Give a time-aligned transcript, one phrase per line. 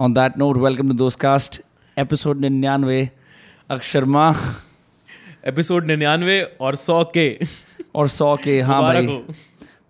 [0.00, 1.60] On that note, welcome to Dostcast,
[1.98, 3.10] episode निन्यानवे
[3.70, 4.34] अक्षरमा
[5.46, 7.38] episode निन्यानवे और सौ के।
[7.94, 9.06] और सौ के हाँ भाई।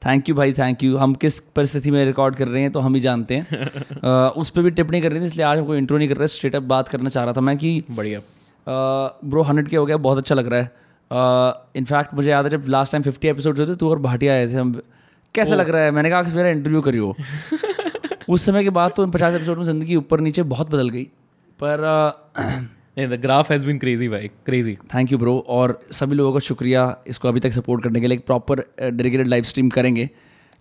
[0.06, 2.94] थैंक यू भाई थैंक यू हम किस परिस्थिति में रिकॉर्ड कर रहे हैं तो हम
[2.94, 3.46] ही जानते हैं।
[4.04, 6.16] अ, उस पर भी टिप्पणी कर रही थी इसलिए आज हम कोई इंट्रो नहीं कर
[6.16, 8.20] रहे स्ट्रेट अप बात करना चाह रहा था मैं कि बढ़िया।
[9.24, 10.70] ब्रो हंड्रेड के हो गया बहुत अच्छा लग रहा है।
[11.76, 14.48] इनफैक्ट uh, मुझे याद है जब लास्ट टाइम फिफ्टी एपिसोड होते तू और भाटिया आए
[14.48, 14.82] थे हम
[15.34, 15.90] कैसा लग रहा है?
[15.90, 17.16] मैंने कहा मेरा इंटरव्यू करियो।
[18.30, 21.02] उस समय के बाद तो उन पचास एपिसोड में ज़िंदगी ऊपर नीचे बहुत बदल गई।
[21.60, 21.80] पर
[22.98, 26.84] the graph has been crazy भाई क्रेजी थैंक यू ब्रो और सभी लोगों का शुक्रिया
[27.06, 30.08] इसको अभी तक सपोर्ट करने के लिए एक प्रॉपर डेडिकेटेड लाइव स्ट्रीम करेंगे।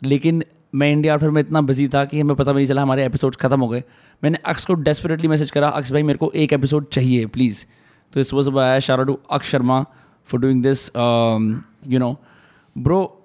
[0.01, 0.43] लेकिन
[0.75, 3.37] मैं इंडिया आउटर में इतना बिज़ी था कि हमें पता भी नहीं चला हमारे एपिसोड्स
[3.37, 3.83] खत्म हो गए।
[4.23, 7.63] मैंने अक्स को डेस्परेटली मैसेज करा अक्स भाई मेरे को एक एपिसोड चाहिए प्लीज़
[8.13, 9.85] तो इस वो सुबह आया शारा to Aksh Sharma
[10.27, 10.87] for doing this
[11.87, 12.15] you know
[12.77, 13.18] bro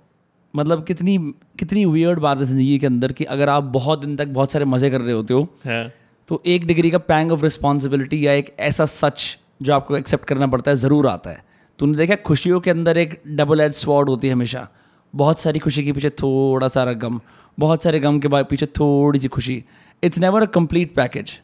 [0.54, 1.16] मतलब कितनी
[1.58, 4.64] कितनी वियर्ड बात है ज़िंदगी के अंदर कि अगर आप बहुत दिन तक बहुत सारे
[4.64, 5.92] मज़े कर रहे होते हो है।
[6.28, 10.47] तो एक डिग्री का पैंग ऑफ़ रिस्पॉन्सिबिलिटी या एक ऐसा सच जो आपको एक्सेप्ट करना
[10.47, 11.42] पड़ता है ज़रूर आता है।
[11.78, 14.66] तूने देखा खुशियों के अंदर एक डबल एज स्वॉर्ड होती है हमेशा।
[15.14, 17.20] बहुत सारी खुशी के पीछे थोड़ा सारा गम
[17.58, 19.62] बहुत सारे गम के बाद पीछे थोड़ी सी खुशी।
[20.02, 21.38] It's never a complete package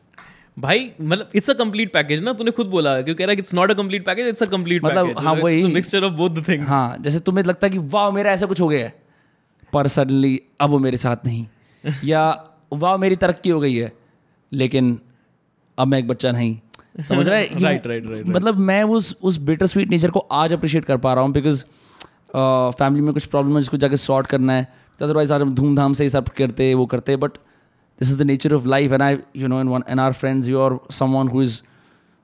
[0.56, 3.54] भाई मतलब इट्स अ कंप्लीट पैकेज ना तूने खुद बोला क्यों कह रहा है it's
[3.54, 6.68] not a complete package it's a complete मतलब, हाँ, वही। Mixture of both the things
[6.68, 8.94] हाँ जैसे तुम्हें लगता है कि वाह मेरा ऐसा कुछ हो गया है।
[9.72, 11.46] पर सडनली अब वो मेरे साथ नहीं।
[12.04, 13.92] या वाह मेरी तरक्की हो गई है
[14.52, 15.00] लेकिन
[15.78, 16.58] अब मैं एक बच्चा नहीं।
[17.02, 17.50] समझ रहा है?
[17.50, 21.14] Right, right, right, मतलब मैं उस उस बेटर स्वीट नेचर को आज अप्रिशिएट कर पा
[21.14, 21.64] रहा हूँ बिकॉज़
[22.78, 25.92] फैमिली में कुछ प्रॉब्लम है जिसको जाके सॉर्ट करना है तो अदरवाइज़ आज हम धूमधाम
[25.92, 27.30] से ही सब करते वो करते but
[28.00, 30.48] this is the nature of life and I you know in one N R friends
[30.48, 30.78] you are
[31.12, 31.60] someone who is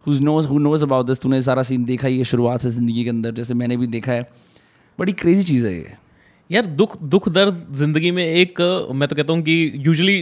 [0.06, 3.04] who knows who knows about this तूने सारा सीन देखा ही है शुरुआत से ज़िंदगी
[3.04, 4.28] के अंदर जैसे मैंने भी देखा है।
[4.98, 6.05] बड़ी क्रेजी चीज़ है ये।
[6.50, 8.60] यार दुख दुख दर्द ज़िंदगी में एक
[8.94, 10.16] मैं तो कहता हूँ कि यूजली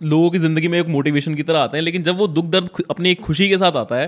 [0.00, 2.68] लोगों की ज़िंदगी में एक मोटिवेशन की तरह आते हैं लेकिन जब वो दुख दर्द
[2.90, 4.06] अपनी एक खुशी के साथ आता है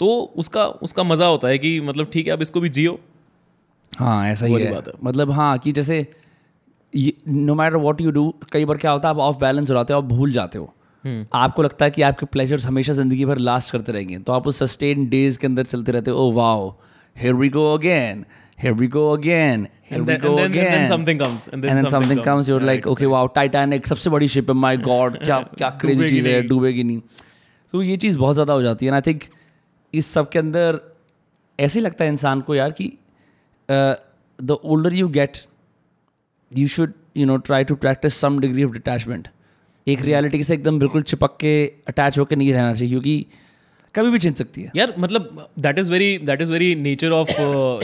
[0.00, 2.98] तो उसका उसका मज़ा होता है कि मतलब ठीक है आप इसको भी जियो।
[3.92, 6.06] हाँ ऐसा ही है। बात है। मतलब हाँ कि जैसे
[7.28, 9.92] no matter what you do कई बार क्या होता है आप ऑफ़ बैलेंस हो जाते
[9.92, 10.72] हो आप भूल जाते हो।
[11.34, 14.58] आपको लगता है कि आपके प्लेजर्स हमेशा ज़िंदगी भर लास्ट करते रहेंगे तो आप उस
[14.58, 16.68] सस्टेन डेज़ के अंदर चलते रहते हो ओ wow
[17.16, 18.24] here we go again
[18.58, 19.66] here we go again
[19.98, 22.18] And then- go and then- and then something comes, and then and then something something
[22.18, 22.48] comes comes.
[22.50, 25.70] you're right, like okay Right, wow Titanic सबसे बड़ी ship है my God क्या क्या
[25.80, 27.00] crazy चीज़ है। डूबेगी नहीं
[27.74, 29.24] तो ये चीज़ बहुत ज़्यादा हो जाती है आई थिंक
[29.94, 30.80] इस सब के अंदर
[31.58, 32.92] ऐसे ही लगता है इंसान को यार कि
[33.68, 35.38] the older you get
[36.52, 39.28] you should you know try to practice some degree of detachment
[39.86, 41.52] एक रियलिटी से एकदम बिल्कुल चिपक के
[41.88, 43.26] अटैच होकर नहीं रहना चाहिए क्योंकि
[43.94, 47.30] कभी भी छिन सकती है। यार मतलब that is very that is very nature of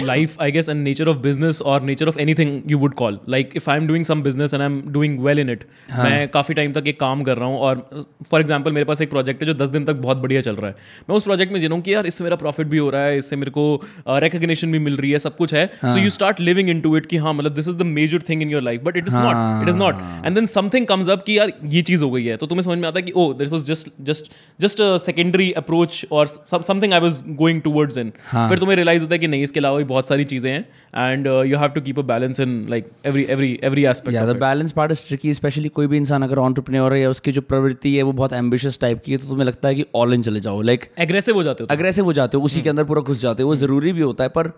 [0.02, 3.52] life I guess and nature of business और nature of anything you would call like
[3.56, 6.54] if I am doing some business and I am doing well in it मैं काफ़ी
[6.54, 7.84] time तक एक काम कर रहा हूँ और
[8.30, 10.70] फॉर एग्ज़ाम्पल मेरे पास एक प्रोजेक्ट है जो दस दिन तक बहुत बढ़िया चल रहा
[10.70, 10.76] है।
[11.08, 13.36] मैं उस प्रोजेक्ट में जिनूँ कि यार इससे मेरा प्रॉफिट भी हो रहा है इससे
[13.36, 13.64] मेरे को
[14.08, 17.06] रिकग्निशन uh, भी मिल रही है सब कुछ है। So you start living into it
[17.06, 19.62] कि हाँ मतलब this is the major thing in your life but it is not
[19.62, 22.36] it is not and then something comes up कि यार ये चीज़ हो गई है।
[22.36, 25.95] तो तुम्हें समझ में आता है कि ओ this was just just just secondary approach
[26.04, 29.60] और something I was going towards in फिर तुम्हें रियलाइज़ होता है कि नहीं इसके
[29.60, 32.90] अलावा भी बहुत सारी चीज़ें हैं and you have to keep a balance in like
[33.06, 36.94] every every every aspect the balance part is tricky specially कोई भी इंसान अगर ऑन्टरप्रेन्योर
[36.94, 39.68] है या उसकी जो प्रवृत्ति है वो बहुत एम्बिशियस टाइप की है तो तुम्हें लगता
[39.68, 42.36] है कि ऑल इन चले जाओ लाइक एग्रेसिव हो जाते हो तुम। अग्रेसिव हो जाते
[42.36, 44.52] हो उसी के अंदर पूरा घुस जाते हो वो ज़रूरी भी होता है पर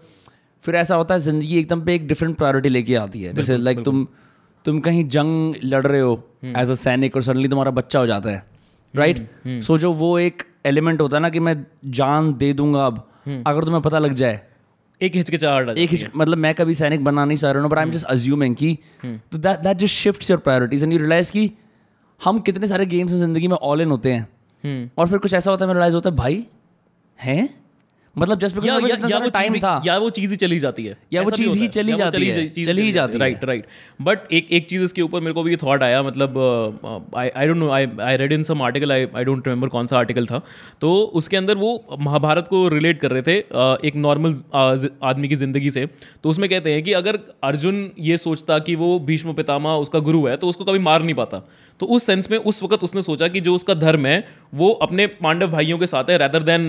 [0.65, 3.81] फिर ऐसा होता है ज़िंदगी एकदम पे एक डिफरेंट प्रायोरिटी लेके आती है। जैसे लाइक
[3.85, 4.07] तुम
[4.65, 6.13] तुम कहीं जंग लड़ रहे हो
[6.57, 8.43] एज अ सैनिक और सडनली तुम्हारा बच्चा हो जाता है
[8.95, 9.63] राइट right?
[9.67, 13.11] सो जो वो एक एलिमेंट होता है ना कि मैं जान दे दूँगा अब।
[13.47, 14.41] अगर तुम्हें पता लग जाए।
[15.03, 17.85] एक हिचकिचाहट एक हिच- मतलब मैं कभी सैनिक बनना नहीं चाह रहा हूँ but I
[17.85, 18.79] am just assuming कि
[19.33, 21.51] तो that that just shifts your priorities and you realize कि
[22.25, 24.29] हम कितने सारे गेम्स में ज़िंदगी में ऑल इन होते हैं।
[24.99, 26.47] और फिर कुछ ऐसा होता है मैं रियलाइज़ होता है भाई
[27.21, 27.68] हैं?
[28.19, 30.97] मतलब जस्ट बिकॉज़ या, या वो टाइम था। या वो चीज़ ही चली जाती है।
[31.13, 33.67] या वो चीज़ ही चली जाती है, चली ही। जाती है। राइट राइट
[34.01, 36.39] बट एक एक चीज़ इसके ऊपर मेरे को भी थॉट आया मतलब
[37.17, 39.87] I I don't know I I read in some article I I don't remember कौन
[39.87, 40.41] सा आर्टिकल था।
[40.81, 43.37] तो उसके अंदर वो महाभारत को रिलेट कर रहे थे
[43.89, 45.87] एक नॉर्मल आदमी की ज़िंदगी से।
[46.25, 50.27] तो उसमें कहते हैं कि अगर अर्जुन ये सोचता कि वो भीष्म पितामह उसका गुरु
[50.27, 51.43] है तो उसको कभी मार नहीं पाता।
[51.81, 54.17] तो उस सेंस में उस वक्त उसने सोचा कि जो उसका धर्म है
[54.55, 56.65] वो अपने पांडव भाइयों के साथ है रेदर देन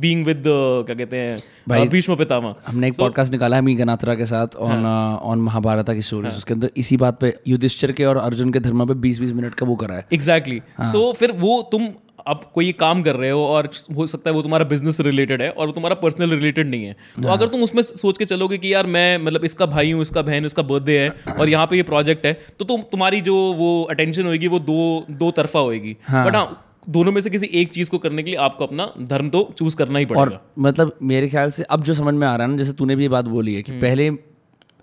[0.00, 1.38] बीइंग विद क्या कहते हैं
[1.68, 5.94] भाई, भीष्म पितामह। हमने एक पॉडकास्ट निकाला है मी गनात्रा के साथ ऑन ऑन महाभारता
[5.94, 9.32] की स्टोरीज उसके अंदर इसी बात पे युधिष्ठिर के और अर्जुन के धर्म पे 20-20
[9.32, 11.88] मिनट का वो करा है। एग्जैक्टली सो फिर वो तुम
[12.26, 15.50] अब कोई काम कर रहे हो और हो सकता है वो तुम्हारा बिज़नेस रिलेटेड है
[15.50, 16.92] और वो तुम्हारा पर्सनल रिलेटेड नहीं है।
[17.22, 20.22] तो अगर तुम उसमें सोच के चलोगे कि यार मैं मतलब इसका भाई हूँ इसका
[20.22, 23.70] बहन इसका बर्थडे है और यहाँ पे ये प्रोजेक्ट है तो तुम तुम्हारी जो वो
[23.90, 27.90] अटेंशन होगी वो दो दो तरफा होगी बट हाँ दोनों में से किसी एक चीज़
[27.90, 31.28] को करने के लिए आपको अपना धर्म तो चूज़ करना ही पड़ेगा और मतलब मेरे
[31.28, 33.24] ख्याल से अब जो समझ में आ रहा है ना जैसे तूने भी ये बात
[33.26, 34.08] बोली है कि हम्म। पहले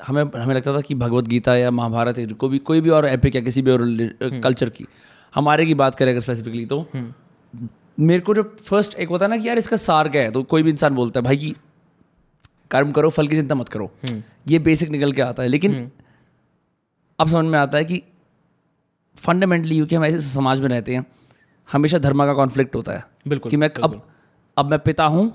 [0.01, 3.35] हमें हमें लगता था कि भगवत गीता या महाभारत को भी कोई भी और एपिक
[3.35, 4.85] या किसी भी और हम्म। कल्चर की
[5.33, 6.85] हमारे की बात करें अगर स्पेसिफिकली तो
[7.99, 10.43] मेरे को जो फ़र्स्ट एक होता है ना कि यार इसका सार क्या है तो
[10.45, 11.55] कोई भी इंसान बोलता है भाई
[12.71, 15.89] कर्म करो फल की चिंता मत करो हम्म। ये बेसिक निकल के आता है लेकिन
[17.19, 18.01] अब समझ में आता है कि
[19.17, 21.05] फंडामेंटली क्योंकि हम ऐसे समाज में रहते हैं
[21.69, 24.01] हमेशा धर्म का कॉन्फ्लिक्ट होता है बिल्कुल कि मैं अब
[24.57, 25.31] अब मैं पिता हूँ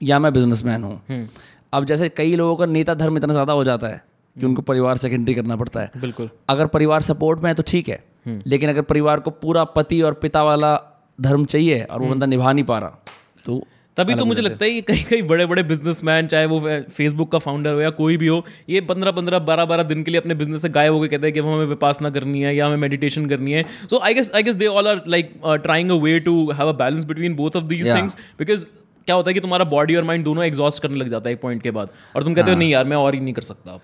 [0.00, 1.26] या मैं बिजनेसमैन हूँ हम्म।
[1.72, 4.02] अब जैसे कई लोगों का नेता धर्म इतना ज़्यादा हो जाता है
[4.36, 7.88] कि उनको परिवार सेकेंडरी करना पड़ता है बिल्कुल अगर परिवार सपोर्ट में है तो ठीक
[7.88, 10.74] है हम्म। लेकिन अगर परिवार को पूरा पति और पिता वाला
[11.18, 12.98] धर्म चाहिए और हम्म। वो बंदा निभा नहीं पा रहा
[13.44, 13.62] तो
[13.96, 16.60] तभी तो मुझे लगता है कि कई कई बड़े बड़े बिजनेसमैन चाहे वो
[16.96, 20.10] फेसबुक का फाउंडर हो या कोई भी हो ये पंद्रह पंद्रह बारह बारह दिन के
[20.10, 22.76] लिए अपने बिज़नेस से गायब होकर कहते हैं कि हमें विपासना करनी है या हमें
[22.78, 26.18] मेडिटेशन करनी है। So I guess I guess they all are like trying a way
[26.20, 28.66] to have a balance between both of these things because
[29.06, 31.40] क्या होता है कि तुम्हारा बॉडी और माइंड दोनों एग्जॉस्ट करने लग जाता है एक
[31.40, 33.72] पॉइंट के बाद और तुम कहते हो। नहीं यार मैं और ही नहीं कर सकता
[33.72, 33.80] अब।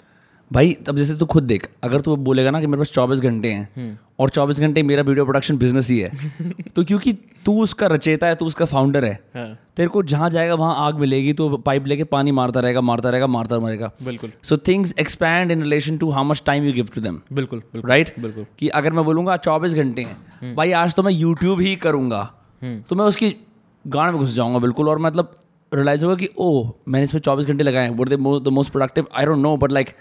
[0.51, 3.49] भाई तब जैसे तू खुद देख अगर तू बोलेगा ना कि मेरे पास चौबीस घंटे
[3.49, 6.31] हैं हम्म। और चौबीस घंटे मेरा वीडियो प्रोडक्शन बिज़नेस ही है
[6.77, 7.13] तो क्योंकि
[7.45, 10.99] तू उसका रचेता है तू उसका फाउंडर है हाँ। तेरे को जहाँ जाएगा वहाँ आग
[11.01, 15.51] मिलेगी तो पाइप लेके पानी मारता रहेगा मारता रहेगा मारता मरेगा। बिल्कुल। So things expand
[15.51, 18.93] in relation to how much time you give to them बिल्कुल राइट बिल्कुल। कि अगर
[18.93, 22.25] मैं बोलूँगा चौबीस घंटे हैं भाई आज तो मैं यूट्यूब ही करूँगा
[22.63, 23.35] तो मैं उसकी
[23.85, 25.37] गाड़ में घुस जाऊँगा बिल्कुल और मतलब
[25.73, 29.39] रियलाइज़ होगा कि ओह मैंने इसमें चौबीस घंटे लगाए हैं the most productive I don't
[29.39, 29.95] know but like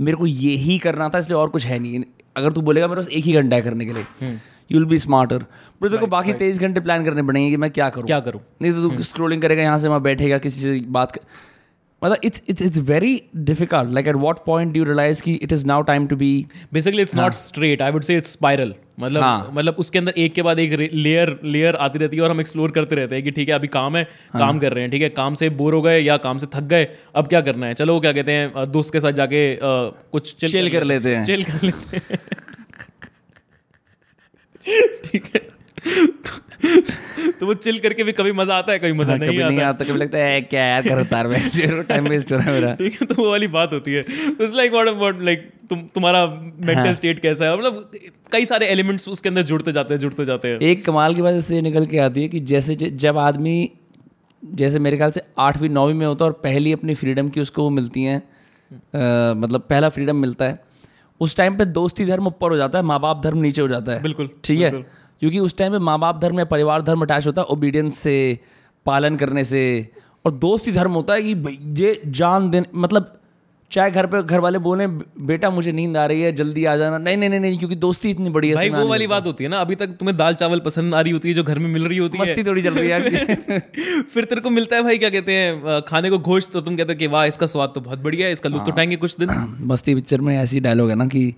[0.00, 2.02] मेरे को ये ही करना था इसलिए और कुछ है नहीं।
[2.36, 4.30] अगर तू बोलेगा मेरे पास एक ही घंटा है करने के लिए
[4.70, 7.70] यू विल बी स्मार्टर पर तेरे को बाकी तेईस घंटे प्लान करने पड़ेंगे कि मैं
[7.70, 8.40] क्या करूँ। क्या करूँ?
[8.62, 11.20] नहीं तो तू स्क्रोलिंग करेगा यहाँ से वहाँ बैठेगा किसी से बात कर...
[12.02, 15.66] मतलब it's it's it's very difficult like at what point do realize की it is
[15.66, 16.34] now time to be
[16.72, 20.34] basically it's not straight I would say it's spiral मतलब हाँ। मतलब उसके अंदर एक
[20.34, 23.30] के बाद एक लेयर लेयर आती रहती है और हम एक्सप्लोर करते रहते हैं कि
[23.30, 24.40] ठीक है अभी काम है हाँ.
[24.40, 25.08] काम कर रहे हैं ठीक है?
[25.08, 27.74] काम से बोर हो गए या काम से थक गए अब क्या करना है?
[27.74, 29.58] चलो क्या कहते हैं दोस्त के साथ जाके आ,
[30.12, 32.18] कुछ चिल चिल कर, कर लेते हैं। चिल कर लेते हैं।
[35.04, 35.48] ठीक है।
[36.62, 39.50] तो वो चिल करके भी कभी मज़ा आता है कभी मज़ा नहीं हाँ, कभी आता
[39.50, 42.52] नहीं आता। कभी लगता है क्या यार कर तार में टाइम वेस्ट हो रहा है
[42.52, 42.74] मेरा.
[42.74, 46.24] ठीक है तो वो वाली बात होती है। It's like what what like तुम तुम्हारा
[46.26, 47.56] मेंटल हाँ। स्टेट कैसा है?
[47.56, 47.90] मतलब
[48.32, 51.34] कई सारे एलिमेंट्स उसके अंदर जुड़ते जाते हैं जुड़ते जाते हैं। एक कमाल की बात
[51.34, 53.70] इससे निकल के आती है कि जैसे जब आदमी
[54.42, 57.62] जैसे मेरे ख्याल से आठवीं नौवीं में होता है और पहली अपनी फ्रीडम की उसको
[57.62, 58.22] वो मिलती हैं
[59.36, 60.58] मतलब पहला फ्रीडम मिलता है
[61.20, 63.92] उस टाइम पे दोस्ती धर्म ऊपर हो जाता है माँ बाप धर्म नीचे हो जाता
[63.92, 64.70] है। बिल्कुल ठीक है?
[65.22, 68.14] क्योंकि उस टाइम पे माँ बाप धर्म या परिवार धर्म अटैच होता है ओबीडियंस से
[68.86, 69.60] पालन करने से।
[70.24, 73.12] और दोस्ती धर्म होता है कि ये जान देने मतलब
[73.72, 74.86] चाहे घर पे घर वाले बोले
[75.26, 78.10] बेटा मुझे नींद आ रही है जल्दी आ जाना। नहीं नहीं नहीं नहीं क्योंकि दोस्ती
[78.10, 80.60] इतनी बड़ी है भाई वो वाली बात होती है ना अभी तक तुम्हें दाल चावल
[80.60, 82.62] पसंद आ रही होती है जो घर में मिल रही होती मस्ती है। मस्ती थोड़ी
[82.62, 86.52] चल रही है फिर तेरे को मिलता है भाई क्या कहते हैं खाने को गोश्त
[86.52, 88.72] तो तुम कहते हो कि वाह इसका स्वाद तो बहुत बढ़िया है इसका लुत्फ हाँ।
[88.72, 91.34] उठाएँगे कुछ दिन। मस्ती पिक्चर में ऐसी डायलॉग है ना कि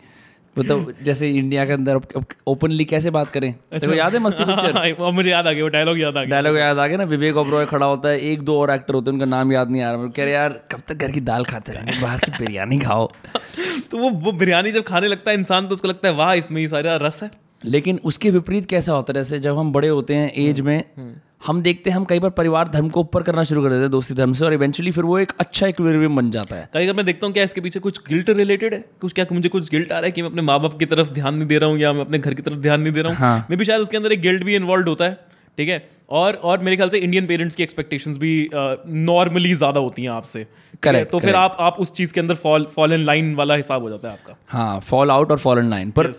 [0.59, 2.01] मतलब जैसे इंडिया के अंदर
[2.47, 3.55] ओपनली कैसे बात करें?
[3.73, 6.17] अच्छा। तो याद है मस्ती पिक्चर हाँ, और मुझे याद आ गया वो डायलॉग याद
[6.17, 8.71] आ गया। डायलॉग याद आ गया ना विवेक ओबरॉय खड़ा होता है एक दो और
[8.71, 10.95] एक्टर होते हैं उनका नाम याद नहीं आ रहा। मैं कह रहे यार कब तक
[10.95, 12.01] घर की दाल खाते रहेंगे?
[12.03, 13.11] बाहर की बिरयानी खाओ।
[13.91, 16.61] तो वो वो बिरयानी जब खाने लगता है इंसान तो उसको लगता है वाह इसमें
[16.61, 17.31] ही सारा रस है।
[17.65, 19.15] लेकिन उसके विपरीत कैसा होता है?
[19.15, 21.15] जैसे जब हम बड़े होते हैं एज हम्म, में
[21.47, 23.91] हम देखते हैं हम कई बार परिवार धर्म को ऊपर करना शुरू कर देते हैं
[23.91, 26.95] दोस्ती धर्म से और इवेंचुअली फिर वो एक अच्छा इक्विलिब्रियम बन जाता है। कई बार
[26.97, 28.85] मैं देखता हूँ क्या इसके पीछे कुछ गिल्ट रिलेटेड है?
[29.01, 31.11] कुछ क्या मुझे कुछ गिल्ट आ रहा है कि मैं अपने माँ बाप की तरफ़
[31.13, 33.13] ध्यान नहीं दे रहा हूँ या मैं अपने घर की तरफ़ ध्यान नहीं दे रहा
[33.13, 33.19] हूँ?
[33.19, 35.19] हाँ। मे भी शायद उसके अंदर एक गिल्ट भी इन्वॉल्व होता है
[35.59, 35.87] ठीक है?
[36.11, 40.47] और और मेरे ख्याल से इंडियन पेरेंट्स की एक्सपेक्टेशंस भी नॉर्मली ज़्यादा होती हैं आपसे?
[40.83, 43.83] Correct, तो फिर आप आप उस चीज़ के अंदर फॉल फॉल इन लाइन वाला हिसाब
[43.83, 46.13] हो जाता है आपका। हाँ फॉल आउट और फॉल इन लाइन पर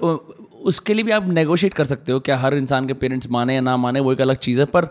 [0.65, 3.61] उसके लिए भी आप नेगोशिएट कर सकते हो क्या हर इंसान के पेरेंट्स माने या
[3.61, 4.87] ना माने वो एक अलग चीज़ है पर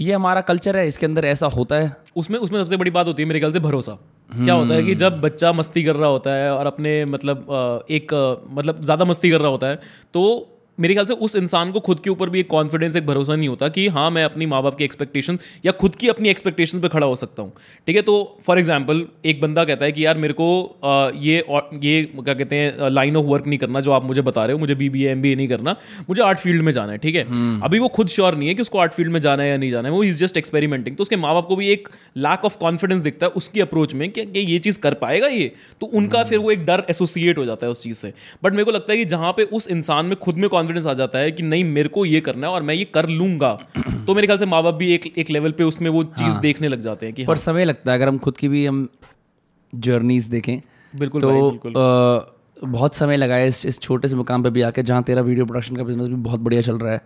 [0.00, 3.22] ये हमारा कल्चर है इसके अंदर ऐसा होता है। उसमें उसमें सबसे बड़ी बात होती
[3.22, 3.92] है मेरे ख्याल से भरोसा।
[4.30, 7.46] क्या होता है कि जब बच्चा मस्ती कर रहा होता है और अपने मतलब
[7.90, 8.14] एक
[8.50, 9.76] मतलब ज़्यादा मस्ती कर रहा होता है
[10.14, 10.22] तो
[10.78, 13.48] मेरे ख्याल से उस इंसान को खुद के ऊपर भी एक कॉन्फिडेंस एक भरोसा नहीं
[13.48, 16.88] होता कि हाँ मैं अपनी माँ बाप की एक्सपेक्टेशन या खुद की अपनी एक्सपेक्टेशन पे
[16.88, 17.52] खड़ा हो सकता हूँ।
[17.86, 18.02] ठीक है?
[18.02, 20.46] तो फॉर एग्ज़ाम्पल एक बंदा कहता है कि यार मेरे को
[21.16, 24.44] ये और ये क्या कहते हैं लाइन ऑफ़ वर्क नहीं करना जो आप मुझे बता
[24.44, 25.76] रहे हो मुझे B B M B A नहीं करना
[26.08, 27.24] मुझे आर्ट फ़ील्ड में जाना है ठीक है?
[27.62, 29.70] अभी वो खुद श्योर नहीं है कि उसको आर्ट फ़ील्ड में जाना है या नहीं
[29.70, 31.88] जाना है वो इज़ जस्ट एक्सपेरिमेंटिंग तो उसके माँ बाप को भी एक
[32.18, 35.52] लैक ऑफ़ कॉन्फिडेंस दिखता है उसकी अप्रोच में कि कि ये चीज़ कर पाएगा ये?
[35.80, 38.12] तो उनका फिर वो एक डर एसोसिएट हो जाता है उस चीज़ से।
[38.44, 40.94] बट मेरे को लगता है कि जहाँ पे उस इंसान में खुद में कॉन्फिडेंस आ
[40.94, 43.52] जाता है कि नहीं मेरे को ये करना है और मैं ये कर लूँगा
[44.06, 46.40] तो मेरे ख्याल से माँ बाप भी एक एक लेवल पे उसमें वो चीज़ हाँ।
[46.40, 48.88] देखने लग जाते हैं कि पर समय लगता है अगर हम खुद की भी हम
[49.72, 50.60] जर्नीज देखें
[50.92, 54.62] बिल्कुल तो बिल्कुल। अ, बहुत समय लगा है इस इस छोटे से मुकाम पे भी
[54.62, 57.00] आके जहाँ तेरा वीडियो प्रोडक्शन का बिज़नेस भी बहुत बढ़िया चल रहा है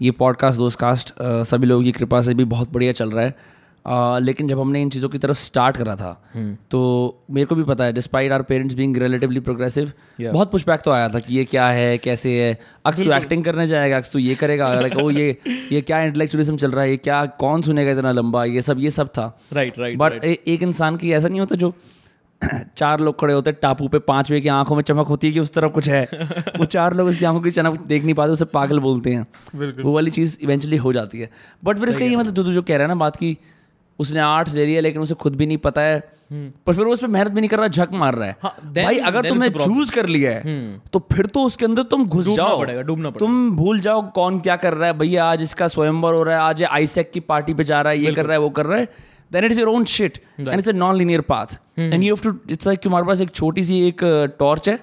[0.00, 3.34] ये पॉडकास्ट दोस्त कास्ट सभी लोगों की कृपा से भी बहुत बढ़िया चल रहा है
[3.86, 6.10] Uh, लेकिन जब हमने इन चीज़ों की तरफ़ स्टार्ट करा था
[6.70, 6.78] तो
[7.30, 11.08] मेरे को भी पता है despite our parents being relatively progressive बहुत पुशबैक तो आया
[11.08, 14.34] था कि ये क्या है कैसे है। अक्स तू एक्टिंग करने जाएगा अक्स तू ये
[14.34, 15.28] करेगा लाइक ओ ये
[15.72, 18.90] ये क्या इंटेलेक्चुअलिज्म चल रहा है ये क्या कौन सुनेगा इतना लंबा ये सब ये
[18.90, 21.74] सब था। राइट राइट बट एक इंसान की ऐसा नहीं होता जो
[22.76, 25.40] चार लोग खड़े होते हैं टापू पे पांचवे की आँखों में चमक होती है कि
[25.40, 26.04] उस तरफ़ कुछ है।
[26.58, 29.92] वो चार लोग उसकी आँखों की चमक देख नहीं पाते उसे पागल बोलते हैं। वो
[29.92, 31.30] वाली चीज़ इवेंचुअली हो जाती है।
[31.64, 33.36] बट फिर इसका ये मतलब तू जो कह रहा है ना बात की
[33.98, 37.00] उसने आर्ट्स ले लिया लेकिन उसे खुद भी नहीं पता है। पर फिर वो उस
[37.00, 39.48] पर मेहनत भी नहीं कर रहा झक मार रहा है। हाँ, then- भाई अगर तुमने.
[39.48, 43.18] चूज़ कर लिया है तो फिर तो उसके अंदर तुम घुस जाओ। पड़ेगा, डूबना पड़ेगा।
[43.18, 46.42] तुम भूल जाओ कौन क्या कर रहा है। भैया आज इसका स्वयंवर हो रहा है
[46.42, 48.78] आज आईसेक की पार्टी पे जा रहा है ये कर रहा है वो कर रहा
[48.78, 48.88] है।
[49.32, 52.52] Then it is your own shit and it's a nonlinear path and you have to
[52.52, 54.00] it's like तुम्हारे पास एक छोटी सी एक
[54.38, 54.74] टॉर्च है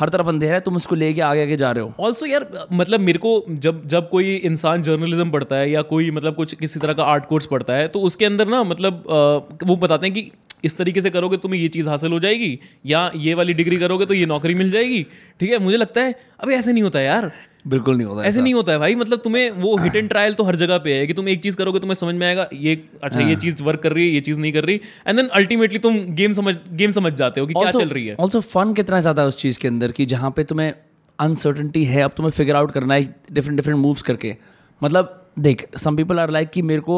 [0.00, 3.00] हर तरफ़ अंधेरा है तुम उसको लेके आगे आगे जा रहे हो। ऑल्सो यार मतलब
[3.00, 6.92] मेरे को जब जब कोई इंसान जर्नलिज्म पढ़ता है या कोई मतलब कुछ किसी तरह
[6.92, 10.30] का आर्ट कोर्स पढ़ता है तो उसके अंदर ना मतलब अ, वो बताते हैं कि
[10.64, 14.06] इस तरीके से करोगे तुम्हें ये चीज़ हासिल हो जाएगी या ये वाली डिग्री करोगे
[14.06, 15.06] तो ये नौकरी मिल जाएगी।
[15.40, 17.30] ठीक है मुझे लगता है अबे ऐसे नहीं होता है यार।
[17.66, 20.44] बिल्कुल नहीं होता ऐसे नहीं होता है भाई मतलब तुम्हें वो हिट एंड ट्रायल तो
[20.44, 23.20] हर जगह पे है कि तुम एक चीज़ करोगे तुम्हें समझ में आएगा ये अच्छा
[23.20, 25.98] ये चीज़ वर्क कर रही है ये चीज़ नहीं कर रही एंड देन अल्टीमेटली तुम
[26.16, 29.22] गेम समझ गेम समझ जाते हो कि क्या चल रही है। ऑल्सो फन कितना ज़्यादा
[29.22, 30.72] है उस चीज़ के अंदर कि जहाँ पे तुम्हें
[31.18, 33.02] अनसर्टनटी है अब तुम्हें फिगर आउट करना है
[33.32, 34.36] डिफरेंट डिफरेंट मूव्स करके।
[34.82, 36.96] मतलब देख सम पीपल आर लाइक कि मेरे को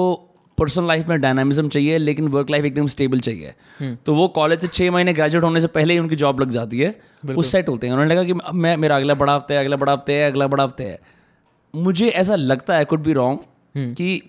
[0.63, 3.55] पर्सनल लाइफ में डायनामिज्म चाहिए लेकिन वर्क लाइफ एकदम स्टेबल चाहिए।
[4.07, 6.81] तो वो कॉलेज से छः महीने ग्रेजुएट होने से पहले ही उनकी जॉब लग जाती
[6.81, 6.95] है।
[7.27, 9.77] वो सेट होते हैं। उन्होंने लगा कि अब मैं मेरा अगला बड़ा हफ़्ते है अगला
[9.77, 10.99] बड़ा हफ़्ते है अगला बड़ा हफ़्ते है।
[11.75, 14.23] मुझे ऐसा लगता है कुड बी रॉन्ग कि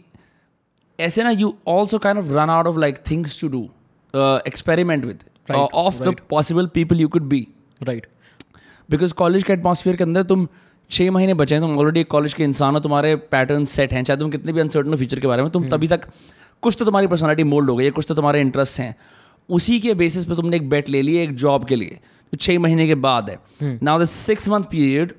[0.99, 3.61] ऐसे ना you also kind of run out of like things to do
[4.47, 7.47] experiment with of the possible people you could be
[7.83, 8.07] right
[8.89, 10.47] because college के एटमॉस्फेयर के अंदर तुम
[10.93, 14.03] छः महीने बचे हैं तुम ऑलरेडी एक कॉलेज के इंसान हो तुम्हारे पैटर्न सेट हैं
[14.03, 16.07] चाहे तुम कितने भी अनसर्टन हो फ्यूचर के बारे में तुम तभी तक
[16.63, 18.95] कुछ तो तुम्हारी पर्सनालिटी मोल्ड हो गई है कुछ तो तुम्हारे इंटरेस्ट हैं।
[19.49, 21.99] उसी के बेसिस पे तुमने एक बेट ले ली है एक जॉब के लिए
[22.33, 23.37] जो छः महीने के बाद है।
[23.83, 25.13] Now the six month period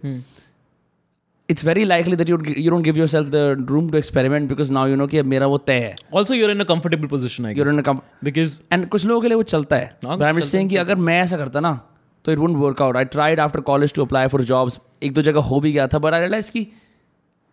[1.49, 4.87] it's very likely that you you don't give yourself the room to experiment because now
[4.89, 7.69] you know कि मेरा वो तय है। Also you're in a comfortable position I you're
[7.69, 7.83] in
[8.25, 10.77] because and कुछ लोगों के लिए वो चलता है। हाँ, बट आई एम सेइंग कि
[10.77, 11.81] अगर मैं ऐसा करता ना
[12.25, 15.23] तो it won't work out I tried after college to apply for jobs एक दो
[15.23, 16.67] जगह हो भी गया था बट आई रियलाइज़ की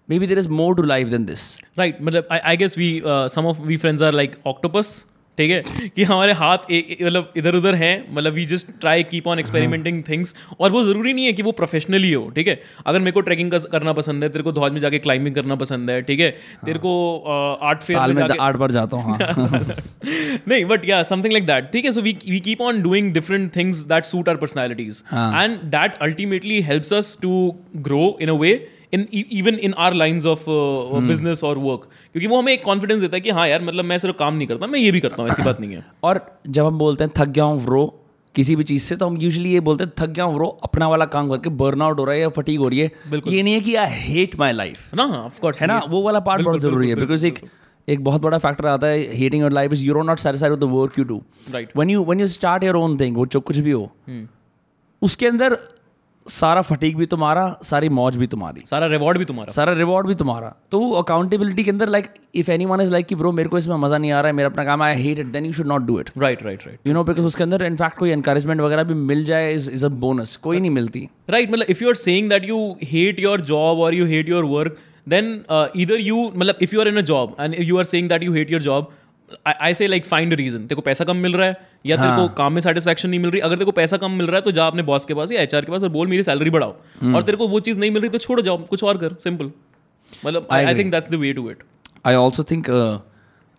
[0.19, 3.61] maybe there is more to life than this right मतलब I guess we some of
[3.61, 4.93] we friends are like octopus
[5.37, 5.89] ठीक है?
[5.89, 10.35] कि हमारे हाथ मतलब इधर उधर हैं मतलब we just try keep on experimenting things
[10.59, 12.59] और वो ज़रूरी नहीं है कि वो प्रोफेशनली हो ठीक है?
[12.85, 15.89] अगर मेरे को ट्रैकिंग करना पसंद है तेरे को धौज में जाके क्लाइंबिंग करना पसंद
[15.89, 16.29] है ठीक है?
[16.65, 16.93] तेरे को
[17.61, 19.33] आर्ट फेयर साल में आठ बार जाता हूँ हाँ।
[20.47, 21.91] नहीं बट या समथिंग लाइक दैट ठीक है?
[21.91, 25.43] So we we keep on doing different things that suit our personalities हाँ.
[25.43, 27.33] And that ultimately helps us to
[27.87, 28.53] grow in a way
[28.93, 30.43] in even in our lines of
[31.07, 33.97] business और work क्योंकि वो हमें एक confidence देता है कि हाँ यार मतलब मैं
[33.97, 36.19] सिर्फ़ काम नहीं करता मैं ये भी करता हूँ ऐसी बात नहीं है। और
[36.49, 37.85] जब हम बोलते हैं थक गया हूँ व्रो
[38.35, 40.87] किसी भी चीज़ से तो हम यूजुअली ये बोलते हैं थक गया हूँ व्रो अपना
[40.87, 42.91] वाला काम करके बर्न आउट हो रहा है या फटीक हो रही है।
[43.27, 45.81] ये नहीं है कि आई हेट माई लाइफ ना ऑफ़ कोर्स है ना?
[45.89, 47.39] वो वाला पार्ट बहुत ज़रूरी है बिकॉज़ एक
[47.87, 50.71] एक बहुत बड़ा फैक्टर आता है hating your life is you're not satisfied with the
[50.73, 51.21] work you do
[51.51, 51.75] Right.
[51.77, 53.89] When you when you start your own thing वो जो कुछ भी हो
[55.01, 55.57] उसके अंदर
[56.27, 60.15] सारा फटीक भी तुम्हारा सारी मौज भी तुम्हारी। सारा रिवॉर्ड भी तुम्हारा। सारा रिवॉर्ड भी
[60.15, 63.75] तुम्हारा। तो अकाउंटेबिलिटी के अंदर like if anyone is like कि ब्रो मेरे को इसमें
[63.77, 65.81] मज़ा नहीं आ रहा है मेरा अपना काम I hate it then you should not
[65.85, 68.93] do it right right right you know because उसके अंदर इनफैक्ट कोई एनकरेजमेंट वगैरह भी
[68.93, 72.29] मिल जाए इज़ इज़ अ बोनस कोई नहीं मिलती। राइट मतलब if you are saying
[72.29, 74.77] that you hate your job और you hate your work
[75.09, 75.33] then
[75.75, 78.33] इधर यू मतलब if you are in a job and you are saying that you
[78.33, 78.91] hate your job
[79.47, 82.07] I say like find reason तेरे को पैसा कम मिल रहा है या हाँ.
[82.07, 84.35] तेरे को काम में सेटिस्फेक्शन नहीं मिल रही। अगर तेरे को पैसा कम मिल रहा
[84.35, 86.49] है तो जा अपने बॉस के पास या एचआर के पास और बोल मेरी सैलरी
[86.49, 87.15] बढ़ाओ। hmm.
[87.15, 89.51] और तेरे को वो चीज़ नहीं मिल रही तो छोड़ जाओ कुछ और कर। सिंपल
[90.25, 91.63] मतलब I think that's the way to it
[92.05, 92.69] I also think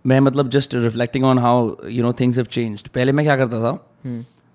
[0.05, 3.61] मैं मतलब just reflecting on how you know things have changed पहले मैं क्या करता
[3.61, 3.73] था?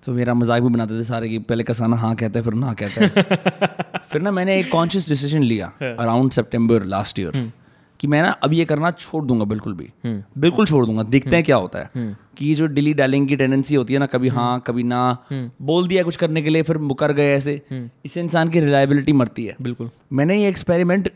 [0.04, 2.74] तो मेरा मज़ाक भी बनाते थे सारे कि पहले कसाना हाँ कहता है फिर ना
[2.82, 7.52] कहता है। फिर ना मैंने एक कॉन्शियस डिसीज़न लिया अराउंड सेप्टेम्बर लास्ट ईयर
[8.00, 9.90] कि मैं ना अब ये करना छोड़ दूँगा बिल्कुल भी।
[10.38, 13.94] बिल्कुल छोड़ दूँगा। देखते हैं क्या होता है। कि जो डिली डालिंग की टेंडेंसी होती
[13.94, 15.02] है ना कभी हाँ कभी ना
[15.32, 17.62] बोल दिया कुछ करने के लिए फिर मुकर गए ऐसे।
[18.06, 21.10] इससे इंसान की रिलायबिलिटी मरती है। बिल्कुल। मैंने ये एक्सपेरिमेंट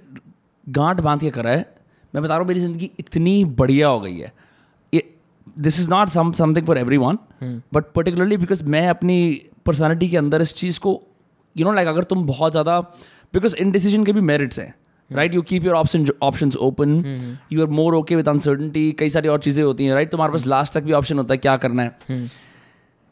[0.68, 1.66] गांठ बाँध के करा है।
[2.14, 4.34] मैं बता रहा हूँ मेरी ज़िंदगी इतनी बढ़िया हो गई है।
[5.58, 7.18] This is not some something for every one
[7.74, 9.18] but particularly because मैं अपनी
[9.66, 11.02] पर्सनैलिटी के अंदर इस चीज़ को
[11.56, 12.80] यू नो लाइक अगर तुम बहुत ज़्यादा
[13.34, 14.74] बिकॉज़ इन डिसीज़न के भी मेरिट्स हैं।
[15.12, 17.04] Right you keep your option option open
[17.52, 20.46] you are more okay with uncertainty कई सारी और चीज़ें होती हैं राइट तुम्हारे पास
[20.48, 22.30] लास्ट तक भी ऑप्शन होता है क्या करना है?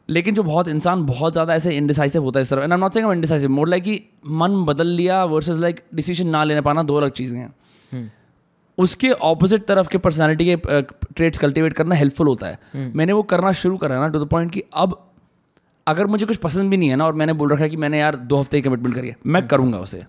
[0.10, 2.94] लेकिन जो बहुत इंसान बहुत ज़्यादा ऐसे इंडिसाइसिव होता है इस तरह। And I not
[2.94, 6.96] saying indecisive more like कि मन बदल लिया वर्सेस लाइक डिसीज़न ना लेने पाना दो
[6.96, 8.12] अलग चीज़ें हैं।
[8.78, 13.52] उसके ऑपोजिट तरफ़ के पर्सनालिटी के ट्रेड्स कल्टीवेट करना हेल्पफुल होता है। मैंने वो करना
[13.54, 14.98] शुरू करा ना टू द पॉइंट कि अब
[15.88, 18.00] अगर मुझे कुछ पसंद भी नहीं है ना और मैंने बोल रखा है कि मैंने
[18.00, 20.04] यार दो हफ़्ते की कमिटमेंट करी है मैं करूँगा उसे।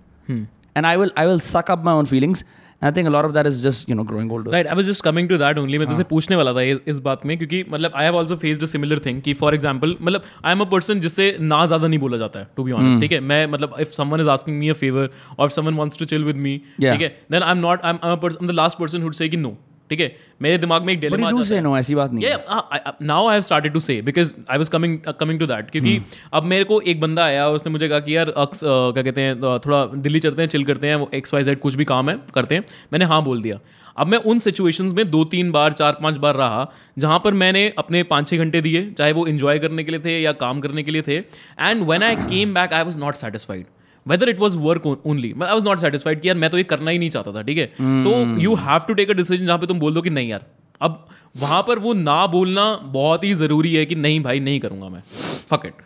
[0.77, 2.45] And I will suck up my own feelings.
[2.83, 4.53] And I I a lot of that is just you know growing older.
[4.53, 7.27] Right I was just coming to that only मैं तुझसे पूछने वाला था इस, बात
[7.27, 10.55] में क्योंकि मतलब आई have also faced a similar thing कि for example मतलब आई
[10.55, 13.21] am a पर्सन जिससे ना ज़्यादा नहीं बोला जाता है टू बी honest ठीक है
[13.21, 16.37] मैं मतलब if someone is asking me a favour और if someone to chill with
[16.37, 19.03] me me ठीक है then I'm not I'm I'm a person I'm the last person
[19.03, 19.57] who'd say कि नो
[19.91, 20.17] ठीक है?
[20.43, 23.43] मेरे दिमाग में एक but dilemma you do know ऐसी बात नहीं now I have
[23.43, 25.99] started to say because I was coming coming to that क्योंकि
[26.33, 29.59] अब मेरे को एक बंदा आया उसने मुझे कहा कि यार अक्स क्या कहते हैं
[29.67, 32.19] थोड़ा दिल्ली चलते हैं चिल करते हैं वो एक्स वाई जेड कुछ भी काम है
[32.35, 33.59] करते हैं। मैंने हाँ बोल दिया।
[33.99, 36.67] अब मैं उन सिचुएशंस में दो तीन बार चार पाँच बार रहा
[36.99, 40.19] जहाँ पर मैंने अपने पाँच छः घंटे दिए चाहे वो इन्जॉय करने के लिए थे
[40.21, 43.67] या काम करने के लिए थे। And when I came back I was not satisfied
[44.07, 46.91] whether it was work only I was not satisfied कि यार, मैं तो ये करना
[46.91, 47.67] ही नहीं चाहता था, ठीक है?
[48.05, 50.47] तो you have to take a decision जहाँ पे तुम बोल दो कि नहीं यार।
[50.81, 54.89] अब वहाँ पर वो ना बोलना बहुत ही ज़रूरी है कि नहीं भाई, नहीं करूँगा
[54.89, 55.03] मैं।
[55.51, 55.83] फक इट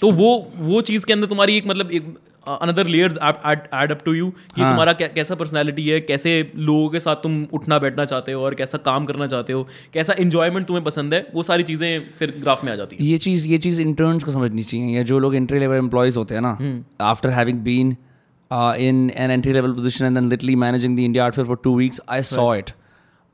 [0.00, 2.14] तो वो वो चीज़ के अंदर तुम्हारी एक मतलब एक
[2.48, 6.00] another layers add up to you कि हाँ। तुम्हारा कै, कैसा पर्सनैलिटी है?
[6.02, 9.66] कैसे लोगों के साथ तुम उठना बैठना चाहते हो और कैसा काम करना चाहते हो?
[9.94, 11.26] कैसा इंजॉयमेंट तुम्हें पसंद है?
[11.34, 14.30] वो सारी चीज़ें फिर ग्राफ में आ जाती है। ये चीज़ ये चीज़ इंटर्न्स को
[14.30, 16.58] समझनी चाहिए या जो लोग एंट्री लेवल एम्प्लॉयज़ होते हैं ना
[17.04, 17.96] after having been
[18.50, 22.00] in an entry level position and then literally managing the India outfit for two weeks
[22.08, 22.70] I saw it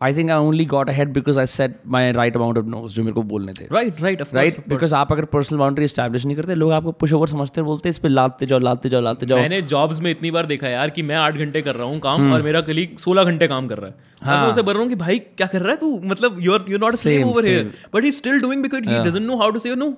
[0.00, 3.02] I think I only got ahead because I set my right amount of no's जो
[3.02, 6.54] मेरे को बोलने थे। Right right right because आप अगर personal boundary establish नहीं करते
[6.54, 9.26] लोग आपको पुश ओवर समझते हैं, बोलते हैं इस पे लाते जाओ लाते जाओ लाते
[9.26, 11.98] जाओ। मैंने जॉब्स में इतनी बार देखा यार कि मैं आठ घंटे कर रहा हूँ
[12.00, 14.40] काम और मेरा कलीग सोलह घंटे काम कर रहा है। हाँ.
[14.42, 16.00] मैं उसे बोल रहा हूँ कि भाई क्या कर रहा है तू?
[16.04, 19.26] मतलब you are you not Same, over here but he still doing because he doesn't
[19.26, 19.90] know how to say no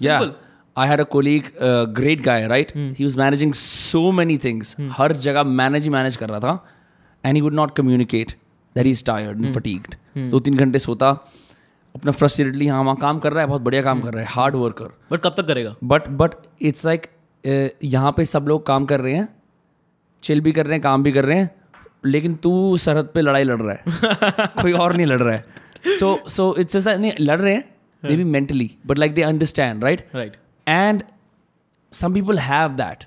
[0.00, 0.34] simple
[0.76, 2.70] I had a colleague, uh, great guy, right?
[3.00, 4.72] He was managing so many things.
[4.92, 6.64] हर जगह manage ही manage कर रहा था
[7.24, 8.32] and he would not communicate
[8.76, 9.94] that is tired and fatigued
[10.30, 11.10] दो तीन घंटे सोता
[11.96, 14.54] अपना फ्रस्ट्रेटेडली हाँ वहाँ काम कर रहा है बहुत बढ़िया काम कर रहा है हार्ड
[14.54, 15.76] वर्कर बट कब तक करेगा?
[15.84, 16.30] बट बट
[16.62, 17.06] इट्स लाइक
[17.84, 19.28] यहाँ पे सब लोग काम कर रहे हैं
[20.22, 21.50] चिल भी कर रहे हैं काम भी कर रहे हैं
[22.04, 23.82] लेकिन तू सरहद पे लड़ाई लड़ रहा है।
[24.62, 25.44] कोई और नहीं लड़ रहा है।
[25.86, 27.74] सो सो इट्स ऐसा नहीं लड़ रहे हैं
[28.16, 30.36] maybe mentally but like they understand right right
[30.68, 31.02] and
[31.92, 33.04] some people have that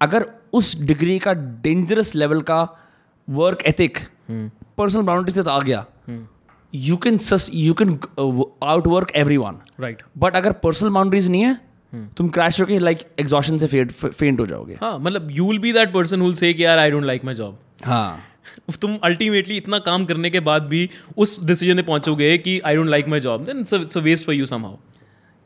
[0.00, 2.78] अगर उस डिग्री का डेंजरस लेवल का
[3.30, 3.98] वर्क एथिक
[4.82, 5.84] पर्सनल बाउंड्री से तो आ गया।
[6.72, 7.18] You can
[7.54, 11.58] you can out work every one right but अगर पर्सनल बाउंड्रीज नहीं है
[12.16, 15.92] तुम क्रैश होके लाइक एग्जॉशन से फेंट हो जाओगे। हाँ मतलब you will be that
[15.94, 18.20] person who'll say कि यार I don't like my job हाँ।
[18.80, 22.88] तुम अल्टीमेटली इतना काम करने के बाद भी उस डिसीज़न में पहुंचोगे कि I don't
[22.88, 24.76] like my job then it's a waste for you somehow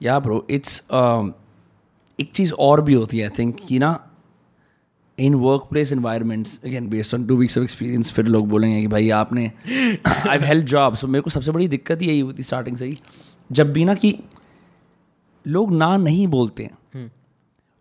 [0.00, 0.82] या ब्रो इट्स
[2.18, 3.92] एक चीज़ और भी होती है आई थिंक कि ना
[5.18, 8.86] in work place environments again based on two weeks of experience फिर लोग बोलेंगे कि
[8.86, 9.50] भाई आपने
[10.28, 12.98] आई हेल्प जॉब सो मेरे को सबसे बड़ी दिक्कत यही होती स्टार्टिंग से ही।
[13.52, 14.18] जब भी ना कि
[15.46, 17.10] लोग ना नहीं बोलते हैं।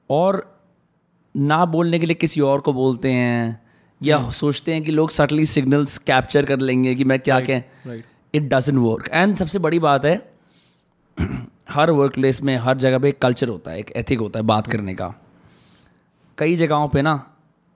[0.10, 0.62] और
[1.38, 3.62] ना बोलने के लिए किसी और को बोलते हैं
[4.02, 7.64] या सोचते हैं कि लोग सटली सिग्नल्स कैप्चर कर लेंगे कि मैं क्या कहें
[8.34, 10.16] इट डजन वर्क एंड सबसे बड़ी बात है
[11.70, 14.46] हर वर्क प्लेस में हर जगह पे एक कल्चर होता है एक एथिक होता है
[14.46, 15.14] बात करने का।
[16.38, 17.14] कई जगहों पे ना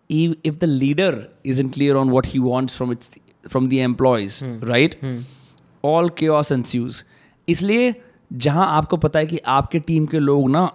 [0.09, 3.09] if the leader is in clear on what he wants from it's
[3.49, 4.99] from the employees right
[5.83, 7.03] all के केओस एंस्यूज
[7.47, 7.93] इसलिए
[8.31, 10.69] जहाँ आपको पता है कि आपके टीम के लोग ना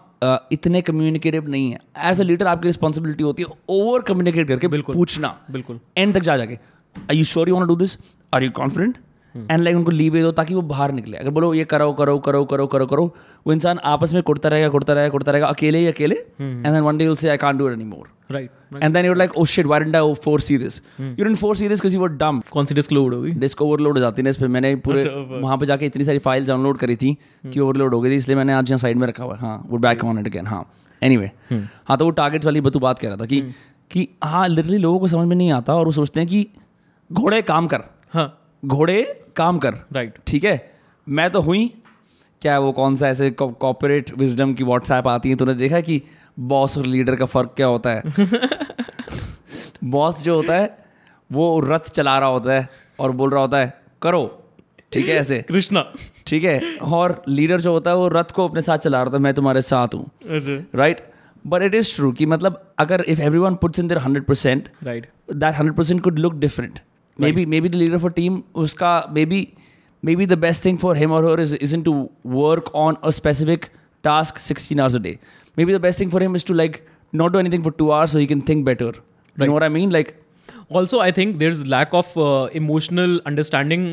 [0.52, 1.78] इतने कम्युनिकेटिव नहीं है।
[2.10, 6.22] एज अ लीडर आपकी रिस्पॉन्सिबिलिटी होती है ओवर कम्युनिकेट करके बिल्कुल। पूछना। बिल्कुल। एंड तक
[6.22, 6.58] जा जाके
[6.96, 7.96] I you sure you want do this
[8.32, 8.98] are you confident
[9.34, 12.44] and like उनको लीव दे ताकि वो बाहर निकले। अगर बोलो ये करो करो करो
[12.44, 13.04] करो करो करो
[13.46, 16.80] वो इंसान आपस में कुड़ता रहेगा कुड़ता रहेगा कुड़ता रहेगा अकेले ही अकेले। And then
[16.80, 19.44] one day will say I can't do it anymore right and then you like oh
[19.46, 22.74] shit why didn't I foresee this you didn't foresee this because you were कौन सी
[22.74, 25.66] डिस्क लोड होगी disk overload हो जाती है इस पे। मैंने पूरे अच्छा, वहाँ पे
[25.66, 28.70] जाके इतनी सारी फाइल्स डाउनलोड करी थी कि ओवरलोड हो गई थी इसलिए मैंने आज
[28.70, 30.64] यहाँ साइड में रखा हुआ है। हाँ वो बैक ऑन इट अगेन हाँ।
[31.02, 33.40] एनीवे हाँ तो वो टारगेट्स वाली बतू बात कह रहा था कि
[33.90, 36.46] कि हाँ लिटरली लोगों को समझ में नहीं आता और वो सोचते हैं कि
[37.10, 38.26] घोड़े काम कर। हाँ।
[38.64, 40.27] घोड़े काम कर। Right right.
[40.27, 40.75] ठीक है?
[41.09, 41.75] मैं तो हुई।
[42.42, 45.37] क्या वो कौन सा ऐसे कॉपरेट विजडम की व्हाट्सएप आती है?
[45.37, 46.03] तूने देखा कि
[46.38, 48.03] बॉस और लीडर का फ़र्क क्या होता है?
[49.85, 50.79] बॉस जो होता है
[51.33, 52.68] वो रथ चला रहा होता है
[53.01, 54.44] और बोल रहा होता है करो।
[54.92, 55.42] ठीक है ऐसे?
[55.42, 55.92] कृष्णा।
[56.27, 56.77] ठीक है?
[56.77, 59.62] और लीडर जो होता है वो रथ को अपने साथ चला रहा था मैं तुम्हारे
[59.62, 60.11] साथ हूँ।
[60.75, 61.05] Right
[61.46, 64.68] but it is true कि मतलब अगर if every one puts in their hundred percent
[64.83, 66.79] right that 100% could look different.
[67.32, 68.94] Maybe maybe the leader for team उसका
[69.26, 69.46] maybe
[70.16, 71.92] maybe the best thing for him और is is in to
[72.28, 73.66] work on a specific
[74.04, 75.18] task sixteen hours a day
[75.64, 78.14] maybe the best thing for him is to like not do anything for two hours
[78.16, 79.00] you can think better
[79.62, 80.14] I mean like
[80.72, 82.18] also I think there is lack of
[82.56, 83.87] emotional understanding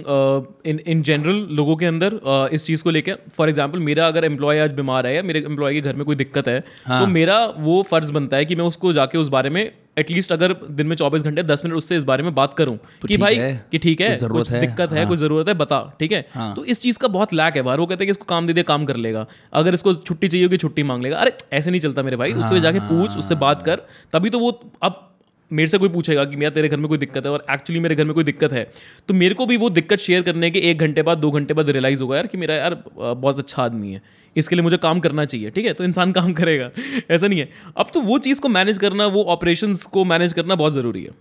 [0.66, 4.26] in in general लोगों के अंदर uh, इस चीज़ को लेकर for example मेरा अगर
[4.26, 7.00] employ आज बीमार है या मेरे एम्प्लॉय के घर में कोई दिक्कत है हाँ.
[7.02, 10.54] तो मेरा वो फ़र्ज़ बनता है कि मैं उसको जाके उस बारे में एटलीस्ट अगर
[10.72, 13.36] दिन में चौबीस घंटे दस मिनट उससे इस बारे में बात करूँ तो कि भाई
[13.36, 16.26] है, कि ठीक है कुछ है, दिक्कत है हाँ। कुछ ज़रूरत है बता ठीक है?
[16.34, 18.48] हाँ। तो इस चीज़ का बहुत लैक है बाहर। वो कहते हैं कि इसको काम
[18.48, 21.72] दे दे काम कर लेगा। अगर इसको छुट्टी चाहिए होगी छुट्टी मांग लेगा। अरे ऐसे
[21.72, 23.82] नहीं चलता मेरे भाई। उससे जाके पूछ उससे बात कर।
[24.14, 24.52] तभी तो वो
[24.84, 25.06] अब
[25.52, 27.96] मेरे से कोई पूछेगा कि मेरा तेरे घर में कोई दिक्कत है और एक्चुअली मेरे
[27.96, 28.64] घर में कोई दिक्कत है
[29.08, 31.70] तो मेरे को भी वो दिक्कत शेयर करने के एक घंटे बाद दो घंटे बाद
[31.70, 34.02] रियलाइज़ होगा यार कि मेरा यार बहुत अच्छा आदमी है।
[34.36, 35.74] इसके लिए मुझे काम करना चाहिए ठीक है?
[35.74, 36.70] तो इंसान काम करेगा
[37.12, 40.56] ऐसा नहीं है। अब तो वो चीज़ को मैनेज करना वो ऑपरेशन को मैनेज करना
[40.56, 41.12] बहुत ज़रूरी है।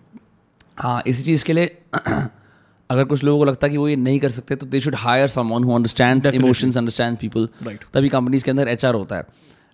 [0.79, 1.77] हाँ इसी चीज़ के लिए
[2.91, 4.95] अगर कुछ लोगों को लगता है कि वो ये नहीं कर सकते तो they should
[4.95, 7.49] hire someone who understand emotions understand people.
[7.95, 9.25] तभी कंपनीज़ के अंदर एच होता है।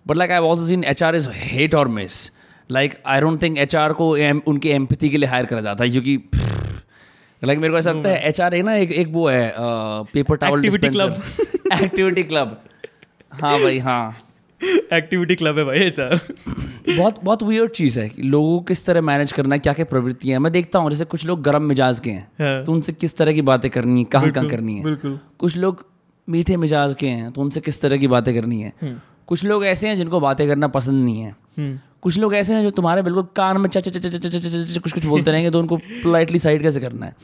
[0.05, 2.29] But like I also seen H R is hate और miss
[2.71, 5.89] like I don't think H को em- उनकी एम्पति के लिए हायर करा जाता है
[5.89, 6.17] क्योंकि
[7.43, 9.53] लाइक मेरे को ऐसा लगता है एच आर है ना एक एक वो है
[10.13, 11.11] paper towel Activity club.
[11.83, 12.61] Activity club
[13.31, 14.17] हाँ भाई हाँ।
[14.93, 16.19] एक्टिविटी क्लब है भाई एचआर
[16.97, 19.85] बहुत बहुत वियर्ड चीज़ है कि लोगों को किस तरह मैनेज करना है क्या क्या
[19.85, 22.93] प्रवृत्तियाँ हैं। मैं देखता हूँ जैसे कुछ लोग गर्म मिजाज के हैं हाँ। तो उनसे
[22.93, 24.95] किस तरह की बातें करनी है कहाँ कहाँ करनी है।
[25.39, 25.85] कुछ लोग
[26.29, 28.73] मीठे मिजाज के हैं तो उनसे किस तरह की बातें करनी है।
[29.27, 31.35] कुछ लोग ऐसे हैं जिनको बातें करना पसंद नहीं है।
[32.05, 35.59] कुछ लोग ऐसे हैं जो तुम्हारे बिल्कुल कान में चच कुछ कुछ बोलते रहेंगे तो
[35.59, 37.15] उनको पोलाइटली साइड कैसे करना है?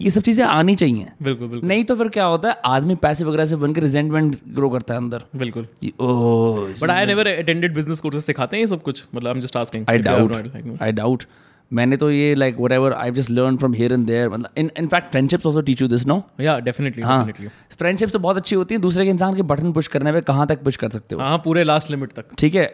[0.00, 3.24] ये सब चीज़ें आनी चाहिए। बिल्कुल बिल्कुल। नहीं तो फिर क्या होता है आदमी पैसे
[3.24, 8.26] वगैरह से बनकर रिजेंटमेंट ग्रो करता है अंदर। बिल्कुल। But I never attended business courses
[8.26, 11.24] सिखाते हैं ये सब कुछ। मतलब I am just asking I doubt I doubt
[11.72, 14.88] मैंने तो ये like whatever I just learn from here and there मतलब in in
[14.88, 17.32] fact friendships also teach you this no या डेफिनेटली हाँ।
[17.78, 20.46] फ्रेंडशिप्स तो बहुत अच्छी होती है दूसरे के इंसान के बटन पुश करने में कहाँ
[20.46, 21.20] तक पुश कर सकते हो?
[21.20, 22.70] हाँ पूरे लास्ट लिमिट तक। ठीक है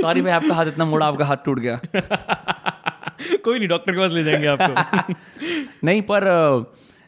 [0.00, 1.80] सॉरी भाई आपका हाथ इतना मोड़ा आपका हाथ टूट गया।
[3.44, 5.14] कोई नहीं डॉक्टर के पास ले जाएँगे आपको।
[5.84, 6.64] नहीं पर अ,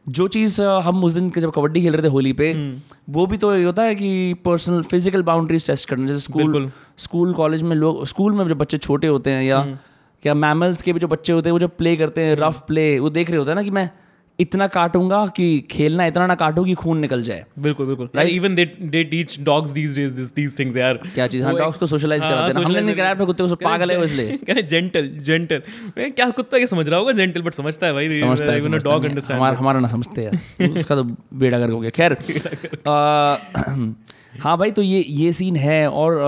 [0.06, 2.52] जो चीज़ हम उस दिन के जब कबड्डी खेल रहे थे होली पे
[3.10, 7.32] वो भी तो ये होता है कि पर्सनल फ़िज़िकल बाउंड्रीज टेस्ट करना जैसे स्कूल स्कूल
[7.34, 9.64] कॉलेज में लोग स्कूल में जो बच्चे छोटे होते हैं या
[10.22, 12.98] क्या मैमल्स के भी जो बच्चे होते हैं वो जो प्ले करते हैं रफ प्ले
[12.98, 13.90] वो देख रहे होते हैं ना कि मैं
[14.38, 18.64] इतना काटूँगा कि खेलना इतना ना काटूं कि खून निकल जाए। बिल्कुल बिल्कुल। Even they
[18.94, 21.44] they teach dogs these days this these things यार। क्या चीज़?
[21.44, 24.04] हाँ डॉग्स को सोशलाइज हाँ, कराते हैं हमने नहीं कराया अपने कुत्ते को पागल है
[24.04, 25.62] इसलिए। कह रहे जेंटल जेंटल
[25.98, 27.12] मैं क्या कुत्ता क्या समझ रहा होगा?
[27.12, 30.70] जेंटल बट समझता है भाई। समझता है इवन डॉग अंडरस्टैंड हमारा हमारा ना समझते हैं
[30.76, 32.16] उसका तो बेड़ा करके हो गया। खैर
[34.42, 36.18] हाँ भाई तो ये ये सीन है और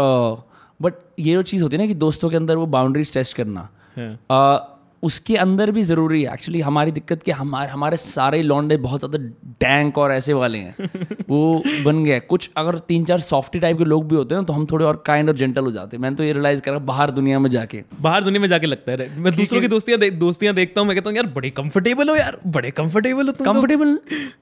[0.82, 3.68] बट ये जो चीज़ होती है ना कि दोस्तों के अंदर वो बाउंड्रीज टेस्ट करना।
[3.98, 9.00] अ, उसके अंदर भी ज़रूरी है। एक्चुअली हमारी दिक्कत कि हमारे हमारे सारे लौंडे बहुत
[9.00, 9.18] ज़्यादा
[9.60, 10.88] डैंक और ऐसे वाले हैं।
[11.28, 14.52] वो बन गए कुछ अगर तीन चार सॉफ्टी टाइप के लोग भी होते हैं तो
[14.52, 17.10] हम थोड़े और काइंड और जेंटल हो जाते हैं। मैंने तो ये रियलाइज़ करा बाहर
[17.10, 20.54] दुनिया में जाके। बाहर दुनिया में जाके लगता है। मैं दूसरों की दोस्तियाँ दे, दोस्तियाँ
[20.54, 23.98] देखता हूँ मैं कहता हूँ यार बड़े कंफर्टेबल हो यार बड़े कंफर्टेबल हो। कंफर्टेबल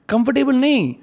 [0.09, 0.93] कंफर्टेबल नहीं।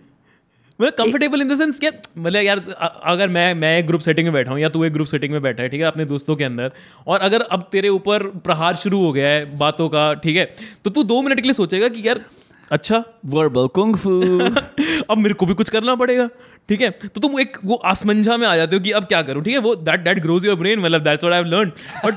[0.81, 2.61] मतलब कंफर्टेबल इन द सेंस क्या मतलब यार
[3.05, 5.41] अगर मैं मैं एक ग्रुप सेटिंग में बैठा हूँ या तू एक ग्रुप सेटिंग में
[5.43, 6.73] बैठा है ठीक है अपने दोस्तों के अंदर
[7.07, 10.45] और अगर अब तेरे ऊपर प्रहार शुरू हो गया है बातों का ठीक है
[10.85, 12.25] तो तू दो मिनट के लिए सोचेगा कि यार
[12.71, 13.97] अच्छा। वर्बल कुंग
[15.11, 16.29] अब मेरे को भी कुछ करना पड़ेगा
[16.69, 19.43] ठीक है तो तुम एक वो आसमंजा में आ जाते हो कि अब क्या करूँ
[19.43, 21.73] ठीक है वो that that grows your brain मतलब that's what I have learn
[22.05, 22.15] but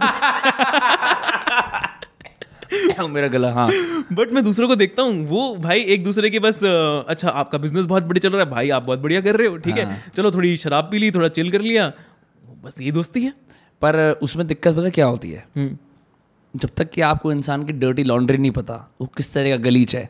[3.07, 3.69] मेरा गला हाँ।
[4.13, 7.85] बट मैं दूसरों को देखता हूँ वो भाई एक दूसरे के बस अच्छा आपका बिज़नेस
[7.85, 10.03] बहुत बढ़िया चल रहा है भाई आप बहुत बढ़िया कर रहे हो ठीक है?
[10.15, 11.91] चलो थोड़ी शराब पी ली थोड़ा चिल कर लिया।
[12.63, 13.33] बस ये दोस्ती है।
[13.81, 15.45] पर उसमें दिक्कत पता क्या होती है?
[15.55, 15.77] हम्म।
[16.53, 19.95] जब तक कि आपको इंसान की डर्टी लॉन्ड्री नहीं पता वो किस तरह का गलीच
[19.95, 20.09] है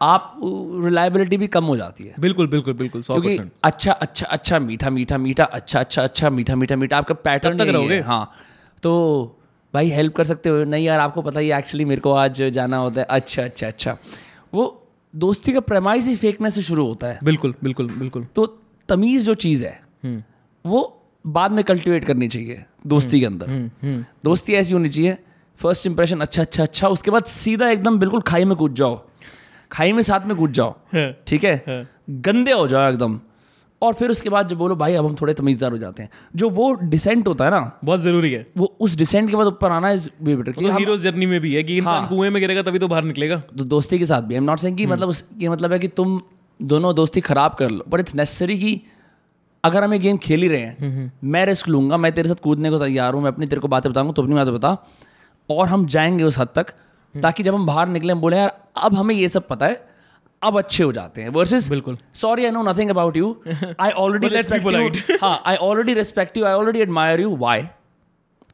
[0.00, 0.40] आप
[0.84, 4.90] रिलायबिलिटी भी कम हो जाती है। बिल्कुल बिल्कुल बिल्कुल सौ क्योंकि अच्छा अच्छा अच्छा मीठा
[4.90, 7.94] मीठा मीठा अच्छा अच्छा अच्छा मीठा मीठा मीठा आपका पैटर्न तक रहोगे?
[7.94, 8.30] है हाँ।
[8.82, 8.92] तो
[9.76, 10.64] भाई हेल्प कर सकते हो?
[10.64, 13.96] नहीं यार आपको पता ही एक्चुअली मेरे को आज जाना होता है। अच्छा अच्छा अच्छा।
[14.54, 14.64] वो
[15.14, 18.46] दोस्ती का प्रेमाइज ही फेकने से शुरू होता है। बिल्कुल बिल्कुल बिल्कुल। तो
[18.88, 20.22] तमीज़ जो चीज़ है हम्म।
[20.64, 20.80] वो
[21.24, 25.16] बाद में कल्टीवेट करनी चाहिए दोस्ती के अंदर। हम्म हम्म। दोस्ती ऐसी होनी चाहिए
[25.60, 29.00] फ़र्स्ट इंप्रेशन अच्छा अच्छा अच्छा उसके बाद सीधा एकदम बिल्कुल खाई में कूद जाओ।
[29.72, 30.74] खाई में साथ में कूद जाओ।
[31.26, 31.86] ठीक है।
[32.26, 33.20] गंदे हो जाओ एकदम।
[33.82, 36.50] और फिर उसके बाद जब बोलो भाई अब हम थोड़े तमीजदार हो जाते हैं। जो
[36.50, 39.90] वो डिसेंट होता है ना बहुत ज़रूरी है। वो उस डिसेंट के बाद ऊपर आना
[39.90, 42.62] इज़ वे बेटर तो हीरोज जर्नी में भी है कि इंसान हाँ। कुएँ में गिरेगा
[42.62, 45.08] तभी तो बाहर निकलेगा। तो दोस्ती के साथ भी। आई एम नॉट सेइंग कि मतलब
[45.08, 46.20] उस- ये मतलब है कि तुम
[46.62, 48.80] दोनों दोस्ती खराब कर लो बट इट्स नेसेसरी कि
[49.64, 52.70] अगर हम ये गेम खेल ही रहे हैं मैं रिस्क लूँगा मैं तेरे साथ कूदने
[52.70, 54.76] को तैयार हूँ मैं अपनी तेरे को बातें बताऊँगा तो अपनी बातें बता
[55.50, 56.66] और हम जाएँगे उस हद तक
[57.14, 59.95] ताकि जब हम बाहर निकले हम बोले यार अब हमें ये सब पता है
[60.42, 63.36] अब अच्छे हो जाते हैं वर्सेस बिल्कुल। Sorry I know nothing about you
[63.80, 67.62] I already respect you हाँ I already respect you I already admire you why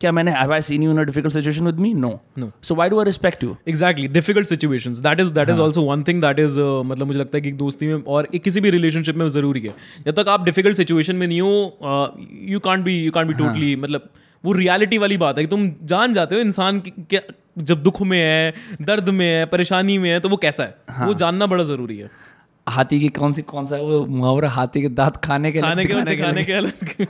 [0.00, 2.46] क्या मैंने have I seen you in a difficult situation with me no No.
[2.62, 6.02] So why do I respect you exactly difficult situations that is that is also one
[6.02, 9.16] thing that is मतलब मुझे लगता है कि दोस्ती में और एक किसी भी रिलेशनशिप
[9.16, 9.74] में ज़रूरी है।
[10.06, 12.16] जब तक आप डिफ़िकल्ट सिचुएशन में नहीं हो
[12.50, 14.08] you can't be you can't be totally मतलब
[14.44, 16.80] वो रियलिटी वाली बात है कि तुम जान जाते हो इंसान
[17.58, 20.76] जब दुख में है दर्द में है परेशानी में है तो वो कैसा है?
[20.90, 22.10] हाँ। वो जानना बड़ा ज़रूरी है।
[22.68, 24.48] हाथी की कौन सी कौन सा है वो मुहावरा?
[24.48, 27.06] हाथी के दांत खाने के खाने के और दिखाने दिखाने के अलग।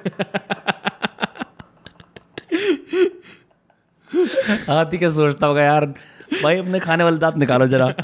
[4.71, 5.95] हाथी क्या सोचता होगा यार?
[6.43, 7.95] भाई अपने खाने वाले दांत निकालो जरा।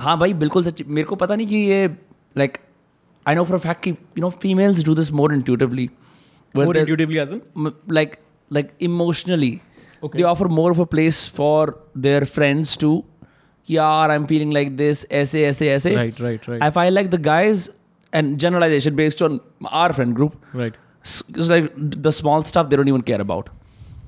[0.00, 1.96] हाँ भाई बिल्कुल सच मेरे को पता नहीं कि ये
[2.36, 2.58] like
[3.26, 5.90] I know for fact कि you know females do this more intuitively
[6.56, 7.72] in?
[7.90, 8.12] like
[8.50, 8.68] like
[10.04, 13.02] they offer more of a place for their friends to
[13.68, 17.10] यार I am feeling like this ऐसे ऐसे ऐसे right right right I feel like
[17.10, 17.68] the guys
[18.12, 19.40] and generalization based on
[19.72, 20.76] our friend group right
[21.38, 23.48] like the small stuff there even care about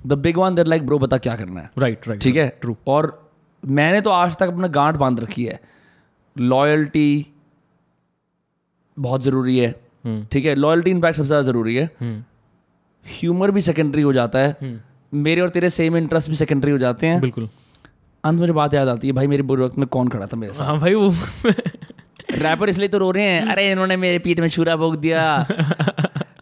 [0.07, 2.49] the big one there like bro बता क्या करना है right right ठीक है?
[2.61, 3.17] True और
[3.63, 5.59] मैंने तो आज तक अपना गांठ बाँध रखी है।
[6.37, 7.27] लॉयल्टी
[8.97, 9.69] बहुत ज़रूरी है।
[10.05, 10.55] हम्म। ठीक है?
[10.55, 11.91] लॉयल्टी इनफैक्ट सबसे ज़्यादा ज़रूरी है।
[13.05, 14.81] ह्यूमर भी सेकेंडरी हो जाता है। हम्म।
[15.13, 17.49] मेरे और तेरे सेम इंटरेस्ट भी सेकेंडरी हो जाते हैं। बिल्कुल।
[18.25, 20.53] अंत मुझे बात याद आती है भाई मेरे बुरे वक्त में कौन खड़ा था मेरे
[20.53, 20.67] साथ?
[20.67, 21.15] हाँ भाई वो
[22.33, 25.47] रैपर इसलिए तो रो रहे हैं अरे इन्होंने मेरे पीठ में छुरा भोग दिया।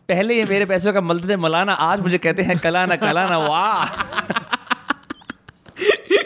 [0.08, 3.86] पहले ये मेरे पैसों का मलते थे मलाना आज मुझे कहते हैं कलाना कलाना वाह।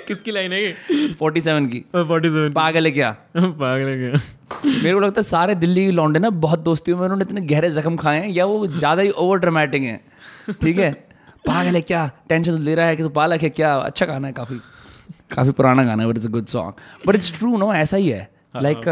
[0.07, 0.75] किसकी लाइन है ये?
[1.15, 3.11] 47 की। फोर्टी सेवन पागल है क्या?
[3.37, 4.21] पागल है क्या?
[4.65, 7.71] मेरे को लगता है सारे दिल्ली के लौंडे ना बहुत दोस्तियों में उन्होंने इतने गहरे
[7.71, 10.01] जख्म खाए हैं या वो ज़्यादा ही ओवर ड्रामेटिक हैं।
[10.63, 10.93] ठीक है?
[11.45, 14.33] पागल है क्या टेंशन ले रहा है कि तू पालक है क्या अच्छा गाना है
[14.33, 14.61] काफ़ी
[15.31, 18.09] काफ़ी पुराना गाना है but it's a good song but it's true no ऐसा ही
[18.09, 18.85] है like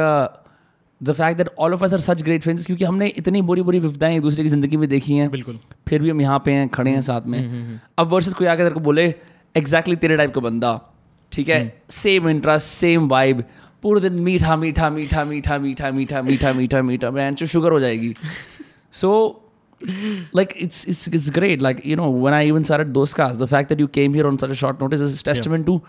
[1.02, 3.78] the fact that all of us are such great friends क्योंकि हमने इतनी बुरी बुरी
[3.78, 5.58] विपदाएँ एक दूसरे की ज़िंदगी में देखी हैं बिल्कुल
[5.88, 8.74] फिर भी हम यहाँ पे हैं खड़े हैं साथ में अब वर्सेस कोई आके तेरे
[8.74, 9.14] को बोले
[9.56, 10.80] एग्जैक्टली तेरे टाइप का बंदा
[11.32, 13.44] ठीक है सेम इंटरेस्ट सेम वाइब
[13.82, 18.14] पूरे दिन मीठा मीठा मीठा मीठा मीठा मीठा मीठा मीठा मीठा मैं शुगर हो जाएगी
[18.92, 19.10] सो
[20.32, 23.46] like it's it's it's great like you know when i even started those cars the
[23.46, 25.78] fact that you came here on such a short notice is testament yeah.
[25.78, 25.82] to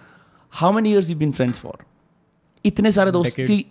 [0.61, 1.75] how many years you've been friends for
[2.65, 3.35] इतने सारे दोस्त.
[3.39, 3.65] की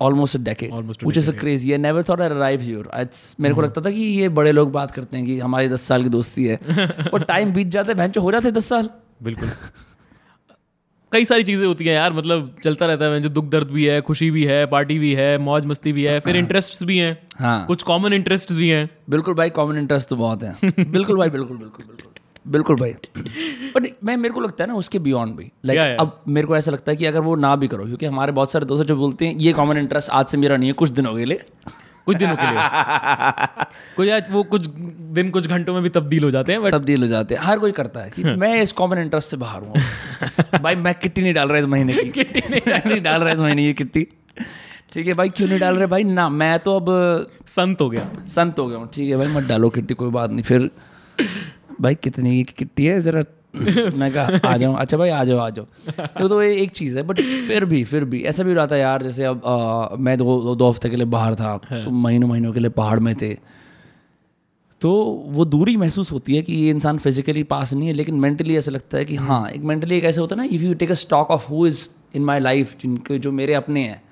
[0.00, 2.60] almost a decade Almost a which is a decade, crazy I never thought I'd arrive
[2.60, 5.68] here it's मेरे को लगता था कि ये बड़े लोग बात करते हैं कि हमारी
[5.68, 6.56] दस साल की दोस्ती है
[7.12, 8.90] और टाइम बीत जाता है भैंचो हो जाते हैं दस साल
[9.22, 9.48] बिल्कुल
[11.16, 14.00] कई सारी चीज़ें होती हैं यार मतलब चलता रहता है जो दुख दर्द भी है
[14.02, 17.66] खुशी भी है पार्टी भी है मौज मस्ती भी है फिर इंटरेस्ट्स भी हैं। हाँ।
[17.66, 21.56] कुछ कॉमन इंटरेस्ट भी हैं। बिल्कुल भाई कॉमन इंटरेस्ट तो बहुत है। बिल्कुल भाई बिल्कुल
[21.56, 22.12] बिल्कुल बिल्कुल।
[22.52, 22.92] बिल्कुल भाई।
[23.76, 26.00] बट मैं मेरे को लगता है ना उसके बियॉन्ड भी। Like Yeah, yeah.
[26.00, 28.52] अब मेरे को ऐसा लगता है कि अगर वो ना भी करो क्योंकि हमारे बहुत
[28.52, 31.14] सारे दोस्त जो बोलते हैं ये कॉमन इंटरेस्ट आज से मेरा नहीं है कुछ दिनों
[31.16, 31.44] के लिए
[32.06, 33.64] कुछ दिनों के लिए।
[33.96, 34.66] कोई आज वो कुछ
[35.16, 37.58] दिन कुछ घंटों में भी तब्दील हो जाते हैं बट तब्दील हो जाते हैं। हर
[37.58, 39.74] कोई करता है कि मैं इस कॉमन इंटरेस्ट से बाहर हूँ।
[40.62, 43.62] भाई मैं किट्टी नहीं डाल रहा इस महीने की। किट्टी नहीं डाल रहा इस महीने
[43.62, 44.06] की किट्टी।
[44.92, 46.04] ठीक है भाई क्यों नहीं डाल रहे भाई?
[46.04, 46.86] ना मैं तो अब
[47.46, 50.30] संत हो गया। संत हो गया हूँ। ठीक है भाई मत डालो किट्टी कोई बात
[50.30, 50.70] नहीं। फिर
[51.80, 53.00] भाई कितनी की किट्टी है?
[53.00, 53.22] ज़रा
[53.94, 55.64] मैं कहा आ जाऊँ। अच्छा भाई आ जाओ आ जाओ।
[56.18, 58.66] तो, तो ये एक चीज़ है बट फिर भी फिर भी ऐसा भी हो रहा
[58.66, 62.28] था यार जैसे अब आ, मैं दो दो, हफ़्ते के लिए बाहर था तो महीनों
[62.28, 63.34] महीनों के लिए पहाड़ में थे।
[64.80, 64.92] तो
[65.26, 68.70] वो दूरी महसूस होती है कि ये इंसान फिजिकली पास नहीं है लेकिन मेंटली ऐसा
[68.70, 70.94] लगता है कि हाँ एक मेंटली एक ऐसा होता है ना if you take a
[70.94, 74.02] stock of who is in my life जिनके जो मेरे अपने हैं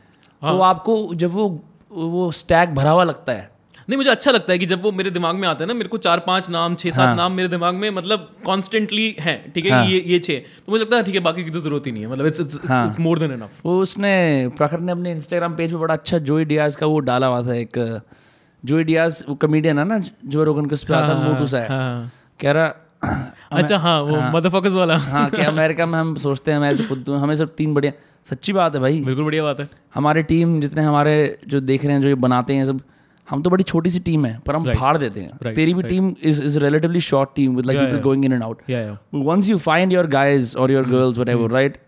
[0.43, 1.49] तो आपको जब वो
[1.93, 3.51] वो स्टैक भरा हुआ लगता है
[3.89, 5.89] नहीं मुझे अच्छा लगता है कि जब वो मेरे दिमाग में आता है ना मेरे
[5.89, 9.67] को चार पाँच नाम छह सात हाँ। नाम मेरे दिमाग में मतलब कॉन्स्टेंटली हैं ठीक
[9.67, 11.87] है कि ये ये छह। तो मुझे लगता है ठीक है बाकी की तो ज़रूरत
[11.87, 14.15] ही नहीं है मतलब it's it's more than enough वो उसने
[14.57, 17.55] प्रखर ने अपने इंस्टाग्राम पेज पे बड़ा अच्छा जोई डियाज का वो डाला हुआ था
[17.57, 17.79] एक
[18.65, 22.73] जोई डियाज वो कमेडियन है ना जो रोगन के आता मोटू सा हाँ। कह रहा
[23.53, 27.09] अच्छा हाँ वो मदरफकर्स वाला। हाँ कि अमेरिका में हम सोचते हैं हम ऐसे खुद
[27.23, 27.93] हमें सब तीन बढ़िया
[28.29, 31.15] सच्ची बात है भाई। बिल्कुल बढ़िया बात है। हमारे टीम जितने हमारे
[31.49, 32.81] जो देख रहे हैं जो ये बनाते हैं सब
[33.31, 34.81] हम तो बड़ी छोटी सी टीम है पर हम right.
[34.81, 35.55] फाड़ देते हैं। Right.
[35.57, 38.63] तेरी भी team is is relatively short team with like people going in and out
[39.15, 41.79] once you find your guys और your girls whatever right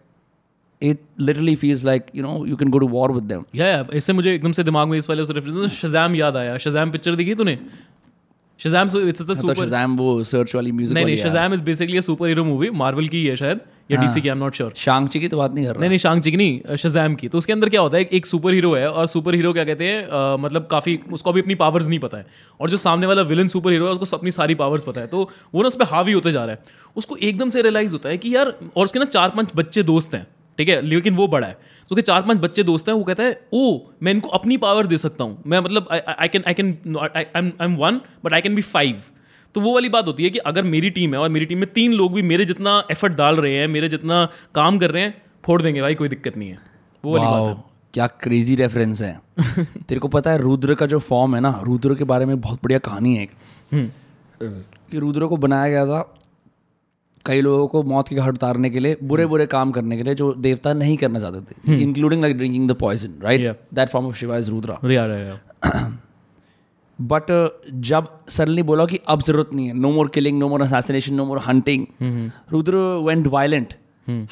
[0.82, 4.12] it literally feels like you know you can go to war with them या इससे
[4.12, 7.34] मुझे एकदम से दिमाग में इस वाले उस रेफरेंस शजाम याद आया। शजाम पिक्चर देखी
[7.34, 7.58] तूने?
[8.60, 11.62] शज़ैम इट्स अ तो सुपर Shazam वो सर्च वाली म्यूज़िक नहीं नहीं है Shazam is
[11.62, 14.54] basically a super hero movie Marvel की है शायद या डीसी की I am not
[14.54, 17.28] sure Shang Chi की तो बात नहीं कर नहीं रहा। नहीं शांग चिक नहीं शज़ैम की।
[17.28, 19.84] तो उसके अंदर क्या होता है एक सुपर हीरो है और सुपर हीरो क्या कहते
[19.84, 22.26] हैं मतलब काफ़ी उसको अभी अपनी पावर्स नहीं पता है।
[22.60, 25.28] और जो सामने वाला विलन सुपर हीरो है उसको अपनी सारी पावर्स पता है। तो
[25.54, 28.18] वो ना उस पर हावी होते जा रहा है। उसको एकदम से रियलाइज़ होता है
[28.18, 30.26] कि यार और उसके ना चार पाँच बच्चे दोस्त हैं
[30.58, 31.58] ठीक है लेकिन वो बड़ा है।
[31.90, 34.86] तो उसके चार पाँच बच्चे दोस्त हैं वो कहता है ओ मैं इनको अपनी पावर
[34.86, 38.54] दे सकता हूँ। मैं मतलब I can I can I am one but I can
[38.54, 39.02] be five
[39.54, 41.72] तो वो वाली बात होती है कि अगर मेरी टीम है और मेरी टीम में
[41.72, 45.22] तीन लोग भी मेरे जितना एफर्ट डाल रहे हैं मेरे जितना काम कर रहे हैं
[45.44, 46.58] फोड़ देंगे भाई कोई दिक्कत नहीं है।
[47.04, 49.20] वो वाली बात है। क्या क्रेजी रेफरेंस है।
[49.64, 52.58] तेरे को पता है रुद्र का जो फॉर्म है ना रुद्र के बारे में बहुत
[52.62, 53.30] बढ़िया कहानी है एक।
[53.72, 53.90] हम्म।
[54.90, 56.15] कि रुद्र को बनाया गया था
[57.26, 60.14] कई लोगों को मौत की घाट उतारने के लिए बुरे बुरे काम करने के लिए
[60.14, 64.16] जो देवता नहीं करना चाहते थे including like drinking the poison right that form of
[64.16, 64.78] Shiva is Rudra
[67.00, 71.14] but जब सडनली बोला कि अब ज़रूरत नहीं है no more killing no more assassination
[71.14, 71.86] no more hunting
[72.52, 73.74] Rudra went violent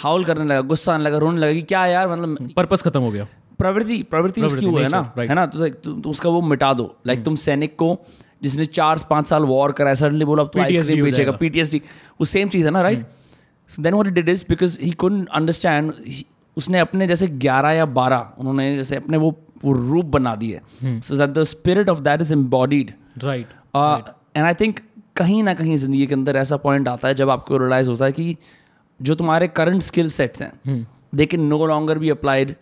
[0.01, 3.11] howl करने लगा गुस्सा आने लगा रोने लगा कि क्या यार मतलब पर्पस खत्म हो
[3.11, 3.27] गया।
[3.59, 5.47] प्रवृत्ति प्रवृत्ति उसकी वो है ना है ना?
[5.47, 7.99] तो, तो, तो उसका वो मिटा दो। लाइक तुम सैनिक को
[8.45, 11.79] जिसने चार पाँच साल वॉर करा सडनली बोला अब तो आइसक्रीम बेचेगा। पीटीएसडी
[12.21, 13.07] वो सेम चीज़ है ना right
[13.71, 15.93] then what did is because he couldn't understand
[16.57, 19.31] उसने अपने जैसे 11 या 12 उन्होंने जैसे अपने वो
[19.65, 23.47] वो रूप बना दिए। So that the spirit of that is embodied right
[24.37, 24.81] and I think
[25.17, 28.13] कहीं ना कहीं ज़िंदगी के अंदर ऐसा पॉइंट आता है जब आपको रियलाइज़ होता है
[28.13, 28.37] कि
[29.01, 32.55] जो तुम्हारे करंट स्किल सेट्स हैं they can no longer be applied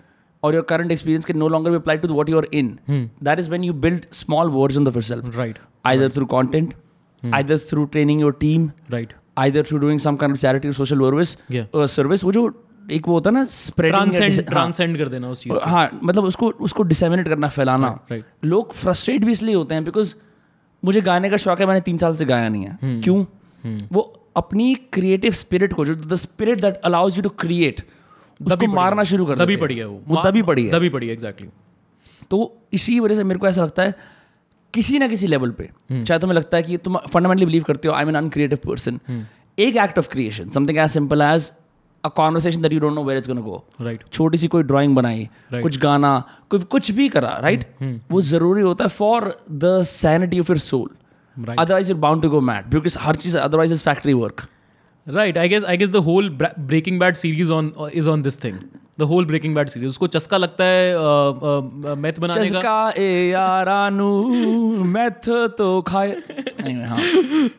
[0.42, 3.50] और your current experience can no longer be applied to what you're in that is
[3.50, 5.58] when you build small version of yourself right
[5.90, 6.74] either through content
[7.22, 11.00] either through training your team right either through doing some kind of charity or social
[11.06, 11.66] service Yeah.
[11.74, 12.42] uh, service वो जो
[12.90, 16.50] एक वो होता है ना spreading transcend transcend कर देना उस चीज़ हाँ मतलब उसको
[16.68, 18.24] उसको डिसेमिनेट करना फैलाना। Right.
[18.44, 20.14] लोग फ्रस्ट्रेट भी इसलिए होते हैं बिकॉज़
[20.84, 23.02] मुझे गाने का शौक है मैंने तीन साल से गाया नहीं है। Hmm.
[23.04, 23.24] क्यों?
[23.92, 24.00] वो
[24.36, 27.80] अपनी क्रिएटिव स्पिरिट को जो the spirit that allows you to create
[28.46, 31.12] उसको मारना शुरू कर दबी पड़ी है वो। वो दबी पड़ी है। दबी पड़ी है
[31.12, 31.48] एग्जैक्टली
[32.30, 32.40] तो
[32.72, 33.94] इसी वजह से मेरे को ऐसा लगता है
[34.74, 37.94] किसी ना किसी लेवल पे चाहे तुम्हें लगता है कि तुम फंडामेंटली बिलीव करते हो
[37.94, 39.00] I am an uncreative person
[39.58, 41.50] एक act of creation something as simple as
[42.04, 44.94] a conversation that you don't know where is gonna go right छोटी सी कोई ड्राइंग
[44.96, 45.62] बनाई Right.
[45.62, 46.12] कुछ गाना
[46.50, 47.98] कोई कुछ भी करा राइट right?
[48.10, 50.88] वो ज़रूरी होता है for the sanity of your soul
[51.58, 54.46] otherwise you're bound to go mad because her cheese otherwise is factory work
[55.06, 58.56] right I guess I guess the whole Breaking Bad series on is on this thing
[59.00, 60.94] the whole Breaking Bad series उसको चस्का लगता है
[61.96, 66.16] math बनाने का। चस्का ए यारानू math तो खाए।
[66.88, 66.98] हाँ।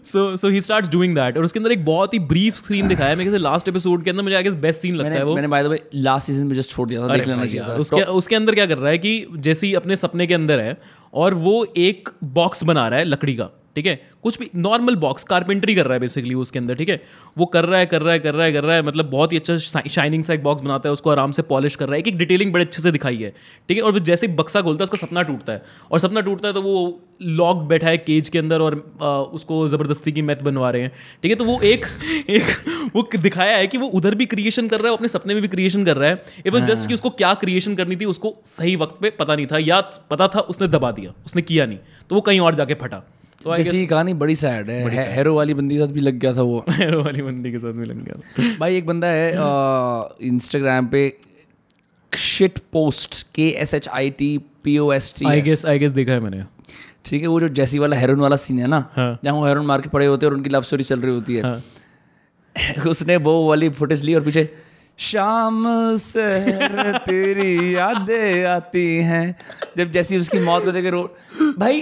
[0.05, 3.09] So so he starts doing that और उसके अंदर एक बहुत ही ब्रीफ स्क्रीन दिखाया
[3.09, 5.47] है। मेरे लास्ट एपिसोड के अंदर मुझे आई गेस बेस्ट सीन लगता है वो। मैंने
[5.47, 8.01] by the way last season में जस्ट छोड़ दिया था। देख लेना चाहिए था। उसके
[8.13, 10.77] उसके अंदर क्या कर रहा है कि जैसे ही अपने सपने के अंदर है
[11.13, 13.95] और वो एक बॉक्स बना रहा है लकड़ी का। ठीक है?
[14.23, 17.01] कुछ भी नॉर्मल बॉक्स कारपेंट्री कर रहा है बेसिकली उसके अंदर ठीक है?
[17.37, 19.33] वो कर रहा है कर रहा है कर रहा है कर रहा है मतलब बहुत
[19.33, 21.99] ही अच्छा शाइनिंग सा एक बॉक्स बनाता है उसको आराम से पॉलिश कर रहा है।
[21.99, 23.29] एक एक डिटेलिंग बड़े अच्छे से दिखाई है
[23.69, 23.83] ठीक है?
[23.83, 26.53] और वो जैसे ही बक्सा खोलता है उसका सपना टूटता है। और सपना टूटता है
[26.53, 30.69] तो वो लॉक बैठा है केज के अंदर और आ, उसको ज़बरदस्ती की मैथ बनवा
[30.69, 30.91] रहे हैं
[31.23, 31.35] ठीक है?
[31.35, 31.85] तो वो एक
[32.29, 35.41] एक वो दिखाया है कि वो उधर भी क्रिएशन कर रहा है अपने सपने में
[35.41, 38.35] भी क्रिएशन कर रहा है। इट वॉज़ जस्ट कि उसको क्या क्रिएशन करनी थी उसको
[38.45, 41.77] सही वक्त पे पता नहीं था या पता था उसने दबा दिया उसने किया नहीं
[42.09, 43.03] तो वो कहीं और जाके फटा।
[43.43, 46.19] तो जैसी ये कहानी बड़ी सैड है हे- हेरो वाली बंदी के साथ भी लग
[46.19, 49.07] गया था वो। गेस वाली बंदी के साथ भी लग गया था। भाई एक बंदा
[49.07, 49.31] है
[50.27, 51.01] इंस्टाग्राम पे
[52.11, 55.91] शिट पोस्ट के S H I T P O S T I guess I guess
[55.91, 56.43] देखा है मैंने।
[57.05, 59.65] ठीक है वो जो जैसी वाला हेरोन वाला सीन है ना हाँ। जहाँ वो हेरोन
[59.65, 61.61] मार के पड़े होते हैं और उनकी लव स्टोरी चल रही होती है। हाँ।
[62.89, 64.49] उसने वो वाली फुटेज ली और पीछे
[64.99, 65.63] शाम
[65.97, 66.25] से
[67.05, 69.35] तेरी यादें आती हैं।
[69.77, 71.01] जब जैसी उसकी मौत को देखे रो
[71.59, 71.79] भाई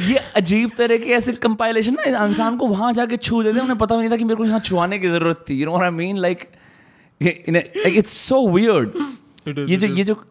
[0.00, 3.94] ये अजीब तरह के ऐसे कंपाइलेशन ना इंसान को वहाँ जाके छू देते उन्हें पता
[3.94, 6.18] भी नहीं था कि मेरे को यहाँ छुआने की ज़रूरत थी you know I mean
[6.18, 6.48] like
[7.22, 8.90] like it's so weird
[9.70, 10.24] ये जो ये जो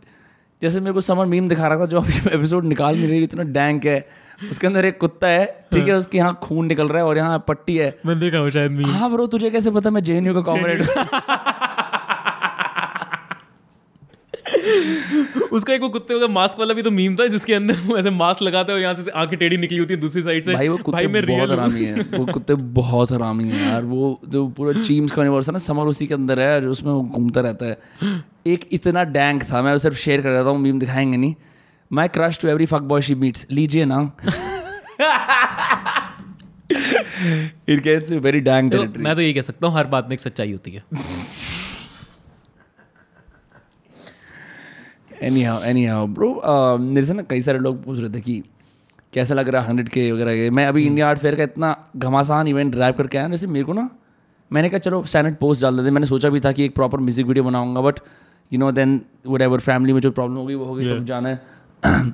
[0.62, 3.86] जैसे मेरे को समर मीम दिखा रहा था जो एपिसोड निकाल नहीं रही इतना डैंक
[3.86, 4.08] है।
[4.52, 7.44] उसके अंदर एक कुत्ता है ठीक है उसके यहाँ खून निकल रहा है और यहाँ
[7.48, 10.82] पट्टी है। मैं देखा शायद हाँ ब्रो तुझे कैसे पता मैं जेएनयू का कॉमरेड
[15.52, 18.10] उसका एक वो कुत्ते का मास्क वाला भी तो मीम था जिसके अंदर वो ऐसे
[18.12, 20.68] मास्क लगाते हैं और यहाँ से आँखें टेढ़ी निकली होती है दूसरी साइड से। भाई
[20.68, 24.82] वो कुत्ते मैं बहुत हरामी है। वो कुत्ते बहुत हरामी है यार। वो जो पूरा
[24.82, 27.66] चीम्स का यूनिवर्स है ना समर उसी के अंदर है जो उसमें वो घूमता रहता
[27.66, 27.78] है।
[28.48, 31.36] एक इतना डैंक था मैं सिर्फ़ शेयर कर रहा हूँ मीम दिखाएँगे नहीं।
[31.92, 34.00] My crush to every fuck boy she meets लीजिए ना।
[37.70, 40.52] इट गेट्स वेरी डैंक मैं तो यही कह सकता हूँ हर बात में एक सच्चाई
[40.52, 40.84] होती है।
[45.24, 46.30] Anyhow anyhow bro
[46.78, 48.44] मेरे से ना कई सारे लोग पूछ रहे थे कि
[49.14, 52.48] कैसा लग रहा है हंड्रेड के वगैरह मैं अभी इंडिया आर्ट फेयर का इतना घमासान
[52.48, 53.90] इवेंट ड्राइव करके आया वैसे मेरे को ना
[54.52, 57.26] मैंने कहा चलो स्टैंडर्ड पोस्ट डाल देते मैंने सोचा भी था कि एक प्रॉपर म्यूज़िक
[57.26, 58.00] वीडियो बनाऊँगा but
[58.52, 59.02] you know then
[59.42, 61.42] whatever family में जो प्रॉब्लम होगी वो होगी तो जाना है।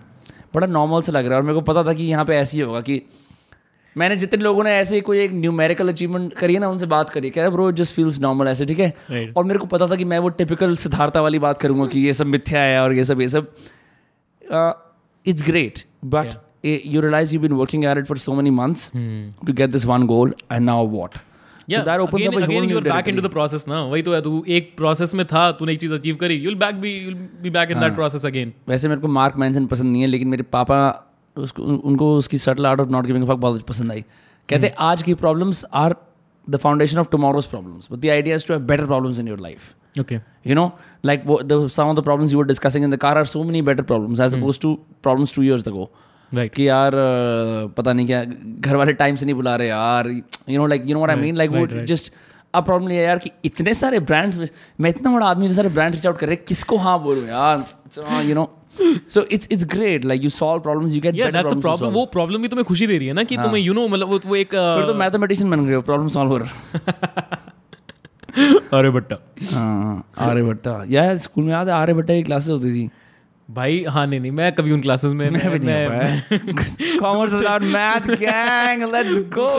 [0.56, 2.58] बड़ा नॉर्मल से लग रहा है। और मेरे को पता था कि यहाँ पे ऐसे
[2.58, 3.02] ही होगा कि
[3.98, 7.10] मैंने जितने लोगों ने ऐसे ही कोई एक न्यूमेरिकल अचीवमेंट करी है ना उनसे बात
[7.10, 8.94] करी क्या ब्रो जस्ट फील्स नॉर्मल ऐसे ठीक है?
[9.12, 9.38] Right.
[9.38, 12.14] और मेरे को पता था कि मैं वो टिपिकल सिद्धार्था वाली बात करूँगा कि ये
[12.14, 13.54] सब मिथ्या है और ये सब ये सब।
[15.28, 16.34] It's great but
[16.66, 18.92] you realise you been working at it for so many months
[19.46, 21.10] to get this one goal and now what
[29.08, 33.06] mark मैं पसंद नहीं है लेकिन मेरे पापा उसको उनको उसकी subtle art of not
[33.06, 34.02] giving fuck बहुत पसंद आई।
[34.50, 35.96] कहते हैं आज की problems are
[36.50, 39.40] the foundation of tomorrow's problems but the idea is to have better problems in your
[39.40, 40.18] life okay
[40.50, 40.70] you know
[41.08, 43.42] like what the some of the problems you were discussing in the car are so
[43.50, 44.72] many better problems as opposed to
[45.08, 45.84] problems two years ago
[46.32, 46.92] right कि यार
[47.78, 48.24] पता नहीं क्या
[48.70, 51.22] घर वाले time से नहीं बुला रहे यार। You know like you know what I
[51.22, 52.12] mean like वो जस्ट
[52.54, 54.48] अब प्रॉब्लम ये यार कि इतने सारे ब्रांड्स में
[54.82, 57.28] मैं इतना बड़ा आदमी इतने सारे ब्रांड रीच आउट कर रहे हैं किसको हाँ बोलूँ
[57.28, 57.64] यार?
[58.24, 58.52] You know
[58.82, 61.94] so it's it's great like you solve problems you get yeah that's a problem.
[61.94, 64.20] वो problem भी तुम्हें खुशी दे रही है ना कि तुम्हें you know मतलब वो
[64.26, 66.42] वो एक फिर तो uh, मैथमेटिशियन बन गए हो प्रॉब्लम सॉल्वर
[68.74, 69.16] अरे बट्टा
[69.52, 72.90] हाँ आर्य भट्टा। यार स्कूल में याद है आर्य भट्टा की क्लासेस होती थी?
[73.50, 78.84] भाई हाँ नहीं नहीं मैं कभी उन क्लासेस में मैं भी नहीं commerce math gang
[78.94, 79.50] let's go.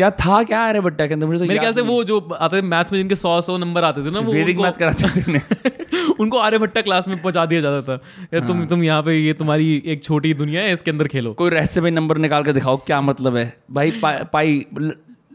[0.00, 0.68] क्या था क्या?
[0.68, 2.98] अरे बट्टा के अंदर मुझे तो मेरे ख्याल से वो जो आते थे मैथ्स में
[2.98, 5.38] जिनके सौ सौ नंबर आते थे ना वो वैदिक उनको- मैथ कराते थे
[5.98, 9.14] उनको उनको आर्यभट्टा क्लास में पहुँचा दिया जाता था। यार हाँ। तुम तुम यहाँ पे
[9.18, 12.76] ये तुम्हारी एक छोटी दुनिया है इसके अंदर खेलो। कोई रहस्यमय नंबर निकाल के दिखाओ
[12.76, 13.56] क्या मतलब है?
[13.70, 14.66] भाई पा, पाई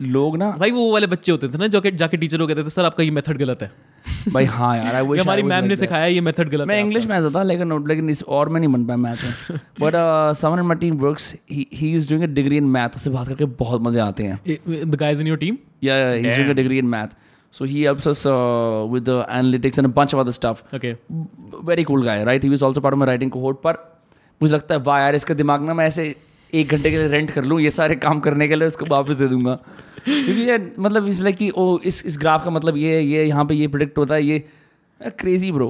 [0.02, 2.70] लोग ना भाई वो वाले बच्चे होते थे ना जो जाके टीचर को कहते थे
[2.70, 3.72] सर आपका ये मेथड गलत है।
[4.34, 7.32] भाई हाँ यार ये हमारी मैम like ने सिखाया ये मेथड गलत मैं इंग्लिश में
[7.36, 9.93] था लेकिन लेकिन इस और में नहीं बन पाया मैथ में। But
[10.38, 13.46] someone in my team works he is doing a degree in math उससे बात करके
[13.62, 14.39] बहुत मज़े आते हैं।
[14.91, 17.16] The guys in your team yeah, he's doing a degree in math.
[17.54, 20.64] So he helps us uh, with the analytics and a bunch of other stuff.
[20.76, 20.96] Okay
[21.68, 22.48] Very cool guy, right?
[22.48, 23.62] He was also part of my writing cohort.
[23.66, 23.78] पर
[24.41, 26.04] मुझे लगता है वाह यार इसका दिमाग ना मैं ऐसे
[26.60, 29.16] एक घंटे के लिए रेंट कर लूँ ये सारे काम करने के लिए उसको वापस
[29.16, 29.53] दे दूँगा।
[30.06, 33.45] क्योंकि ये मतलब इसलिए कि ओ इस इस ग्राफ का मतलब ये है, ये यहाँ
[33.45, 34.43] पे ये प्रिडिक्ट होता है ये
[35.01, 35.68] crazy bro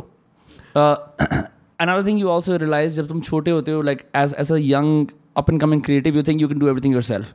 [0.77, 5.07] another thing you also realise जब तुम छोटे होते हो like as as a young
[5.37, 7.33] up and coming creative you think you can do everything yourself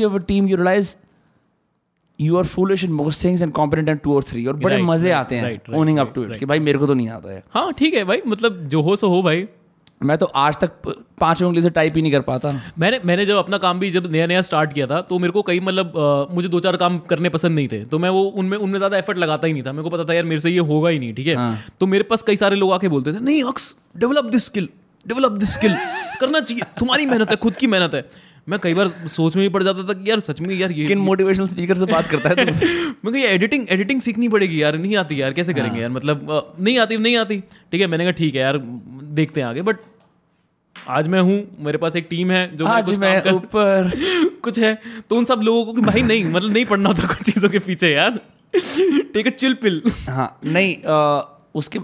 [0.00, 0.94] you have a team you realise
[2.18, 4.88] you are foolish in most things and competent and two और three और बड़े Right,
[4.88, 7.32] मज़े right, आते हैं owning up to it कि भाई मेरे को तो नहीं आता
[7.32, 9.46] है। हाँ ठीक है भाई मतलब जो हो सो हो भाई।
[10.00, 10.70] मैं तो आज तक
[11.20, 14.10] पाँचों उंगली से टाइप ही नहीं कर पाता। मैंने मैंने जब अपना काम भी जब
[14.12, 15.92] नया नया स्टार्ट किया था तो मेरे को कई मतलब
[16.32, 19.18] मुझे दो चार काम करने पसंद नहीं थे। तो मैं वो उनमें उनमें ज़्यादा एफर्ट
[19.18, 21.14] लगाता ही नहीं था। मेरे को पता था यार मेरे से ये होगा ही नहीं
[21.14, 21.34] ठीक है?
[21.36, 24.68] हाँ। तो मेरे पास कई सारे लोग आके बोलते थे नहीं अक्स develop this skill
[25.06, 25.76] develop this skill
[26.20, 28.04] करना चाहिए। तुम्हारी मेहनत है खुद की मेहनत है।
[28.48, 30.86] मैं कई बार सोच में भी पड़ जाता था कि यार सच में यार ये
[30.88, 32.44] किन मोटिवेशनल स्पीकर से बात करता है
[33.04, 35.90] मैं ये एडिटिंग एडिटिंग सीखनी पड़ेगी यार नहीं आती यार कैसे हाँ। करेंगे यार?
[35.90, 37.38] मतलब नहीं आती नहीं आती।
[37.72, 39.76] ठीक है मैंने कहा ठीक है यार देखते हैं आगे। बट
[40.88, 43.90] आज मैं हूँ मेरे पास एक टीम है जो आज मैं ऊपर।
[44.42, 44.74] कुछ है।
[45.10, 47.58] तो उन सब लोगों को कि भाई नहीं मतलब नहीं पढ़ना होता कुछ चीज़ों के
[47.58, 48.20] पीछे यार।
[49.14, 51.78] टेक अ चिल पिल हाँ नहीं अ, उसके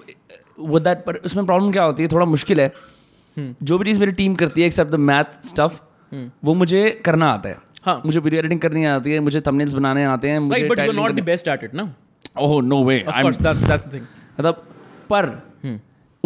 [0.59, 2.09] वो दैट पर उसमें प्रॉब्लम क्या होती है?
[2.09, 2.73] थोड़ा मुश्किल है।
[3.37, 5.81] हम्म। जो भी चीज़ मेरी टीम करती है एक्सेप्ट द मैथ स्टफ़
[6.45, 10.05] वो मुझे करना आता है। हाँ। मुझे वीडियो एडिटिंग करनी आती है मुझे थंबनेल्स बनाने
[10.05, 11.93] आते हैं मुझे but you are not the best at it ना?
[12.39, 14.03] ओह no way of course that's that's the thing
[14.41, 14.63] मतलब
[15.11, 15.29] पर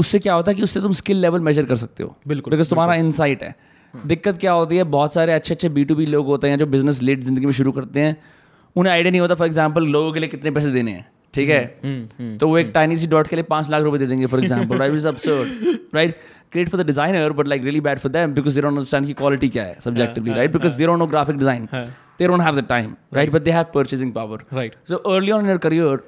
[0.00, 2.70] उससे क्या होता है कि उससे तुम स्किल लेवल मेजर कर सकते हो। बिल्कुल, बिकॉज़
[2.70, 3.54] तुम्हारा इनसाइट है।
[3.94, 6.66] दिक्कत क्या होती है बहुत सारे अच्छे अच्छे बी टू बी लोग होते हैं जो
[6.68, 8.16] बिज़नेस लेट ज़िंदगी में शुरू करते हैं।
[8.76, 12.36] उन्हें आइडिया नहीं होता फॉर एग्ज़ाम्पल लोगों के लिए कितने पैसे देने हैं ठीक है?
[12.38, 14.78] तो वो एक टाइनी सी डॉट के लिए पाँच लाख रुपए दे देंगे for example
[14.78, 16.16] right is absurd right
[16.52, 19.12] great for the designer but like really bad for them because they don't understand की
[19.14, 22.66] क्वालिटी क्या है subjectively right because they don't know graphic design they don't have the
[22.68, 26.02] time right but they have purchasing power right so early on in your career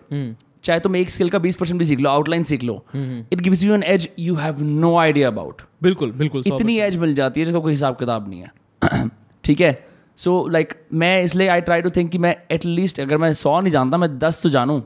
[0.65, 3.63] चाहे तुम एक skill का बीस percent भी सीख लो आउटलाइन सीख लो it gives
[3.65, 7.47] you an edge you have no idea about बिल्कुल बिल्कुल इतनी एज मिल जाती है
[7.47, 9.09] जिसका कोई हिसाब किताब नहीं है।
[9.45, 9.73] ठीक है?
[10.19, 13.33] सो so, लाइक like, मैं इसलिए आई ट्राई टू थिंक कि मैं एटलीस्ट अगर मैं
[13.35, 14.83] सौ नहीं जानता मैं दस तो जानूँ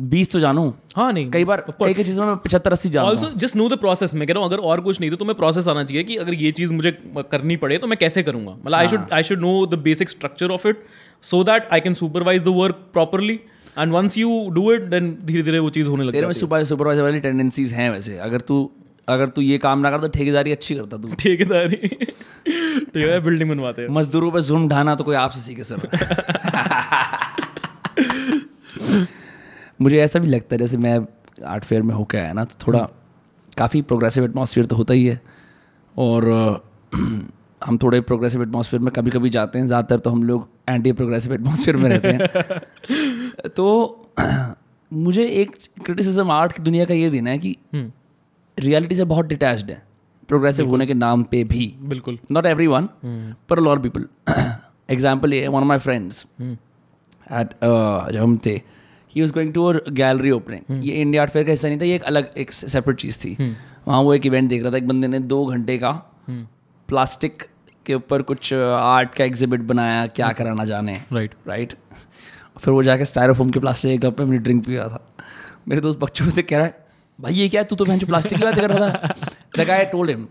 [0.00, 3.28] बीस तो जानूँ। हाँ नहीं कई बार कई कई चीज़ों में पचहत्तर अस्सी जानूँ also
[3.36, 5.68] just know the process मैं कह रहा हूँ अगर और कुछ नहीं तो तुम्हें प्रोसेस
[5.68, 8.52] आना चाहिए कि अगर ये चीज़ मुझे करनी पड़े तो मैं कैसे करूँगा?
[8.52, 10.84] मतलब I should I should know the basic structure of it
[11.22, 13.40] so that I can supervise the work properly
[13.78, 16.40] and once you do it then धीरे धीरे वो चीज़ होने लग तेरे में जाती
[16.40, 18.70] सुपर सुपरवाइजर वाली टेंडेंसीज हैं वैसे। अगर तू
[19.08, 23.50] अगर तू ये काम ना कर तो ठेकेदारी अच्छी करता तू। ठेकेदारी। ठीक है बिल्डिंग
[23.50, 25.88] बनवाते हैं। मजदूरों पे जुर्म ढाना तो कोई आपसे सीखे सर
[29.80, 30.98] मुझे ऐसा भी लगता है जैसे मैं
[31.46, 32.88] आर्ट फेयर में होके आया ना तो थोड़ा
[33.58, 35.20] काफ़ी प्रोग्रेसिव एटमॉस्फेयर तो होता ही है।
[35.94, 36.28] और
[37.64, 41.32] हम थोड़े प्रोग्रेसिव एटमॉस्फेयर में कभी कभी जाते हैं ज़्यादातर तो हम लोग एंटी प्रोग्रेसिव
[41.34, 42.18] एटमॉस्फेयर में रहते हैं।
[43.46, 43.66] तो
[44.92, 49.70] मुझे एक क्रिटिसिज्म आर्ट की दुनिया का ये देना है कि रियलिटी से बहुत डिटैच्ड
[49.70, 49.82] है
[50.28, 52.88] प्रोग्रेसिव होने के नाम पे भी। बिल्कुल। नॉट एवरी वन
[53.48, 54.06] पर लॉट पीपल
[54.90, 58.60] एग्ज़ाम्पल ये one of my friends at जब हम थे
[59.14, 61.84] he was going to uh gallery opening ये इंडिया आर्ट फेयर का हिस्सा नहीं था
[61.84, 63.36] ये एक अलग एक सेपरेट चीज़ थी।
[63.88, 65.90] वहाँ वो एक इवेंट देख रहा था एक बंदे ने दो घंटे का
[66.28, 67.42] प्लास्टिक
[67.86, 71.74] के ऊपर कुछ आर्ट का एग्जिबिट बनाया क्या कराना जाने। राइट राइट
[72.60, 75.06] फिर वो जाके स्टायरोफोम के प्लास्टिक के कप पे मेरी ड्रिंक पिया था।
[75.68, 76.86] मेरे दोस्त बच्चों से कह रहा है
[77.18, 77.66] भाई ये क्या है?
[77.66, 79.14] तू तो जो प्लास्टिक की बात कर रहा था।
[79.58, 80.26] The guy told him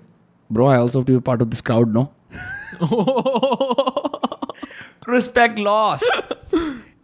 [0.50, 2.08] bro I also to be part of this crowd no
[5.10, 6.04] respect loss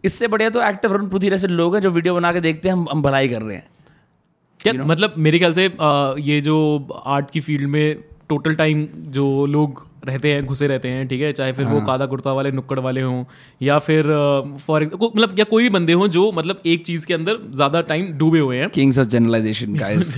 [0.04, 2.74] इससे बढ़िया तो एक्टर वरुण पुथी जैसे लोग हैं जो वीडियो बना के देखते हैं
[2.74, 3.68] हम हम भलाई कर रहे हैं।
[4.60, 4.92] क्या you know?
[4.92, 6.56] मतलब मेरे ख्याल से आ, ये जो
[7.06, 11.32] आर्ट की फ़ील्ड में टोटल टाइम जो लोग रहते हैं घुसे रहते हैं ठीक है?
[11.32, 13.24] चाहे फिर हाँ। वो कादा कुर्ता वाले नुक्कड़ वाले हों
[13.62, 14.06] या फिर
[14.66, 18.12] फॉर मतलब या कोई भी बंदे हों जो मतलब एक चीज़ के अंदर ज़्यादा टाइम
[18.12, 20.14] डूबे हुए हैं। Kings of generalisation guys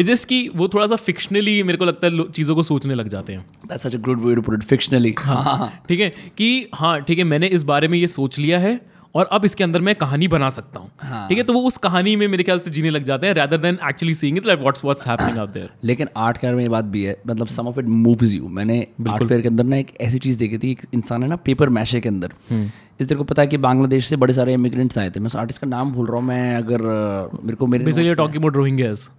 [0.00, 3.32] just कि वो थोड़ा सा फिक्शनली मेरे को लगता है चीज़ों को सोचने लग जाते
[3.32, 6.08] हैं। That's such a good way to put it fictionally हाँ। ठीक है?
[6.38, 9.64] कि हाँ ठीक है मैंने इस बारे में ये सोच लिया है और अब इसके
[9.64, 11.44] अंदर मैं कहानी बना सकता हूँ। हाँ। ठीक है?
[11.44, 14.14] तो वो उस कहानी में मेरे ख्याल से जीने लग जाते हैं rather then actually
[14.14, 17.02] seeing it like what's what's happening out there लेकिन आर्ट के में ये बात भी
[17.04, 18.80] है मतलब some of it moves you मैंने
[19.10, 21.68] आर्ट फेयर के अंदर ना एक ऐसी चीज़ देखी थी एक इंसान है ना पेपर
[21.78, 25.10] मैशे के अंदर। इस तेरे को पता है कि बांग्लादेश से बड़े सारे इमिग्रेंट्स आए
[25.10, 26.82] थे। मैं उस आर्टिस्ट का नाम भूल रहा हूँ मैं अगर
[27.44, 29.10] मेरे को मेरे basically talking about Rohingyas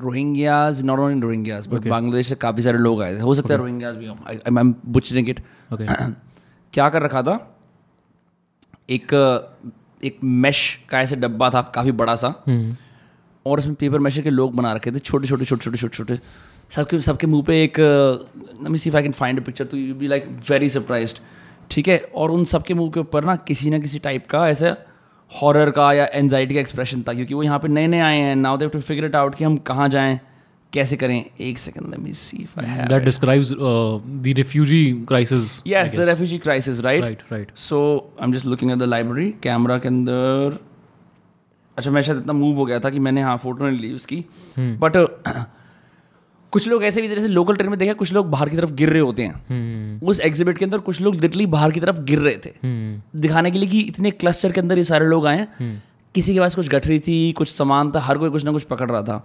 [0.00, 3.58] Rohingyas not only Rohingyas but Bangladesh से काफ़ी सारे लोग आए थे। हो सकता है
[3.58, 5.40] रोहिंग्याज भी I am butchering it
[5.72, 5.86] okay
[6.72, 7.34] क्या कर रखा था?
[8.88, 9.12] एक
[10.02, 10.58] एक मैश
[10.88, 12.28] का ऐसे डब्बा था काफ़ी बड़ा सा।
[13.46, 16.18] और उसमें पेपर मैशर के लोग बना रखे थे छोटे छोटे छोटे छोटे छोटे छोटे।
[16.74, 17.80] सबके सबके मुँह पे एक
[18.62, 21.14] me see I can find a picture तो you be like very surprise
[21.70, 21.98] ठीक है?
[22.14, 24.76] और उन सबके मुँह के ऊपर ना किसी ना किसी टाइप का ऐसा
[25.32, 28.36] हॉरर का या एनजाइटी का एक्सप्रेशन था क्योंकि वो यहाँ पे नए नए आए हैं।
[28.36, 30.18] Now they to figure it out कि हम कहाँ जाएँ।
[30.74, 31.24] कैसे करें?
[31.40, 36.08] एक second let me see if I have that describes the refugee crisis yes the
[36.08, 37.80] refugee crisis right right right so
[38.20, 40.58] I am just looking at the library camera के अंदर।
[41.76, 44.24] अच्छा मैं शायद इतना मूव हो गया था कि मैंने हाँ फ़ोटो नहीं ली उसकी।
[44.58, 44.96] बट
[46.52, 48.88] कुछ लोग ऐसे भी जैसे लोकल ट्रेन में देखा कुछ लोग बाहर की तरफ़ गिर
[48.88, 52.36] रहे होते हैं। उस एग्जिबिट के अंदर कुछ लोग लिटरली बाहर की तरफ़ गिर रहे
[52.36, 52.52] थे।
[53.20, 55.82] दिखाने के लिए कि इतने क्लस्टर के अंदर ये सारे लोग आए हैं।
[56.14, 58.90] किसी के पास कुछ गठरी थी कुछ सामान था हर कोई कुछ ना कुछ पकड़
[58.90, 59.16] रहा था।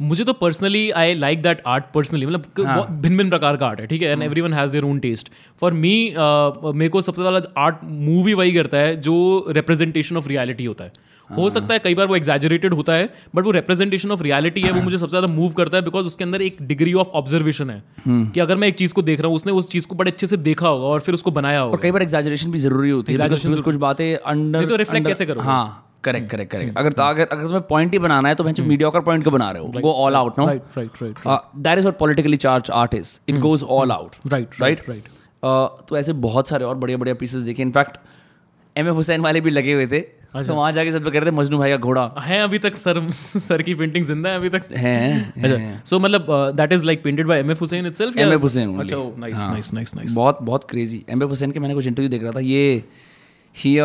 [0.00, 3.86] मुझे तो personally I like that art personally मतलब भिन्न भिन्न प्रकार का आर्ट है
[3.86, 4.08] ठीक है?
[4.08, 5.30] And everyone has their own taste
[5.60, 9.14] for me मेरे को सबसे ज़्यादा आर्ट मूवी वही करता है जो
[9.50, 10.92] रिप्रेजेंटेशन ऑफ़ रियलिटी होता है।
[11.30, 14.70] हो सकता है कई बार वो एग्जैजरेटेड होता है बट वो रिप्रेजेंटेशन ऑफ़ रियलिटी है
[14.70, 17.82] वो मुझे सबसे ज़्यादा मूव करता है बिकॉज़ उसके अंदर एक डिग्री ऑफ़ ऑब्जर्वेशन है
[18.08, 20.26] कि अगर मैं एक चीज़ को देख रहा हूँ उसने उस चीज़ को बड़े अच्छे
[20.26, 23.12] से देखा होगा और फिर उसको बनाया और होगा। कई बार एग्जैजरेशन भी ज़रूरी होती
[23.12, 23.28] है
[23.62, 25.46] कुछ बातें अंडर तो reflect कैसे करोगे?
[25.46, 29.00] हाँ। करेक्ट करेक्ट करेक्ट अगर अगर अगर तुम्हें पॉइंट ही बनाना है तो भैंस मीडियोकर
[29.00, 29.68] पॉइंट को बना रहे हो?
[29.80, 33.38] Go all out no right right right that is what politically charge art is it
[33.40, 35.08] goes all out right right right
[35.88, 37.96] तो ऐसे बहुत सारे और बढ़िया बढ़िया पीसेस देखे इनफैक्ट
[38.76, 40.00] एम एफ़ हुसैन वाले भी लगे हुए थे।
[40.36, 43.00] तो वहाँ जाके सब कह रहे थे मजनू भाई का घोड़ा। है अभी तक सर
[43.10, 44.62] सर की पेंटिंग ज़िंदा है अभी तक?
[44.72, 46.26] है अच्छा सो मतलब
[46.56, 49.72] that is like painted by M F Husain itself M F Husain अच्छा नाइस नाइस
[49.74, 52.40] नाइस नाइस बहुत बहुत क्रेजी एम एफ़ हुसैन के मैंने कुछ इंटरव्यू देख रहा था।
[52.40, 52.84] ये
[53.56, 53.76] ही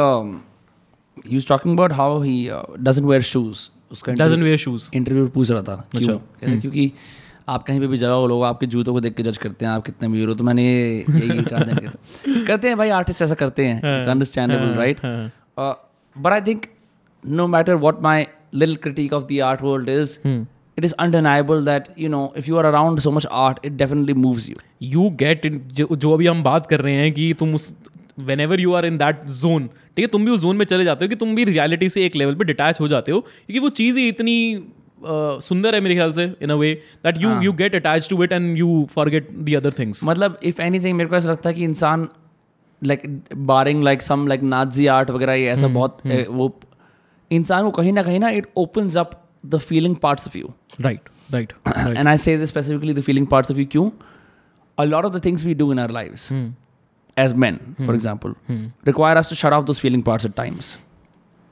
[1.25, 2.49] he was talking about how he
[2.79, 6.17] doesn't wear shoes उसका डजंट वेयर शूज़ इंटरव्यू पूछ रहा था क्यों?
[6.17, 6.91] कहते क्योंकि
[7.49, 9.85] आप कहीं पे भी जाओ लोग आपके जूतों को देख के जज करते हैं आप
[9.85, 10.33] कितने अमीर हो?
[10.33, 14.73] तो मैंने ये यही ट्रांसलेट किया करते हैं भाई आर्टिस्ट ऐसा करते हैं। It's understandable
[14.75, 14.99] right
[16.17, 16.65] but I think
[17.23, 18.17] no matter what my
[18.53, 20.11] little critique of the art world is
[20.77, 24.15] it is undeniable that you know if you are around so much art it definitely
[24.25, 24.59] moves you.
[24.81, 25.47] You get
[25.91, 27.73] जो अभी हम बात कर रहे हैं कि तुम उस
[28.39, 31.05] whenever you are in that zone ठीक है तुम भी उस जोन में चले जाते
[31.05, 33.69] हो कि तुम भी रियलिटी से एक लेवल पे डिटैच हो जाते हो क्योंकि वो
[33.69, 37.53] चीज़ ही इतनी uh, सुंदर है मेरे ख्याल से in a way that you you
[37.53, 41.15] get attach to it and you forget the other things मतलब इफ़ एनीथिंग मेरे को
[41.15, 42.07] ऐसा लगता है कि इंसान
[42.83, 45.97] like barring like some like Nazi art वगैरह ये ऐसा बहुत
[46.29, 46.59] वो
[47.31, 51.09] इंसान को कहीं ना कहीं ना it opens up the feeling parts of you right
[51.31, 53.89] right and I say specifically the feeling parts of you क्यों?
[54.77, 56.31] A lot of the things we do in our lives
[57.17, 57.85] as men hmm.
[57.85, 58.63] for example hmm.
[58.85, 60.75] require us to shut off those feeling parts at times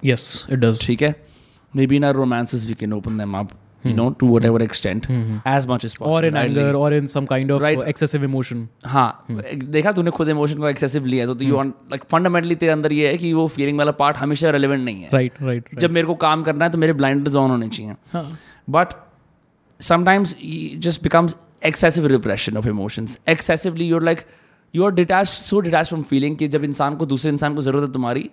[0.03, 1.13] yes it does ठीक है
[1.73, 3.53] maybe in our romances we can open them up
[3.83, 5.37] you know to whatever extent hmm.
[5.53, 6.57] as much as possible और इन right?
[6.57, 7.81] Anger और in some kind of Right.
[7.87, 9.25] Excessive emotion हाँ
[9.75, 13.17] देखा तूने खुद emotion को excessive लिया तो यू लाइक फंडामेंटली तेरे अंदर ये है
[13.17, 16.43] कि वो फीलिंग वाला पार्ट हमेशा रेलिवेंट नहीं है राइट राइट जब मेरे को काम
[16.43, 18.27] करना है तो मेरे ब्लाइंडर्स ऑन होने चाहिए हाँ
[18.67, 18.93] but
[19.79, 23.85] sometimes it just becomes excessive repression of emotions excessively
[24.75, 27.87] you are detached so detached from feeling कि जब इंसान को दूसरे इंसान को ज़रूरत
[27.87, 28.29] है तुम्हारी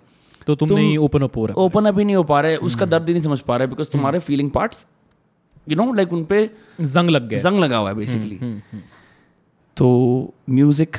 [0.47, 2.85] तो तुम नहीं ओपन अप हो रहा। ओपन अप ही नहीं हो पा रहे उसका
[2.85, 4.85] दर्द ही नहीं समझ पा रहे बिकॉज़ तुम्हारे feeling parts
[5.69, 6.49] you know like उन पे
[6.81, 8.39] जंग लग गया। जंग लगा हुआ है बेसिकली
[9.77, 9.87] तो
[10.49, 10.97] म्यूज़िक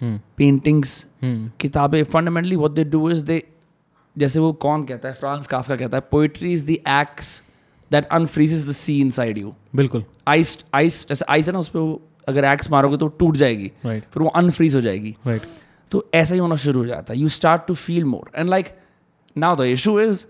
[0.00, 3.42] पेंटिंग्स किताबें fundamentally what they do is they
[4.16, 7.40] जैसे वो कौन कहता है फ्रांस काफका कहता है poetry is the axe
[7.90, 11.80] that unfreezes the sea inside you बिल्कुल। आइस आइस जैसे आइस है ना उस पर
[12.28, 14.12] अगर एक्स मारोगे तो टूट जाएगी right.
[14.14, 15.46] फिर वो अनफ्रीज हो जाएगी right.
[15.90, 18.66] तो ऐसा ही होना शुरू हो जाता है you start to feel more and like
[19.36, 20.24] now the issue is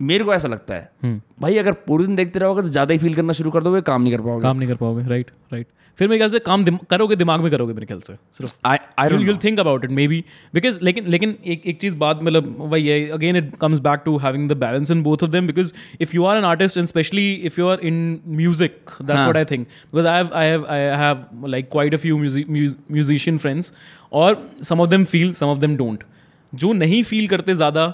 [0.00, 2.98] मेरे को ऐसा लगता है। हम्म। भाई अगर पूरे दिन देखते रहोगे तो ज़्यादा ही
[2.98, 5.66] फील करना शुरू कर दोगे काम नहीं कर पाओगे। काम नहीं कर पाओगे राइट राइट
[5.98, 9.08] फिर मेरे ख्याल से काम करोगे दिमाग में करोगे मेरे ख्याल से सिर्फ़। I I
[9.10, 10.22] will think about it maybe
[10.54, 14.16] because लेकिन लेकिन एक एक चीज़ बात मतलब वही है again it comes back to
[14.18, 17.32] having the balance in both of them because if you are an artist and specially
[17.32, 20.98] if you are in music that's what I think because I have I have I
[20.98, 23.72] have like quite a few musician friends
[24.12, 26.04] और some of them feel some of them don't
[26.52, 27.92] जो नहीं feel करते ज़्यादा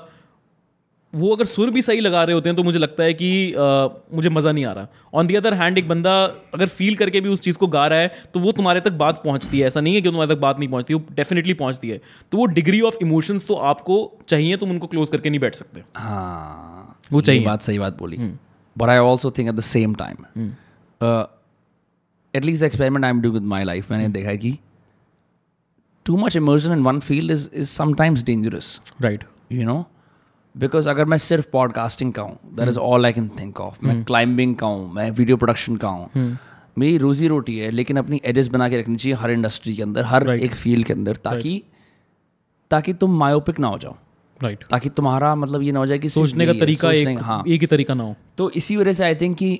[1.15, 3.89] वो अगर सुर भी सही लगा रहे होते हैं तो मुझे लगता है कि अ,
[4.15, 6.15] मुझे मज़ा नहीं आ रहा। ऑन दी अदर हैंड एक बंदा
[6.55, 9.23] अगर फील करके भी उस चीज़ को गा रहा है तो वो तुम्हारे तक बात
[9.25, 12.01] पहुँचती है। ऐसा नहीं है कि तुम्हारे तक बात नहीं पहुँचती वो डेफिनेटली पहुँचती है।
[12.33, 13.97] तो वो डिग्री ऑफ़ इमोशंस तो आपको
[14.29, 18.17] चाहिए तुम उनको क्लोज करके नहीं बैठ सकते। हाँ वो चाहिए। बात सही बात बोली।
[18.77, 20.53] But I also think at the same time
[22.35, 24.59] at least experiment I am do with my life मैंने देखा है कि
[26.07, 29.85] too much immersion in one field is is sometimes dangerous right you know
[30.55, 34.03] because अगर मैं सिर्फ़ podcasting का हूँ that is all I can think of मैं
[34.05, 36.37] क्लाइंबिंग का हूँ मैं वीडियो प्रोडक्शन का हूँ।
[36.79, 40.05] मेरी रोजी रोटी है लेकिन अपनी एजेस बना के रखनी चाहिए हर इंडस्ट्री के अंदर
[40.05, 40.43] हर Right.
[40.43, 42.71] एक फ़ील्ड के अंदर ताकि right.
[42.71, 43.95] ताकि तुम मायोपिक ना हो जाओ।
[44.41, 44.71] Right right.
[44.71, 47.61] ताकि तुम्हारा मतलब ये ना हो जाए कि सोचने का तरीका सोचने एक हाँ। एक
[47.61, 49.53] ही तरीका ना हो। तो इसी वजह से आई थिंक कि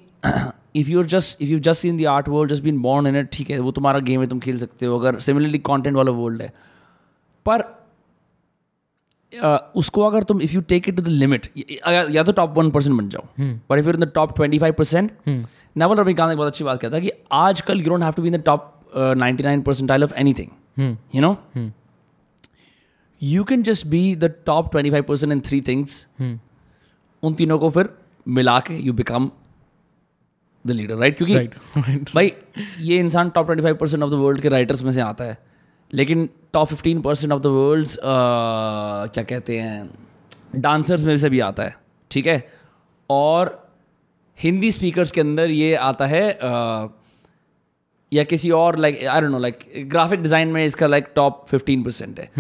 [0.77, 3.29] if you just if you just seen the art world just been born in it
[3.33, 6.43] ठीक है वो तुम्हारा गेम है तुम खेल सकते हो। अगर सिमिलरली कॉन्टेंट वाला वर्ल्ड
[6.43, 6.53] है।
[7.47, 7.65] पर
[9.75, 11.47] उसको अगर तुम if you take it to the limit
[11.89, 14.73] या तो टॉप वन परसेंट बन जाओ but if you're in the top twenty five
[14.73, 15.11] percent
[15.77, 18.29] Naval Ravikant एक बहुत अच्छी बात कहता है कि आजकल you don't have to be
[18.29, 21.37] in the top ninety nine percentile of anything you know
[23.23, 26.07] you can just be the top twenty five percent in three things
[27.23, 27.89] उन तीनों को फिर
[28.29, 29.31] मिला के you become
[30.67, 32.33] the leader right क्योंकि right right भाई
[32.81, 35.39] ये इंसान top twenty five percent of the world के राइटर्स में से आता है।
[35.95, 37.89] लेकिन top fifteen percent of the world
[39.15, 39.91] क्या कहते हैं
[40.57, 41.77] डांसर्स में से भी आता है
[42.11, 42.43] ठीक है?
[43.11, 43.61] और
[44.39, 46.89] हिंदी स्पीकर्स के अंदर ये आता है uh,
[48.13, 49.59] या किसी और like I don't know like
[49.91, 52.31] graphic design में इसका लाइक टॉप फिफ्टीन परसेंट है।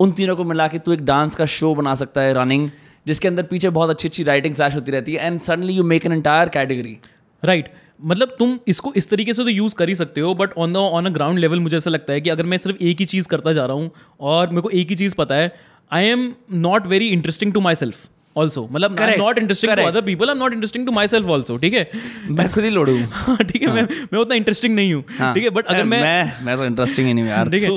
[0.00, 2.70] उन तीनों को मिला के तू एक डांस का शो बना सकता है रनिंग
[3.06, 6.06] जिसके अंदर पीछे बहुत अच्छी अच्छी राइटिंग फ्लैश होती रहती है and suddenly you make
[6.06, 6.98] an entire category
[7.44, 10.72] right मतलब तुम इसको इस तरीके से तो यूज़ कर ही सकते हो but on
[10.72, 13.06] the on a ground level मुझे ऐसा लगता है कि अगर मैं सिर्फ़ एक ही
[13.06, 13.90] चीज़ करता जा रहा हूँ
[14.20, 15.52] और मेरे को एक ही चीज़ पता है
[15.92, 20.34] I am not very interesting to myself also मतलब not interesting to other people I
[20.34, 21.90] not interesting to myself also ठीक है?
[22.30, 25.50] मैं खुद ही लोड़ू हाँ, ठीक है मैं मैं उतना इंटरेस्टिंग नहीं हूँ ठीक है
[25.50, 27.70] बट अगर मैं मैं तो इंटरेस्टिंग ही नहीं यार ठीक है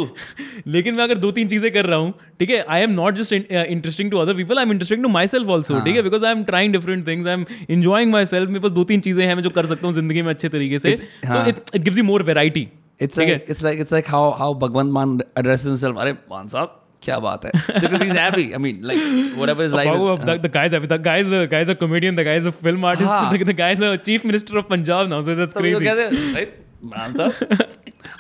[0.68, 3.34] लेकिन मैं अगर दो तीन चीज़ें कर रहा हूँ ठीक है I am not just
[3.34, 6.43] interesting to other people I am interesting to myself also ठीक है because I am
[6.43, 9.49] trying different things I am enjoying myself मेरे पास दो तीन चीज़ें हैं मैं जो
[9.49, 12.68] कर सकता हूँ ज़िंदगी में अच्छे तरीके से। सो हाँ। It gives you more variety
[13.01, 15.97] It's like it's like it's like how how Bhagwant Man addresses himself.
[15.97, 17.51] अरे मान साहब क्या बात है?
[17.84, 18.45] Because he's happy.
[18.58, 19.06] I mean, like
[19.43, 20.01] whatever his life is.
[20.01, 22.20] Oh, the, the guy's the guy's a guy's a comedian.
[22.22, 23.14] The guy's a film artist.
[23.14, 23.32] हाँ.
[23.32, 25.22] The, the guy's a chief minister of Punjab now.
[25.30, 25.86] So that's तो crazy.
[25.86, 26.45] कहते भाई
[26.93, 27.32] मान साहब.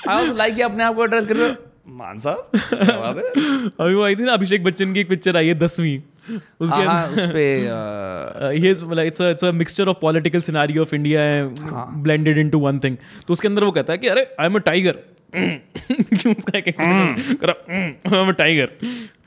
[0.07, 1.55] I also like ये अपने आप को एड्रेस कर रहे हो.
[1.87, 3.23] मान साहब क्या बात है?
[3.85, 5.97] अभी वो आई थी ना अभिषेक बच्चन की एक पिक्चर आई है दसवीं
[6.61, 10.81] उसके हाँ हाँ उस पे uh, ये मतलब it's it's a mixture of political scenario
[10.81, 11.21] of India
[12.03, 12.97] blended into one thing
[13.27, 14.99] तो उसके अंदर वो कहता है कि अरे आई एम अ टाइगर
[15.35, 16.75] क्यों उसका एक
[17.41, 17.55] करा?
[18.13, 18.69] आई एम अ टाइगर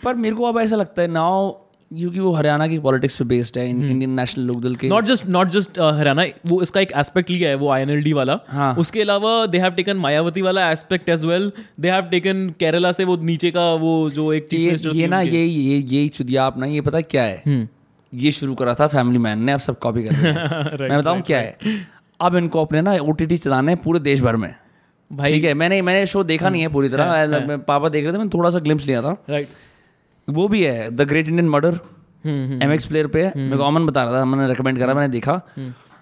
[0.05, 3.59] पर मेरे को अब ऐसा लगता है नाउ क्योंकि वो हरियाणा की पॉलिटिक्स पे बेस्ड
[3.59, 7.49] है इंडियन नेशनल लोकदल के not just not just Haryana वो इसका एक एस्पेक्ट लिया
[7.49, 8.75] है वो आईएनएलडी वाला। हाँ.
[8.75, 13.05] उसके अलावा दे हैव टेकन मायावती वाला aspect as well they have taken Kerala से
[13.05, 16.81] वो नीचे का वो जो एक ये ये ना ये ये ये चुदिया अपना ये
[16.81, 17.69] पता है क्या है?
[18.15, 21.39] ये शुरू करा था फैमिली मैन ने अब सब कॉपी कर रहे मैं बताऊँ क्या
[21.39, 21.59] है?
[22.21, 24.55] अब इनको अपने ना ओ चलाने हैं पूरे देश भर में।
[25.13, 25.55] भाई। ठीक है?
[25.55, 28.59] मैंने मैंने शो देखा नहीं है पूरी तरह। पापा देख रहे थे मैंने थोड़ा सा
[28.59, 29.49] ग्लिम्स लिया था। राइट
[30.29, 31.79] वो भी है the great Indian murder
[32.63, 35.41] M X player पे मेरे को अमन बता रहा था मैंने रिकमेंड करा मैंने देखा।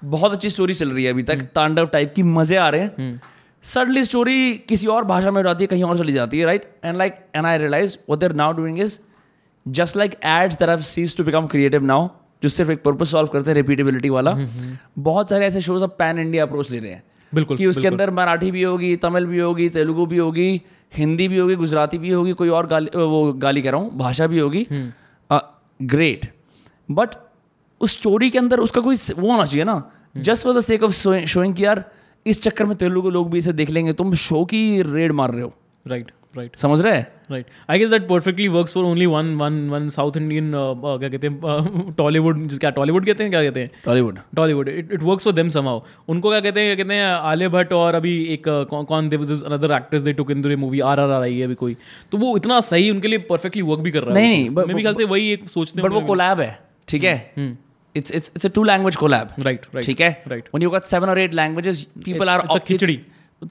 [0.04, 3.20] बहुत अच्छी स्टोरी चल रही है अभी तक तांडव टाइप की मज़े आ रहे हैं।
[3.64, 6.68] सडनली स्टोरी किसी और भाषा में हो जाती है कहीं और चली जाती है right
[6.84, 8.98] and like and I realize what they're now doing is
[9.66, 12.02] just like ads that have ceased to become creative now
[12.42, 14.30] जो सिर्फ़ एक पर्पज सॉल्व करते हैं रिपीटेबिलिटी वाला
[14.98, 17.02] बहुत सारे ऐसे शोज़ अब पैन इंडिया अप्रोच ले रहे हैं।
[17.34, 20.62] बिल्कुल कि उसके अंदर मराठी भी होगी तमिल भी होगी तेलुगु भी होगी
[20.92, 24.26] हिंदी भी होगी गुजराती भी होगी कोई और गाली वो गाली कह रहा हूँ भाषा
[24.26, 24.66] भी होगी।
[25.80, 26.32] ग्रेट
[26.88, 27.08] बट
[27.80, 29.82] उस स्टोरी के अंदर उसका कोई वो होना चाहिए ना।
[30.16, 31.84] Just for the sake of showing कि यार
[32.26, 35.42] इस चक्कर में तेलुगु लोग भी इसे देख लेंगे तुम शो की रेड मार रहे
[35.42, 35.52] हो।
[35.86, 36.62] Right right, right right.
[36.62, 36.96] समझ रहे?
[36.96, 41.08] हैं right I guess that perfectly works for only one one one south Indian क्या
[41.08, 43.70] कहते हैं टॉलीवुड क्या टॉलीवुड कहते हैं क्या कहते हैं?
[43.84, 47.06] Tollywood Tollywood it it works for them somehow उनको क्या कहते हैं क्या कहते हैं
[47.06, 50.42] आलिया भट्ट और अभी एक uh, कौन- कौन they was another actress they took in
[50.42, 51.76] the movie R R R आई है अभी कोई।
[52.12, 54.94] तो वो इतना सही उनके लिए परफेक्टली वर्क भी कर रहा है नहीं, मेरे ख्याल
[54.94, 56.58] से वही एक सोचते बट वो हैं कोलैब है
[56.88, 57.16] ठीक है?
[57.94, 60.24] It's it's it's a two language collab right right ठीक है?
[60.24, 60.46] right.
[60.54, 63.00] when you got seven or eight languages people It's- are it's a खिचड़ी।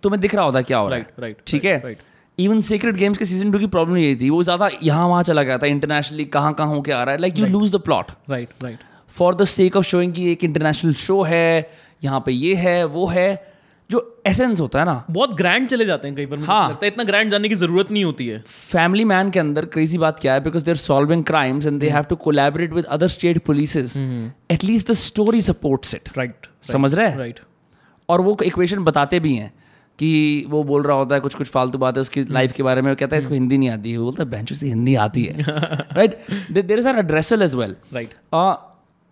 [0.03, 1.81] तुम्हें दिख रहा होता क्या हो रहा है right, ठीक है?
[1.83, 2.01] right.
[2.37, 5.43] इवन सीक्रेट गेम्स के सीज़न टू की प्रॉब्लम यही थी वो ज़्यादा यहाँ वहाँ चला
[5.43, 8.49] गया था इंटरनेशनली कहाँ कहाँ होके आ रहा है। Like you lose the plot right
[8.63, 8.79] right
[9.11, 11.69] for the sake of showing कि एक इंटरनेशनल शो है
[12.03, 13.53] यहाँ पे ये है वो है
[13.89, 16.91] जो एसेंस होता है ना। बहुत ग्रैंड चले जाते हैं कई बार हाँ। लगता है।
[16.91, 20.33] इतना ग्रैंड जाने की ज़रूरत नहीं होती है। फैमिली मैन के अंदर क्रेजी बात क्या
[20.33, 24.91] है because they're solving crimes and they have to collaborate with other state polices at least
[24.91, 27.17] the story supports it right समझ रहे हैं?
[27.17, 27.39] राइट
[28.09, 29.51] और वो इक्वेशन बताते भी हैं।
[29.99, 32.89] कि वो बोल रहा होता है कुछ कुछ फालतू बातें उसकी लाइफ के बारे में
[32.89, 35.23] वो कहता है इसको हिंदी नहीं आती है। वो बोलता है बेंचों से हिंदी आती
[35.23, 36.17] है। Right
[36.51, 38.13] there is redressal as well right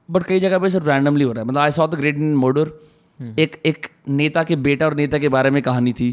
[0.09, 2.35] but कई जगह पर सिर्फ़ रैंडमली हो रहा है। मतलब I saw the great in
[2.35, 2.71] murder
[3.39, 6.11] एक एक नेता के बेटा और नेता के बारे में कहानी थी।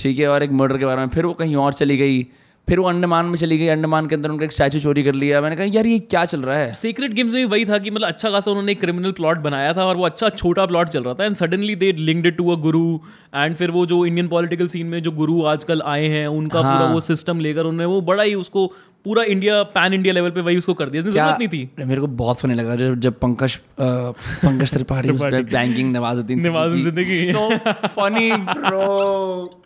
[0.00, 2.22] ठीक है और एक मर्डर के बारे में। फिर वो कहीं और चली गई।
[2.68, 5.40] फिर वो अंडमान में चली गई अंडमान के अंदर उनका एक स्टैचू चोरी कर लिया।
[5.40, 6.72] मैंने कहा यार ये क्या चल रहा है?
[6.74, 9.72] सीक्रेट गेम्स में भी वही था कि मतलब अच्छा खासा उन्होंने एक क्रिमिनल प्लॉट बनाया
[9.72, 12.56] था और वो अच्छा छोटा प्लॉट चल रहा था। And suddenly they linked to a
[12.60, 12.98] guru
[13.34, 16.92] and फिर वो जो इंडियन पॉलिटिकल सीन में जो गुरु आजकल आए हैं उनका पूरा
[16.92, 18.66] वो सिस्टम लेकर उन्होंने वो बड़ा ही उसको
[19.04, 22.06] पूरा इंडिया पैन इंडिया लेवल पे वही उसको कर दिया। ज़रूरत नहीं थी। मेरे को
[22.18, 27.32] बहुत फनी लगा जब जब Pankaj Pankaj Tripathi banking Nawazuddin Nawazuddin Siddiqui.
[27.32, 27.48] So
[27.96, 29.62] funny bro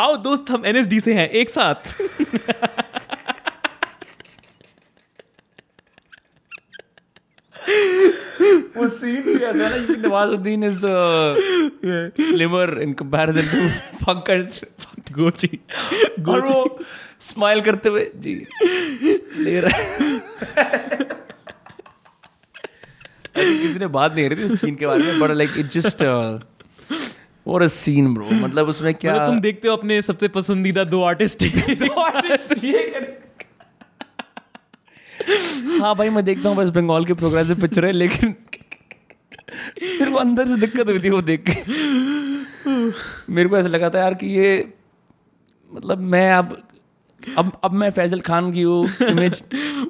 [0.00, 1.94] आओ दोस्त हम एनएसडी से हैं एक साथ।
[8.76, 10.80] वो सीन भी ऐसा है ना कि Nawazuddin is
[12.28, 13.68] slimmer in comparison to
[14.04, 14.60] Pankaj
[15.12, 15.58] गोची
[16.28, 16.78] और वो
[17.20, 18.34] स्माइल करते हुए जी
[19.38, 20.16] ले रहा है।
[23.36, 26.02] किसी ने बात नहीं करी थी उस सीन के बारे में बट लाइक इट जस्ट
[27.48, 31.02] और अ सीन ब्रो मतलब उसमें क्या मतलब तुम देखते हो अपने सबसे पसंदीदा दो
[31.02, 32.82] आर्टिस्ट दो आर्टिस्ट ये
[35.80, 38.34] हाँ भाई मैं देखता हूँ बस बंगाल की प्रोग्रेसिव पिक्चर है लेकिन
[39.80, 41.72] फिर वो अंदर से दिक्कत हुई थी वो देख के।
[43.32, 44.72] मेरे को ऐसा लगा था यार कि ये
[45.72, 46.67] मतलब मैं अब
[47.38, 49.42] अब अब मैं फैजल खान की वो इमेज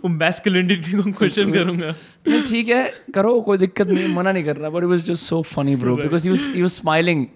[0.04, 1.94] मैस्कुलिनिटी को क्वेश्चन करूँगा।
[2.28, 2.82] नहीं ठीक है
[3.14, 5.96] करो कोई दिक्कत नहीं मना नहीं कर रहा but it was just so funny bro
[5.96, 7.26] because he was he was smiling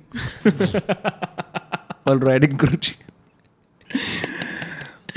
[2.08, 2.94] all riding Guruji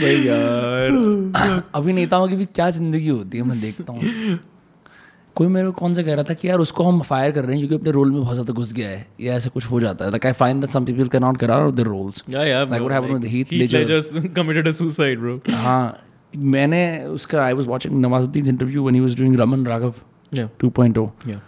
[0.02, 4.40] भाई यार। अभिनेताओं की भी क्या ज़िंदगी होती है मैं देखता हूँ।
[5.36, 7.58] कोई मेरे को कौन सा कह रहा था कि यार उसको हम फायर कर रहे
[7.58, 10.06] हैं क्योंकि अपने रोल में बहुत ज़्यादा घुस गया है या ऐसा कुछ हो जाता
[10.06, 13.14] है like I find that some people can not get out of their roles happened
[13.14, 14.00] with Heath Heath Ledger.
[14.00, 15.38] Ledger committed a suicide, bro.
[15.56, 15.82] हाँ
[16.54, 19.94] मैंने उसका I was watching Nawazuddin interview when he was doing Raman Raghav
[20.32, 20.48] Yeah.
[20.64, 21.42] 2.0 Yeah.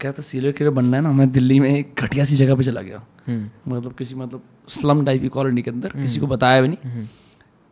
[0.00, 2.64] क्या था serial killer बनना है ना मैं दिल्ली में एक घटिया सी जगह पे
[2.64, 3.40] चला गया Hmm.
[3.68, 4.42] मतलब किसी मतलब
[4.74, 7.06] स्लम टाइप की कॉलोनी के अंदर किसी को बताया भी नहीं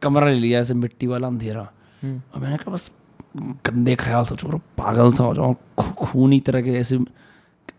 [0.03, 2.91] कमरा ले लिया ऐसे मिट्टी वाला अंधेरा और मैंने कहा बस
[3.37, 5.55] गंदे ख्याल सोचो पागल सा हो जाओ
[5.99, 6.99] खूनी तरह के ऐसे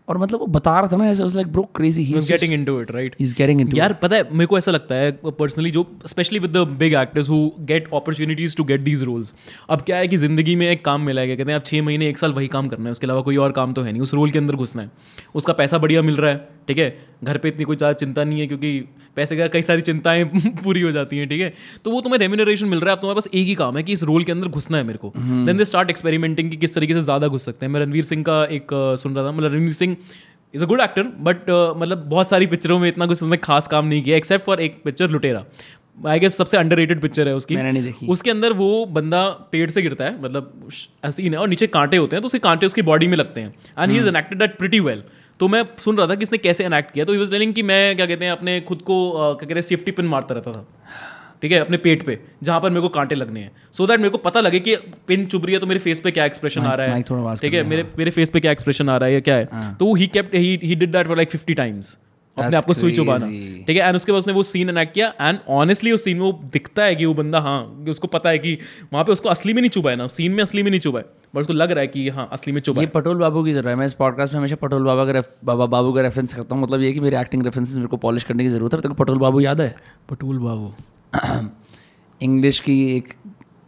[0.08, 2.54] और मतलब वो बता रहा था ना ऐसे like bro crazy he He was getting
[2.54, 3.14] into it, right?
[3.20, 6.56] Is getting into यार पता है मेरे को ऐसा लगता है पर्सनली जो specially with
[6.56, 7.38] the big actors who
[7.68, 9.34] get opportunities to get these roles
[9.70, 12.08] अब क्या है कि ज़िंदगी में एक काम मिला है कहते हैं आप छः महीने
[12.08, 14.14] एक साल वही काम करना है उसके अलावा कोई और काम तो है नहीं उस
[14.14, 14.90] रोल के अंदर घुसना है।
[15.34, 16.88] उसका पैसा बढ़िया मिल रहा है ठीक है?
[17.24, 18.78] घर पे इतनी कोई ज़्यादा चिंता नहीं है क्योंकि
[19.16, 20.24] पैसे का कई सारी चिंताएँ
[20.64, 21.52] पूरी हो जाती हैं ठीक है?
[21.84, 23.92] तो वो तुम्हें रेम्यूनरेशन मिल रहा है अब तुम्हारे पास एक ही काम है कि
[23.92, 26.94] इस रोल के अंदर घुसना है मेरे को। देन दे स्टार्ट एक्सपेरिमेंटिंग कि किस तरीके
[26.94, 28.66] से ज़्यादा घुस सकते हैं। मैं रणवीर सिंह का एक
[29.02, 29.96] सुन रहा था मतलब Ranveer Singh
[30.54, 33.86] is a good actor but मतलब बहुत सारी पिक्चरों में इतना कुछ उसने खास काम
[33.86, 35.44] नहीं किया एक्सेप्ट फॉर एक पिक्चर लुटेरा।
[35.98, 39.68] आई गेस सबसे अंडर पिक्चर है उसकी। मैंने नहीं देखी। उसके अंदर वो बंदा पेड़
[39.70, 40.68] से गिरता है मतलब
[41.06, 43.54] हसीन है और नीचे कांटे होते हैं तो उसके कांटे उसकी बॉडी में लगते हैं।
[43.78, 45.02] And he is enacted that pretty well
[45.40, 47.62] तो मैं सुन रहा था कि इसने कैसे एनेक्ट किया तो ही वॉज़ टेलिंग कि
[47.62, 50.66] मैं क्या कहते हैं अपने खुद को क्या कहते हैं सेफ्टी पिन मारता रहता था।
[51.42, 54.10] ठीक है अपने पेट पे जहाँ पर मेरे को कांटे लगने हैं। सो दैट मेरे
[54.10, 54.76] को पता लगे कि
[55.08, 57.02] पिन चुभ रही है तो मेरे फेस पे क्या एक्सप्रेशन आ रहा है।
[57.36, 59.74] ठीक है मेरे मेरे फेस पे क्या एक्सप्रेशन आ रहा है या क्या है?
[59.74, 61.98] तो he kept he he did that for like 50 times
[62.36, 63.26] अपने That's आप को सुई चुबाना
[63.66, 66.22] ठीक है एंड उसके बाद उसने वो सीन एनेक्ट किया एंड ऑनेस्टली उस सीन में
[66.22, 68.56] वो दिखता है कि वो बंदा हाँ उसको पता है कि
[68.92, 70.98] वहाँ पे उसको असली में नहीं चुभा है ना सीन में असली में नहीं चुभा
[70.98, 73.52] है बट उसको लग रहा है कि हाँ असली में चुभा ये पटोल बाबू की
[73.52, 76.54] ज़रूरत है। मैं इस पॉडकास्ट में हमेशा पटोल बाबा का बाबा बाबू का रेफरेंस करता
[76.54, 79.18] हूँ। मतलब ये कि मेरे एक्टिंग रेफरेंस मेरे को पॉलिश करने की ज़रूरत है। पटोल
[79.18, 79.74] बाबू याद है?
[80.10, 80.72] पटोल बाबू।
[82.22, 83.14] इंग्लिश की एक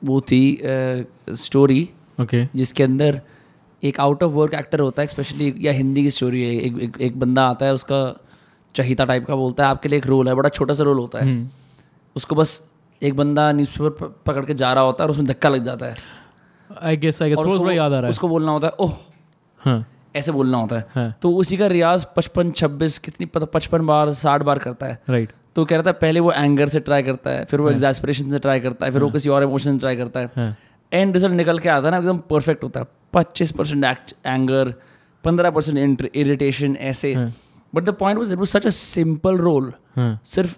[0.04, 0.62] वो थी
[1.30, 1.90] स्टोरी
[2.20, 3.22] ओके जिसके अंदर
[3.84, 6.96] एक आउट ऑफ़ वर्क एक्टर होता है स्पेशली या हिंदी की स्टोरी है। एक, एक,
[7.00, 8.20] एक बंदा आता है उसका
[8.76, 11.18] चहिता टाइप का बोलता है आपके लिए एक रोल है बड़ा छोटा सा रोल होता
[11.18, 11.36] है।
[12.16, 12.66] उसको बस
[13.02, 15.96] एक बंदा न्यूज़पेपर पकड़ के जा रहा होता है और उसमें धक्का लग जाता है।
[16.82, 18.72] आई गेस आई गेस थोड़ा उसको- थोड़ा याद आ रहा है। उसको बोलना होता है
[18.80, 18.92] ओह!
[19.58, 24.12] हाँ। ऐसे बोलना होता है। हाँ। तो उसी का रियाज पचपन छब्बीस कितनी पचपन बार
[24.12, 27.30] साठ बार करता है। राइट तो कह रहा था पहले वो एंगर से ट्राई करता
[27.30, 29.96] है फिर वो एग्जास्परेशन से ट्राई करता है फिर वो किसी और इमोशन से ट्राई
[29.96, 30.56] करता है। हाँ।
[30.92, 34.74] एंड रिज़ल्ट निकल के आता है ना एकदम परफेक्ट होता है। पच्चीस परसेंट एंगर
[35.24, 37.14] पंद्रह परसेंट इरिटेशन ऐसे।
[37.72, 40.56] But the point was it was such a simple role हाँ। सिर्फ़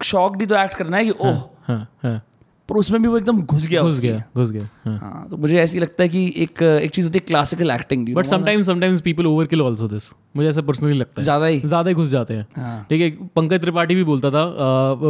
[0.00, 1.42] शॉक भी तो एक्ट करना है कि ओह!
[1.62, 2.20] हाँ हाँ।
[2.68, 5.56] पर उसमें भी वो एकदम घुस गया घुस गया घुस गया हाँ। हाँ तो मुझे
[5.58, 9.26] ऐसी लगता है कि एक एक चीज़ होती है classical acting but sometimes sometimes people
[9.46, 12.46] overkill also this मुझे ऐसा पर्सनली लगता है। ज़्यादा ही। ज़्यादा ही घुस जाते हैं।
[12.56, 14.44] हाँ। ठीक है पंकज त्रिपाठी भी बोलता था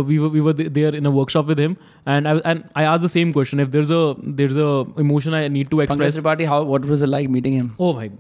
[0.01, 1.77] we we were there in a workshop with him
[2.09, 5.35] and and I आज the same question if there is a there is a emotion
[5.35, 8.11] I need to express Tripathi how what was it like meeting him Oh, भाई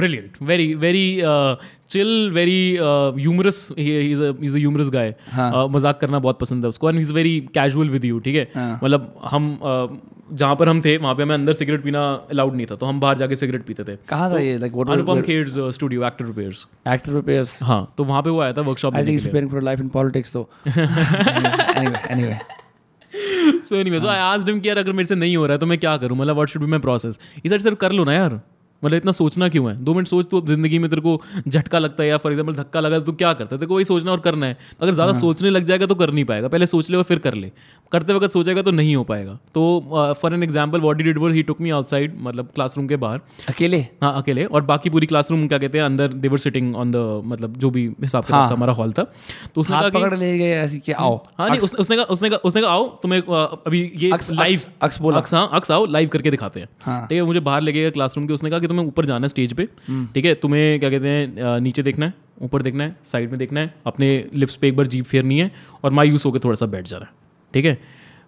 [0.00, 0.38] brilliant.
[0.50, 1.56] Very very uh,
[1.94, 3.58] chill very uh, humorous.
[3.76, 5.04] He, he's a he's a humorous guy.
[5.32, 5.50] हाँ.
[5.52, 8.48] uh, मज़ाक करना बहुत पसंद है उसको। And he's very casual with you ठीक है?
[8.54, 8.78] हाँ.
[8.82, 9.86] मतलब हम uh,
[10.32, 13.00] जहाँ पर हम थे वहाँ पे हमें अंदर सिगरेट पीना अलाउड नहीं था। तो हम
[13.00, 17.12] बाहर जाके सिगरेट पीते थे। कहाँ था ये like Anupam Kher's studio actor repairs actor
[17.12, 19.32] prepares हाँ तो वहाँ पे वो आया था वर्कशॉप I think देने he's के लिए।
[19.32, 20.48] preparing for life in politics though.
[21.76, 22.40] anyway, anyway.
[23.68, 25.58] So anyway so I asked him कि यार अगर मेरे से नहीं हो रहा है
[25.60, 26.16] तो मैं क्या करूँ?
[26.18, 27.18] मतलब what should be my process
[27.48, 28.40] side सर कर लो ना यार.
[28.82, 29.76] मतलब इतना सोचना क्यों है?
[29.84, 32.80] दो मिनट सोच तो ज़िंदगी में तेरे को झटका लगता है या फॉर एग्ज़ाम्पल धक्का
[32.80, 33.58] लगा तो क्या करता है?
[33.58, 36.10] तेरे को वही सोचना और करना है। तो अगर ज़्यादा सोचने लग जाएगा तो कर
[36.10, 37.50] नहीं पाएगा। पहले सोच ले और फिर कर ले।
[37.92, 41.42] करते वक्त सोचेगा तो नहीं हो पाएगा। तो for an example what did were he
[41.42, 43.80] took me outside मतलब क्लासरूम के बाहर। अकेले?
[44.02, 47.56] हाँ अकेले। और बाकी पूरी क्लासरूम क्या कहते हैं अंदर देवर सिटिंग ऑन द मतलब
[47.56, 49.02] जो भी हिसाब का हाँ। था हमारा हॉल था।
[49.54, 52.30] तो उसने हाथ कहा पकड़ ले गए ऐसे कि आओ। हाँ नहीं उसने कहा उसने
[52.30, 55.86] कहा उसने कहा आओ तुम्हें अभी ये लाइव अक्स- अक्स बोला। अक्स हाँ अक्स आओ
[55.88, 58.58] लाइव करके दिखाते हैं। हाँ। ठीक है मुझे बाहर ले गया क्लासरूम के उसने कहा
[58.58, 59.68] कि तुम्हें ऊपर जाना है स्टेज पे।
[60.14, 60.34] ठीक है?
[60.36, 64.06] तुम्हें क्या कहते हैं नीचे देखना है ऊपर देखना है साइड में देखना है अपने
[64.34, 65.50] लिप्स पे एक बार जीप फेरनी है
[65.84, 67.10] और मायूस होकर थोड़ा सा बैठ जाना है।
[67.54, 67.78] ठीक है?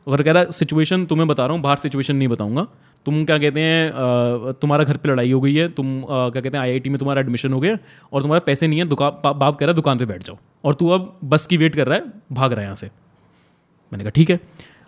[0.06, 2.66] अगर कह रहा सिचुएशन तुम्हें बता रहा हूँ बाहर सिचुएशन नहीं बताऊँगा।
[3.06, 6.62] तुम क्या कहते हैं तुम्हारा घर पे लड़ाई हो गई है तुम क्या कहते हैं
[6.62, 7.76] आईआईटी में तुम्हारा एडमिशन हो गया
[8.12, 10.74] और तुम्हारे पैसे नहीं है दुकान बाप कह रहा है दुकान पे बैठ जाओ। और
[10.74, 14.10] तू अब बस की वेट कर रहा है भाग रहा है यहाँ से। मैंने कहा
[14.10, 14.38] ठीक है।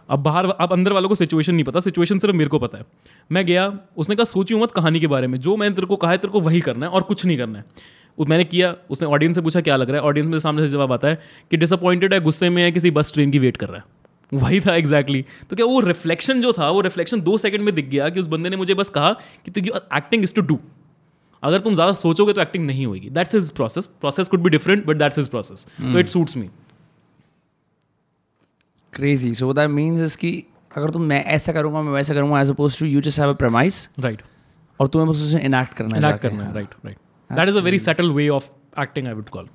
[0.09, 2.85] अब बाहर अब अंदर वालों को सिचुएशन नहीं पता सिचुएशन सिर्फ़ मेरे को पता है।
[3.31, 6.11] मैं गया उसने कहा सोचियो मत कहानी के बारे में जो मैंने तेरे को कहा
[6.11, 7.65] है तेरे को वही करना है और कुछ नहीं करना है।
[8.19, 10.07] मैंने किया उसने ऑडियंस से पूछा क्या लग रहा है?
[10.07, 11.19] ऑडियंस में सामने से जवाब आता है
[11.51, 13.85] कि डिसअपॉइंटेड है गुस्से में है किसी बस ट्रेन की वेट कर रहा है।
[14.33, 15.49] वही था एग्जैक्टली exactly.
[15.51, 18.27] तो क्या वो रिफ्लेक्शन जो था वो रिफ्लेक्शन दो सेकंड में दिख गया कि उस
[18.29, 19.13] बंदे ने मुझे बस कहा
[19.47, 19.61] कि तो
[19.97, 20.59] एक्टिंग इज़ टू डू
[21.43, 24.85] अगर तुम ज़्यादा सोचोगे तो एक्टिंग नहीं होगी। That's is process process could be different
[24.87, 26.49] but that's is process तो it suits me
[28.97, 30.33] crazy so that means is कि
[30.77, 33.35] अगर तुम मैं ऐसा करूँगा मैं वैसा करूँगा as oppose to you just have a
[33.37, 34.23] premise right
[34.81, 36.97] और तुम्हें बस उसे इनैक्ट करना है। इनैक्ट करना है right right
[37.31, 38.49] that is a very settle way of
[38.81, 39.49] acting I would call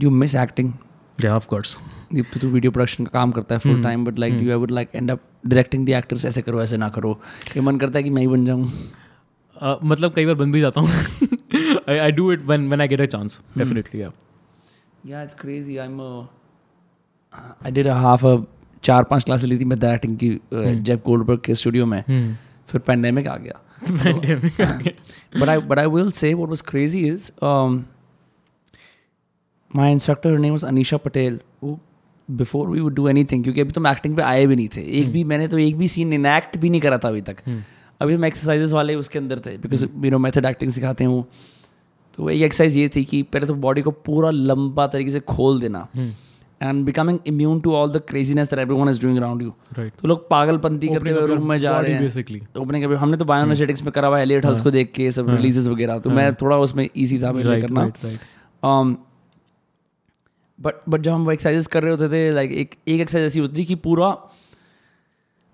[0.00, 0.72] do you miss acting
[1.18, 1.76] या ऑफ़ कोर्स
[2.14, 4.94] तो तू वीडियो प्रोडक्शन का काम करता है full time but like you would like
[4.94, 7.18] end up directing the actors ऐसे करो ऐसे ना करो।
[7.56, 8.68] ये मन करता है कि मैं ही बन जाऊँ।
[9.84, 10.90] मतलब कई बार बन भी जाता हूँ।
[11.88, 14.10] I I do it when when I get a chance definitely या
[15.06, 16.00] या it's crazy I am
[17.64, 18.36] I did half a
[18.84, 20.40] चार पाँच क्लासेस ली थी मैं डायरेक्टिंग की
[20.82, 22.02] जेफ गोल्डबर्ग के स्टूडियो में।
[22.68, 23.60] फिर पैंडेमिक आ गया।
[25.40, 27.78] But I but I will say what was crazy is um,
[29.70, 31.72] my instructor her name was Anisha Patel who
[32.28, 34.80] before we would do anything क्योंकि अभी तो मैं एक्टिंग पे आए भी नहीं थे।
[35.00, 37.36] एक भी मैंने तो एक भी सीन इनैक्ट भी नहीं करा था अभी तक।
[38.00, 41.28] अभी हम एक्सरसाइजेस वाले उसके अंदर थे because you know method acting सिखाते हैं वो।
[42.16, 45.60] तो एक एक्सरसाइज ये थी कि पहले तो बॉडी को पूरा लंबा तरीके से खोल
[45.60, 45.88] देना।
[46.62, 50.08] And becoming immune to all the craziness that everyone is doing around you right तो
[50.08, 53.82] लोग पागलपंती करते हुए रूम में जा रहे हैं। बेसिकली ओपनिंग अभी हमने तो बायोनेजेटिक्स
[53.82, 56.84] में करा हुआ एलियट हल्स को देख के सब रिलीजेस वगैरह। तो मैं थोड़ा उसमें
[56.86, 57.90] इजी था मेरे करना।
[60.58, 63.40] बट बट जब हम वो एक्सरसाइजेस कर रहे होते थे लाइक एक एक एक्सरसाइज ऐसी
[63.40, 64.16] होती थी कि पूरा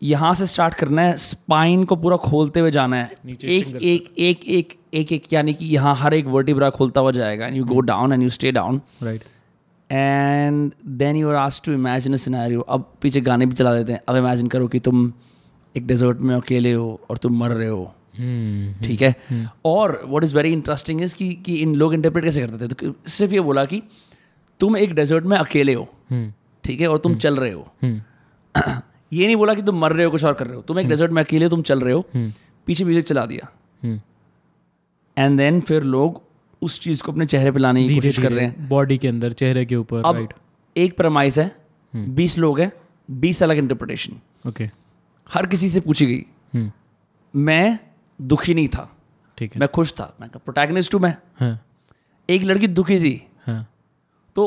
[0.03, 4.45] यहाँ से स्टार्ट करना है स्पाइन को पूरा खोलते हुए जाना है। एक एक एक
[4.49, 7.81] एक एक एक यानी कि यहाँ हर एक वर्टिब्रा खोलता हुआ जाएगा and you go
[7.83, 9.25] down and you stay down right
[9.91, 13.93] and then you are asked to imagine a scenario अब पीछे गाने भी चला देते
[13.93, 15.13] हैं। अब इमेजिन करो कि तुम
[15.77, 17.85] एक डेजर्ट में अकेले हो और तुम मर रहे हो।
[18.83, 19.15] ठीक है?
[19.65, 22.69] और what is very interesting is कि कि इन लोग इंटरप्रेट कैसे करते थे?
[22.69, 23.83] तो सिर्फ़ ये बोला कि
[24.61, 25.89] तुम एक डेजर्ट में अकेले हो।
[26.65, 26.89] ठीक है?
[26.89, 27.67] और तुम चल रहे हो।
[29.13, 30.89] ये नहीं बोला कि तुम मर रहे हो कुछ और कर रहे हो। तुम एक
[30.89, 32.07] डेजर्ट में अकेले हो तुम चल रहे हो।
[32.67, 33.49] पीछे म्यूज़िक चला दिया।
[35.19, 36.23] एंड देन फिर लोग
[36.63, 39.33] उस चीज़ को अपने चेहरे पे लाने की कोशिश कर रहे हैं। बॉडी के अंदर
[39.33, 40.33] चेहरे के ऊपर अब राइट
[40.77, 41.51] एक प्रमाइस है
[41.97, 42.73] बीस लोग हैं
[43.11, 44.71] बीस अलग इंटरप्रिटेशन ओके
[45.27, 46.71] हर किसी से पूछी गई।
[47.35, 47.79] मैं
[48.21, 48.97] दुखी नहीं था।
[49.39, 51.59] ठीक है। मैं खुश था। मैं प्रोटैगनिस्ट हूँ मैं। हाँ।
[52.31, 53.67] एक लड़की दुखी थी। हाँ।
[54.37, 54.45] तो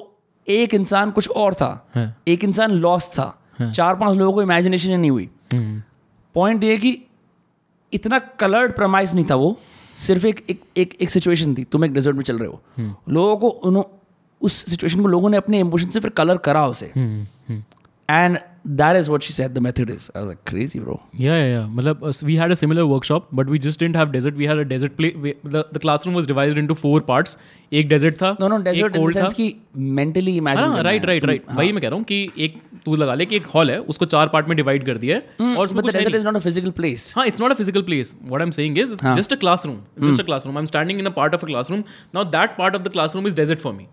[0.47, 4.89] एक इंसान कुछ और था। हाँ। एक इंसान लॉस था। चार पाँच लोगों को इमेजिनेशन
[4.89, 5.29] ही नहीं हुई।
[6.35, 6.97] पॉइंट ये कि
[7.93, 9.59] इतना कलर्ड प्रमाइस नहीं था वो।
[10.07, 12.61] सिर्फ़ एक एक एक, एक सिचुएशन थी। तुम एक डेजर्ट में चल रहे हो।
[13.09, 13.97] लोगों को उन्होंने
[14.41, 16.91] उस सिचुएशन को लोगों ने अपने इमोशन से फिर कलर करा उसे।
[18.09, 20.09] And that is what she said the method is.
[20.15, 20.99] I was like, crazy, bro.
[21.13, 21.67] Yeah, yeah, yeah.
[21.77, 24.35] मतलब uh, we had a similar workshop, but we just didn't have desert.
[24.35, 25.11] We had a desert play.
[25.11, 27.37] We, the, the classroom was divided into four parts.
[27.73, 29.45] एक desert था No, no, desert in the sense कि
[29.99, 32.95] mentally imagine हाँ right है। Right right वही मैं कह रहा हूँ कि एक तू
[32.95, 35.63] लगा ले कि एक हॉल है उसको चार पार्ट में डिवाइड कर दिया है और
[35.65, 37.05] उसमें कुछ है desert नहीं। is not a physical place.
[37.15, 40.07] हाँ it's not a physical place what i'm saying is it's just a classroom it's
[40.07, 41.83] just a classroom i'm standing in a part of a classroom
[42.19, 43.87] now that part of the classroom is desert for me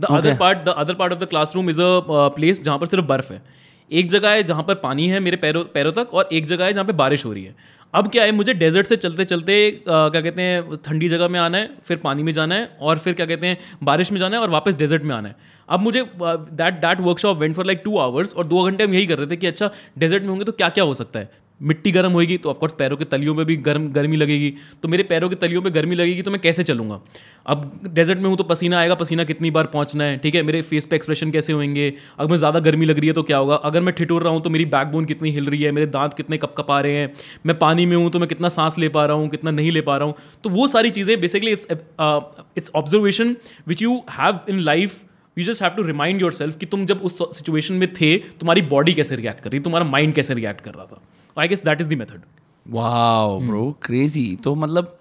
[0.00, 0.38] the other Okay.
[0.44, 3.42] part the other part of the classroom is a uh, जहाँ पर सिर्फ़ बर्फ़ है
[3.90, 6.72] एक जगह है जहाँ पर पानी है मेरे पैरों पैरों तक और एक जगह है
[6.72, 7.54] जहाँ पर बारिश हो रही है।
[7.94, 9.54] अब क्या है मुझे डेजर्ट से चलते चलते
[9.88, 12.98] आ, क्या कहते हैं ठंडी जगह में आना है फिर पानी में जाना है और
[12.98, 15.36] फिर क्या कहते हैं बारिश में जाना है और वापस डेजर्ट में आना है।
[15.68, 19.06] अब मुझे that that workshop went for like two hours और दो घंटे हम यही
[19.06, 21.30] कर रहे थे कि अच्छा डेजर्ट में होंगे तो क्या क्या हो सकता है?
[21.60, 24.52] मिट्टी गर्म होएगी तो ऑफकोर्स पैरों के तलियों में भी गर्म, गर्मी लगेगी।
[24.82, 27.00] तो मेरे पैरों के तलियों में गर्मी लगेगी तो मैं कैसे चलूँगा?
[27.46, 30.42] अब डेजर्ट में हूँ तो पसीना आएगा, पसीना कितनी बार पहुँचना है, ठीक है?
[30.42, 33.38] मेरे फेस पे एक्सप्रेशन कैसे होंगे अगर मैं ज़्यादा गर्मी लग रही है तो क्या
[33.38, 33.54] होगा?
[33.56, 36.38] अगर मैं ठिठुर रहा हूँ तो मेरी बैकबोन कितनी हिल रही है, मेरे दांत कितने
[36.38, 37.12] कप कपा रहे हैं,
[37.46, 39.80] मैं पानी में हूँ तो मैं कितना सांस ले पा रहा हूँ, कितना नहीं ले
[39.82, 43.36] पा रहा हूँ तो वो सारी चीज़ें basically it's it's observation
[43.68, 45.02] which you have in life
[45.36, 48.92] you just have to remind yourself कि तुम जब उस सिचुएशन में थे, तुम्हारी बॉडी
[48.94, 51.02] कैसे रिएक्ट कर रही, तुम्हारा माइंड कैसे रिएक्ट कर रहा था।
[51.38, 52.20] I guess that is the method
[52.66, 53.40] wow
[53.82, 54.96] crazy तो मतलब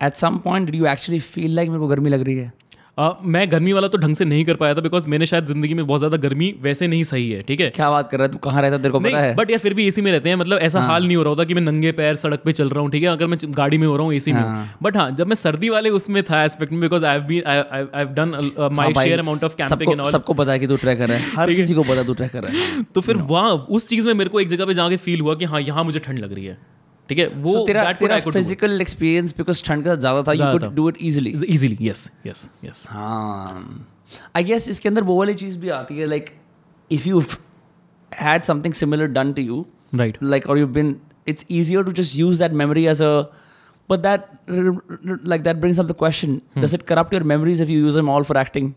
[0.00, 2.52] at some point do you actually feel like मेरे को गर्मी लग रही है?
[2.98, 5.74] Uh, मैं गर्मी वाला तो ढंग से नहीं कर पाया था बिकॉज़ मैंने शायद ज़िंदगी
[5.74, 7.68] में बहुत ज़्यादा गर्मी वैसे नहीं सही है ठीक है?
[7.70, 8.32] क्या बात कर रहा है?
[8.32, 8.82] तू कहाँ रहता है?
[8.82, 9.34] तेरे को पता है?
[9.34, 11.44] बट यार फिर भी एसी में रहते हैं मतलब ऐसा हाल नहीं हो रहा होता
[11.44, 13.08] कि मैं नंगे पैर सड़क पे चल रहा हूँ ठीक है?
[13.08, 15.90] अगर मैं गाड़ी में हो रहा हूँ एसी में बट हाँ। जब मैं सर्दी वाले
[15.90, 19.90] उसमें था एस्पेक्ट में because I been I done my हाँ share amount of camping
[19.92, 22.14] and all सबको पता है कि तू ट्रैकर है। हर किसी को पता है तू
[22.14, 25.20] ट्रैकर है। तो फिर वहाँ उस चीज़ में मेरे को एक जगह पे जाके फील
[25.20, 26.58] हुआ कि हाँ यहाँ मुझे ठंड लग रही है।
[27.08, 27.26] ठीक है?
[27.36, 31.88] वो तेरा तेरा फ़िज़िकल एक्सपीरियंस बिकॉज़ ठंड का ज़्यादा था you do it easily easily
[31.88, 33.86] yes yes yes हाँ।
[34.36, 36.30] आई गेस इसके अंदर वो वाली चीज़ भी आती है like
[36.90, 37.22] if you
[38.12, 40.96] had something similar done to you right like और you been
[41.28, 43.12] it's easier to just use that memory as a
[43.88, 44.24] but that
[45.28, 48.10] like that brings up the question does it corrupt your memories if you use them
[48.10, 48.72] all for acting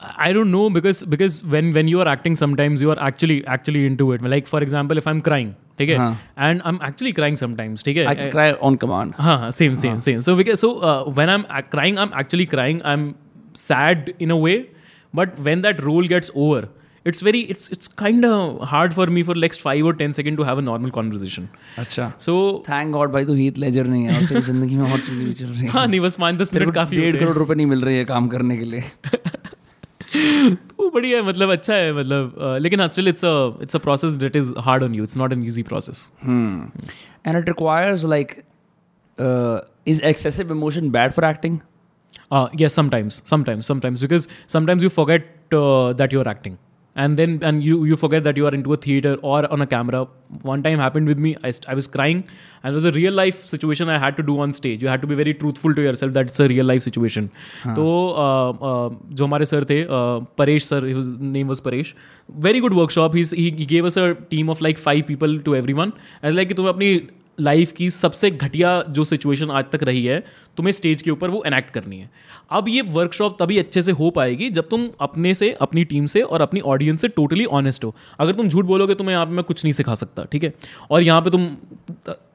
[0.00, 3.80] I don't know because because when when you are acting sometimes you are actually actually
[3.86, 4.22] into it.
[4.22, 5.48] Like for example, if I'm crying,
[5.78, 5.96] ठीक है?
[6.38, 8.04] And I am actually crying sometimes ठीक है?
[8.04, 10.72] I can cry on command हाँ same same same so because so
[11.08, 13.12] when I am crying I am actually crying I am
[13.58, 14.56] sad in a way
[15.14, 16.68] but when that role gets over
[17.06, 18.26] it's very it's it's kind
[18.68, 21.48] hard for me for next five और ten second to have a normal conversation
[21.78, 22.34] अच्छा। So
[22.68, 25.60] thank God भाई तो heat laser नहीं है ज़िंदगी में और चीज़ें भी चल रही
[25.60, 28.04] है। हाँ नहीं बस मान दस मिनट काफ़ी डेढ़ करोड़ रुपए नहीं मिल रही है
[28.04, 28.84] काम करने के लिए।
[30.14, 34.36] वो बढ़िया है मतलब अच्छा है मतलब लेकिन still it's a it's a process that
[34.36, 38.32] is hard on you it's not an easy process and it requires like
[39.88, 41.58] is excessive emotion bad for acting
[42.60, 46.56] yes sometimes sometimes sometimes because sometimes you forget that you are acting
[47.02, 49.66] and then and you you forget that you are into a theater or on a
[49.74, 50.06] camera.
[50.42, 51.30] One time happened with me.
[51.48, 52.22] I, I was crying,
[52.62, 54.82] and it was a real life situation I had to do on stage.
[54.82, 57.30] You had to be very truthful to yourself that it's a real life situation.
[57.78, 57.86] तो
[58.24, 61.94] uh, uh, जो हमारे sir थे uh, Paresh sir his name was Paresh
[62.48, 65.56] very good workshop he's he, he gave us a team of like five people to
[65.62, 65.92] everyone
[66.22, 66.90] and like कि तुम्हें अपनी
[67.38, 70.22] life की सबसे घटिया जो सिचुएशन आज तक रही है,
[70.56, 72.10] तुम्हें स्टेज के ऊपर वो एनैक्ट करनी है।
[72.50, 76.22] अब ये वर्कशॉप तभी अच्छे से हो पाएगी जब तुम अपने से, अपनी टीम से
[76.22, 79.32] और अपनी ऑडियंस से टोटली ऑनेस्ट हो। अगर तुम झूठ बोलोगे तो मैं यहाँ पर
[79.32, 80.52] मैं कुछ नहीं सिखा सकता, ठीक है?
[80.90, 81.48] और यहाँ पे तुम,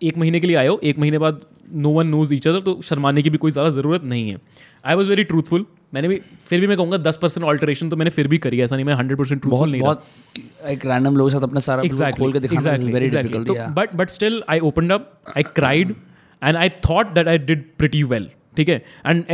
[0.04, 1.42] एक महीने के लिए आए हो, एक महीने बाद
[1.74, 4.38] no one knows each other तो शर्माने की भी कोई ज़्यादा ज़रूरत नहीं है।
[4.86, 8.12] आई वॉज़ वेरी ट्रूथफुल मैंने भी फिर भी मैं कहूँगा दस परसेंट ऑल्टरेशन तो मैंने
[8.12, 10.04] फिर भी करी ऐसा नहीं मैं हंड्रेड परसेंट ट्रूथफुल नहीं बहुत
[10.68, 14.60] एक रैंडम लोगों के साथ अपना सारा exactly खोल के दिखाना but but still i
[14.72, 15.96] opened up i cried
[16.42, 18.86] and i thought that i did pretty well ठीक है?
[19.06, 19.26] एंड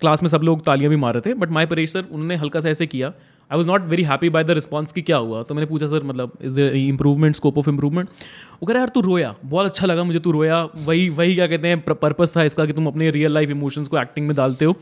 [0.00, 2.60] क्लास में सब लोग तालियाँ भी मार रहे थे बट माई परेश सर उन्होंने हल्का
[2.60, 3.12] सा ऐसे किया
[3.50, 5.42] I was not very happy by the response कि क्या हुआ?
[5.42, 8.08] तो मैंने पूछा, सर मतलब is the improvement scope of improvement
[8.52, 11.46] वो कह रहा, यार, तू रोया, बहुत अच्छा लगा मुझे, तू रोया, वही वही क्या
[11.46, 14.64] कहते हैं पर्पज था इसका कि तुम अपने रियल लाइफ इमोशंस को एक्टिंग में डालते
[14.64, 14.76] हो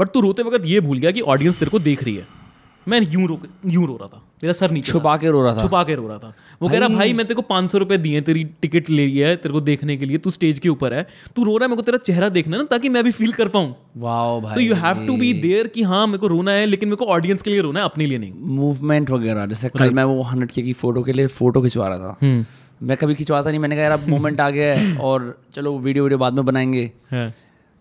[0.00, 2.41] बट तू रोते वक्त ये भूल गया कि ऑडियंस तेरे को देख रही है।
[2.88, 5.58] मैं यूँ रो यूँ रो रहा था। मेरा सर नीचे छुपा के रो रहा था।
[5.58, 7.96] छुपा के रो रहा था। वो कह रहा भाई। मैं तेरे को पाँच सौ रुपए
[7.96, 10.94] दिए तेरी टिकट ले लिया है तेरे को देखने के लिए तू स्टेज के ऊपर
[10.94, 11.06] है
[11.36, 13.32] तू रो रहा है मेरे को तेरा चेहरा देखना है ना ताकि मैं भी फील
[13.32, 16.52] कर पाऊँ। वाओ भाई so you have to be there कि हाँ मेरे को रोना
[16.52, 19.68] है लेकिन मेरे को ऑडियंस के लिए रोना है अपने लिए नहीं। मूवमेंट वगैरह जैसे
[19.68, 22.44] कल मैं वो हंड्रेड के की फ़ोटो के लिए फ़ोटो खिंचवा रहा था। हम्म।
[22.82, 26.04] मैं कभी खिंचवाता नहीं मैंने कहा यार अब मोमेंट आ गया है और चलो वीडियो
[26.04, 26.90] वीडियो बाद में बनाएँगे।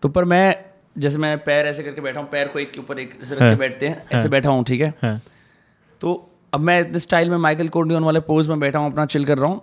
[0.04, 0.56] तो पर मैं
[0.98, 3.42] जैसे मैं पैर ऐसे करके बैठा हूँ पैर को एक के ऊपर एक ऐसे रख
[3.42, 4.94] के बैठते हैं ऐसे बैठा हूँ ठीक है?
[5.04, 5.22] है।
[6.02, 9.26] तो अब मैं इतने स्टाइल में माइकल कोर्डियन वाले पोज में बैठा हूँ अपना चिल
[9.26, 9.62] कर रहा हूँ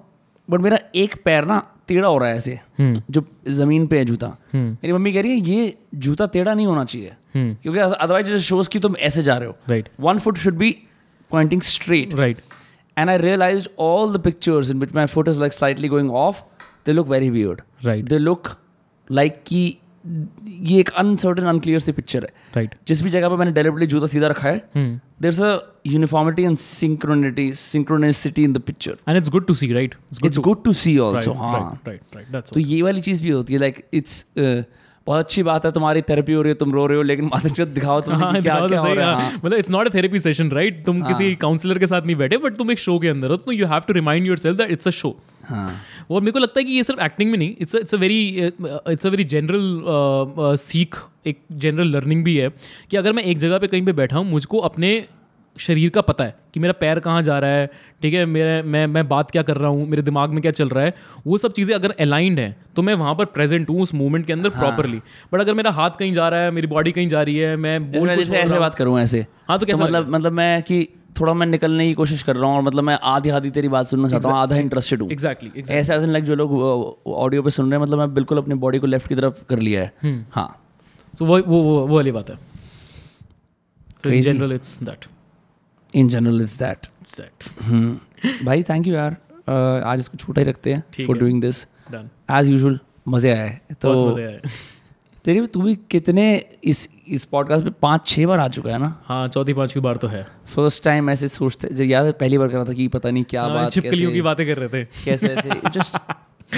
[0.50, 1.58] बट मेरा एक पैर ना
[1.88, 5.48] टेढ़ा हो रहा है ऐसे जो ज़मीन पे है जूता। मेरी मम्मी कह रही है
[5.48, 9.56] ये जूता टेढ़ा नहीं होना चाहिए। क्योंकि अदरवाइज़ शोज़ की तुम ऐसे जा रहे हो।
[9.68, 10.70] Right one foot should be
[11.30, 12.38] pointing straight right
[12.98, 16.42] and I realise all the pictures in which my foot is like slightly going off,
[16.84, 17.62] they look very weird.
[17.86, 18.08] Right.
[18.12, 18.50] They look
[19.10, 22.86] like कि ये एक uncertain unclear सी picture है right Right.
[22.88, 24.58] जिस भी जगह पे मैंने डेलिबरेटली जूता सीधा रखा है
[25.22, 25.52] there is a
[25.86, 29.96] uniformity and synchronity synchronicity in the picture And it's good to see, right?
[30.10, 32.52] It's good it's good to see right, also हाँ right, right, right.
[32.52, 34.24] तो ये वाली चीज़ भी होती है लाइक इट्स
[35.06, 37.64] बहुत अच्छी बात है तुम्हारी थेरेपी हो रही है तुम रो रहे हो लेकिन माता
[37.66, 39.94] दिखाओ तुम हाँ, क्या तो क्या हो रहा है हाँ। हाँ। मतलब it's not a
[39.94, 41.12] therapy session right तुम हाँ.
[41.12, 43.66] किसी काउंसलर के साथ नहीं बैठे बट तुम एक शो के अंदर हो तो you
[43.66, 45.16] have to remind yourself that it's a show
[45.48, 45.80] हाँ।
[46.10, 48.28] और मेरे को लगता है कि ये सिर्फ़ एक्टिंग में नहीं it's it's a very
[48.88, 50.96] it's a very general सीख
[51.26, 52.50] एक जनरल लर्निंग भी है
[52.90, 55.06] कि अगर मैं एक जगह पे कहीं पे बैठा हूँ मुझको अपने
[55.56, 57.70] शरीर का पता है कि मेरा पैर कहाँ जा रहा है
[58.02, 60.68] ठीक है मेरे मैं मैं बात क्या कर रहा हूँ मेरे दिमाग में क्या चल
[60.68, 60.94] रहा है
[61.26, 64.32] वो सब चीज़ें अगर अलाइंड हैं तो मैं वहाँ पर प्रेजेंट हूँ उस मोमेंट के
[64.32, 65.00] अंदर प्रॉपरली
[65.34, 67.92] बट अगर मेरा हाथ कहीं जा रहा है मेरी बॉडी कहीं जा रही है मैं
[67.92, 70.88] बोल जैसे ऐसे बात करूँ ऐसे। हाँ, तो कैसे मतलब मतलब मैं कि
[71.20, 73.88] थोड़ा मैं निकलने की कोशिश कर रहा हूँ और मतलब मैं आधी आधी तेरी बात
[73.88, 76.52] सुनना चाहता हूँ आधा इंटरेस्टेड हूँ। एग्जैक्टली एग्जैक्टली ऐसा ऐसा लाइक जो लोग
[77.08, 79.58] ऑडियो पे सुन रहे हैं मतलब मैं बिल्कुल अपनी बॉडी को लेफ़्ट की तरफ़ कर
[79.60, 80.48] लिया है। हाँ।
[81.14, 82.38] सो वो वो वो वो वाली बात है।
[84.06, 85.06] In general it's that
[85.94, 89.16] in general is that that भाई थैंक यू यार
[89.48, 91.18] Uh, आज इसको छोटा ही रखते हैं for.
[91.18, 94.40] Doing this done as usual मज़े आए तो मज़े आए
[95.24, 99.02] तेरी तू भी कितने इस इस पॉडकास्ट पे पाँच छः बार आ चुका है ना?
[99.04, 102.48] हाँ चौथी पांचवी बार तो है। फ़र्स्ट टाइम ऐसे सोचते जब याद है पहली बार
[102.48, 104.88] कर रहा था कि पता नहीं क्या हाँ, बात छिपकलियों की बातें कर रहे थे।
[105.04, 105.96] कैसे ऐसे जस्ट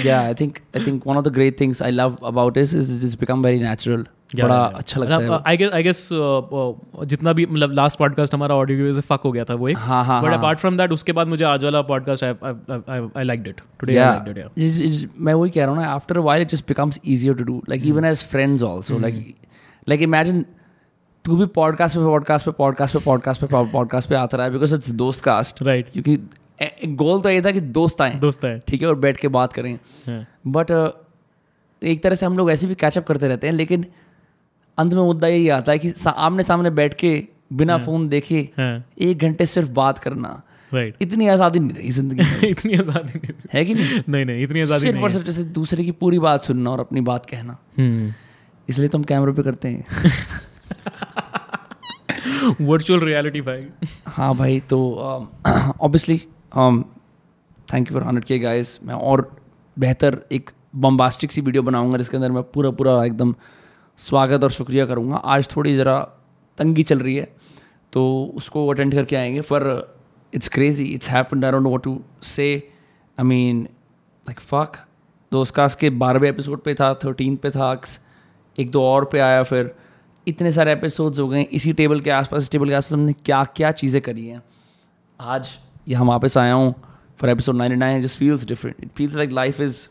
[0.05, 3.05] या I think I think one of the great things I love about is is
[3.05, 6.09] is become very natural बड़ा अच्छा लगता है। आई गेस आई गेस
[7.05, 9.69] जितना भी मतलब लास्ट पॉडकास्ट हमारा ऑडियो की वजह से फक हो गया था वो
[9.69, 13.97] एक। बट अपार्ट फ्रॉम दैट उसके बाद मुझे आज वाला podcast I like it today
[13.97, 14.49] I like it yeah.
[14.57, 17.43] It's- it's- मैं वही कह रहा हूँ ना after while it just becomes easier to
[17.43, 19.35] do like even as friends also like
[19.89, 20.45] like imagine
[21.25, 24.53] तू भी पॉडकास्ट पे पॉडकास्ट पे पॉडकास्ट पे पॉडकास्ट पे पॉडकास्ट पे आता रहा है
[24.53, 26.17] बिकॉज़ इट्स दोस्त कास्ट राइट क्योंकि
[26.95, 29.53] गोल तो ये था कि दोस्त आए। दोस्त है ठीक है और बैठ के बात
[29.53, 29.73] करें।
[30.07, 30.71] हाँ, बट
[31.81, 33.85] एक तरह से हम लोग ऐसे भी कैचअप करते रहते हैं लेकिन
[34.77, 38.83] अंत में मुद्दा यही आता है कि आमने सामने बैठ के बिना फ़ोन देखे हाँ,
[38.99, 40.41] एक घंटे सिर्फ़ बात करना।
[40.71, 44.01] राइट इतनी आज़ादी नहीं रही ज़िंदगी इतनी आज़ादी नहीं है कि नहीं?
[44.09, 47.01] नहीं नहीं इतनी आज़ादी सिर्फ़ और सिर्फ़ जैसे दूसरे की पूरी बात सुनना और अपनी
[47.09, 47.57] बात कहना।
[48.67, 49.83] इसलिए तो हम कैमरे पे करते हैं।
[52.61, 53.65] वर्चुअल रियलिटी भाई।
[54.07, 54.79] हाँ भाई तो
[55.47, 56.21] obviously
[56.53, 59.29] thank you for hundred के गाइस मैं और
[59.77, 63.33] बेहतर एक बम्बास्टिक सी वीडियो बनाऊँगा, जिसके अंदर मैं पूरा पूरा एकदम
[63.99, 65.99] स्वागत और शुक्रिया करूँगा। आज थोड़ी ज़रा
[66.57, 67.27] तंगी चल रही है
[67.93, 68.03] तो
[68.35, 69.97] उसको अटेंड करके आएँगे, पर
[70.33, 72.47] it's crazy it's happen I don't know what to say
[73.17, 73.63] I mean
[74.25, 74.77] like fuck
[75.31, 77.73] Dostcast के बारहवें एपिसोड पे था थर्टीन पे था
[78.57, 79.75] एक दो और पे आया, फिर
[80.27, 83.43] इतने सारे एपिसोड्स हो गए, इसी टेबल के आसपास, इस टेबल के आसपास हमने क्या
[83.55, 84.41] क्या चीज़ें करी हैं।
[85.19, 85.57] आज
[85.87, 86.73] यहाँ वापस आया हूँ
[87.21, 89.87] for episode nine nine just feels different it feels like life is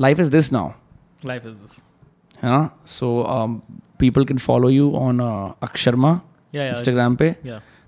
[0.00, 0.70] life is this now
[1.26, 1.82] life is this
[2.42, 2.50] है?
[2.50, 3.24] ना so
[3.98, 5.20] people can follow you on
[5.62, 6.20] अक्षरमा
[6.54, 7.30] Instagram पे.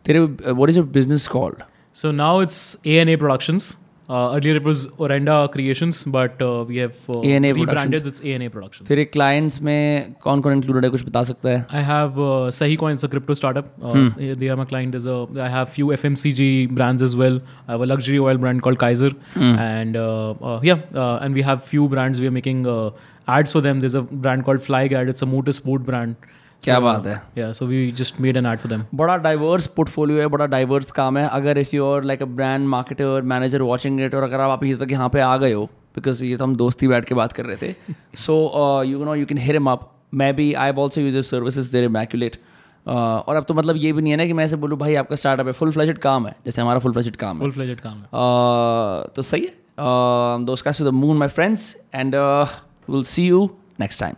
[0.04, 1.62] तेरे what is your business called
[1.94, 3.72] so now it's A and A Productions.
[4.06, 8.06] Uh, earlier it was Orenda Creations, but uh, we have uh, A&A rebranded.
[8.10, 8.88] It's A&A Productions.
[8.88, 12.76] तेरे clients में कौन कौन included है कुछ बता सकता है I have uh, Sahi
[12.82, 13.70] Coins, a crypto startup.
[13.82, 14.96] Uh, they- They are my client.
[14.96, 15.16] There's a
[15.46, 16.50] I have few FMCG
[16.80, 17.40] brands as well.
[17.66, 19.56] I have a luxury oil brand called Kaiser, hmm.
[19.68, 22.20] and uh, uh, yeah, uh, and we have few brands.
[22.26, 22.90] We are making uh,
[23.38, 23.80] ads for them.
[23.86, 25.14] There's a brand called Flyguide.
[25.16, 26.30] It's a motorsport brand.
[26.64, 27.20] क्या बात है?
[27.38, 28.84] Yeah, so we just made an ad for them.
[28.94, 32.66] बड़ा diverse portfolio है बड़ा diverse काम है। अगर if you are like a brand
[32.68, 35.64] marketer manager watching it और अगर आप अभी तक यहाँ पे आ गए हो
[35.96, 37.74] बिकॉज़ ये तो हम दोस्ती बैठ के बात कर रहे थे।
[38.18, 41.84] So you know you can hear em up मैं भी I also use services there
[41.84, 42.36] immaculate
[42.86, 45.16] और अब तो मतलब ये भी नहीं है ना कि मैं ऐसे बोलूँ भाई आपका
[45.16, 47.94] स्टार्टअप है फुल फ्लैशड काम है। जैसे हमारा फुल फ्लैशड काम है। Full fledged काम
[47.94, 48.04] है.
[48.04, 49.64] Uh, तो सही है।
[50.44, 53.48] दोस्त का moon my friends and will see you
[53.80, 54.14] next time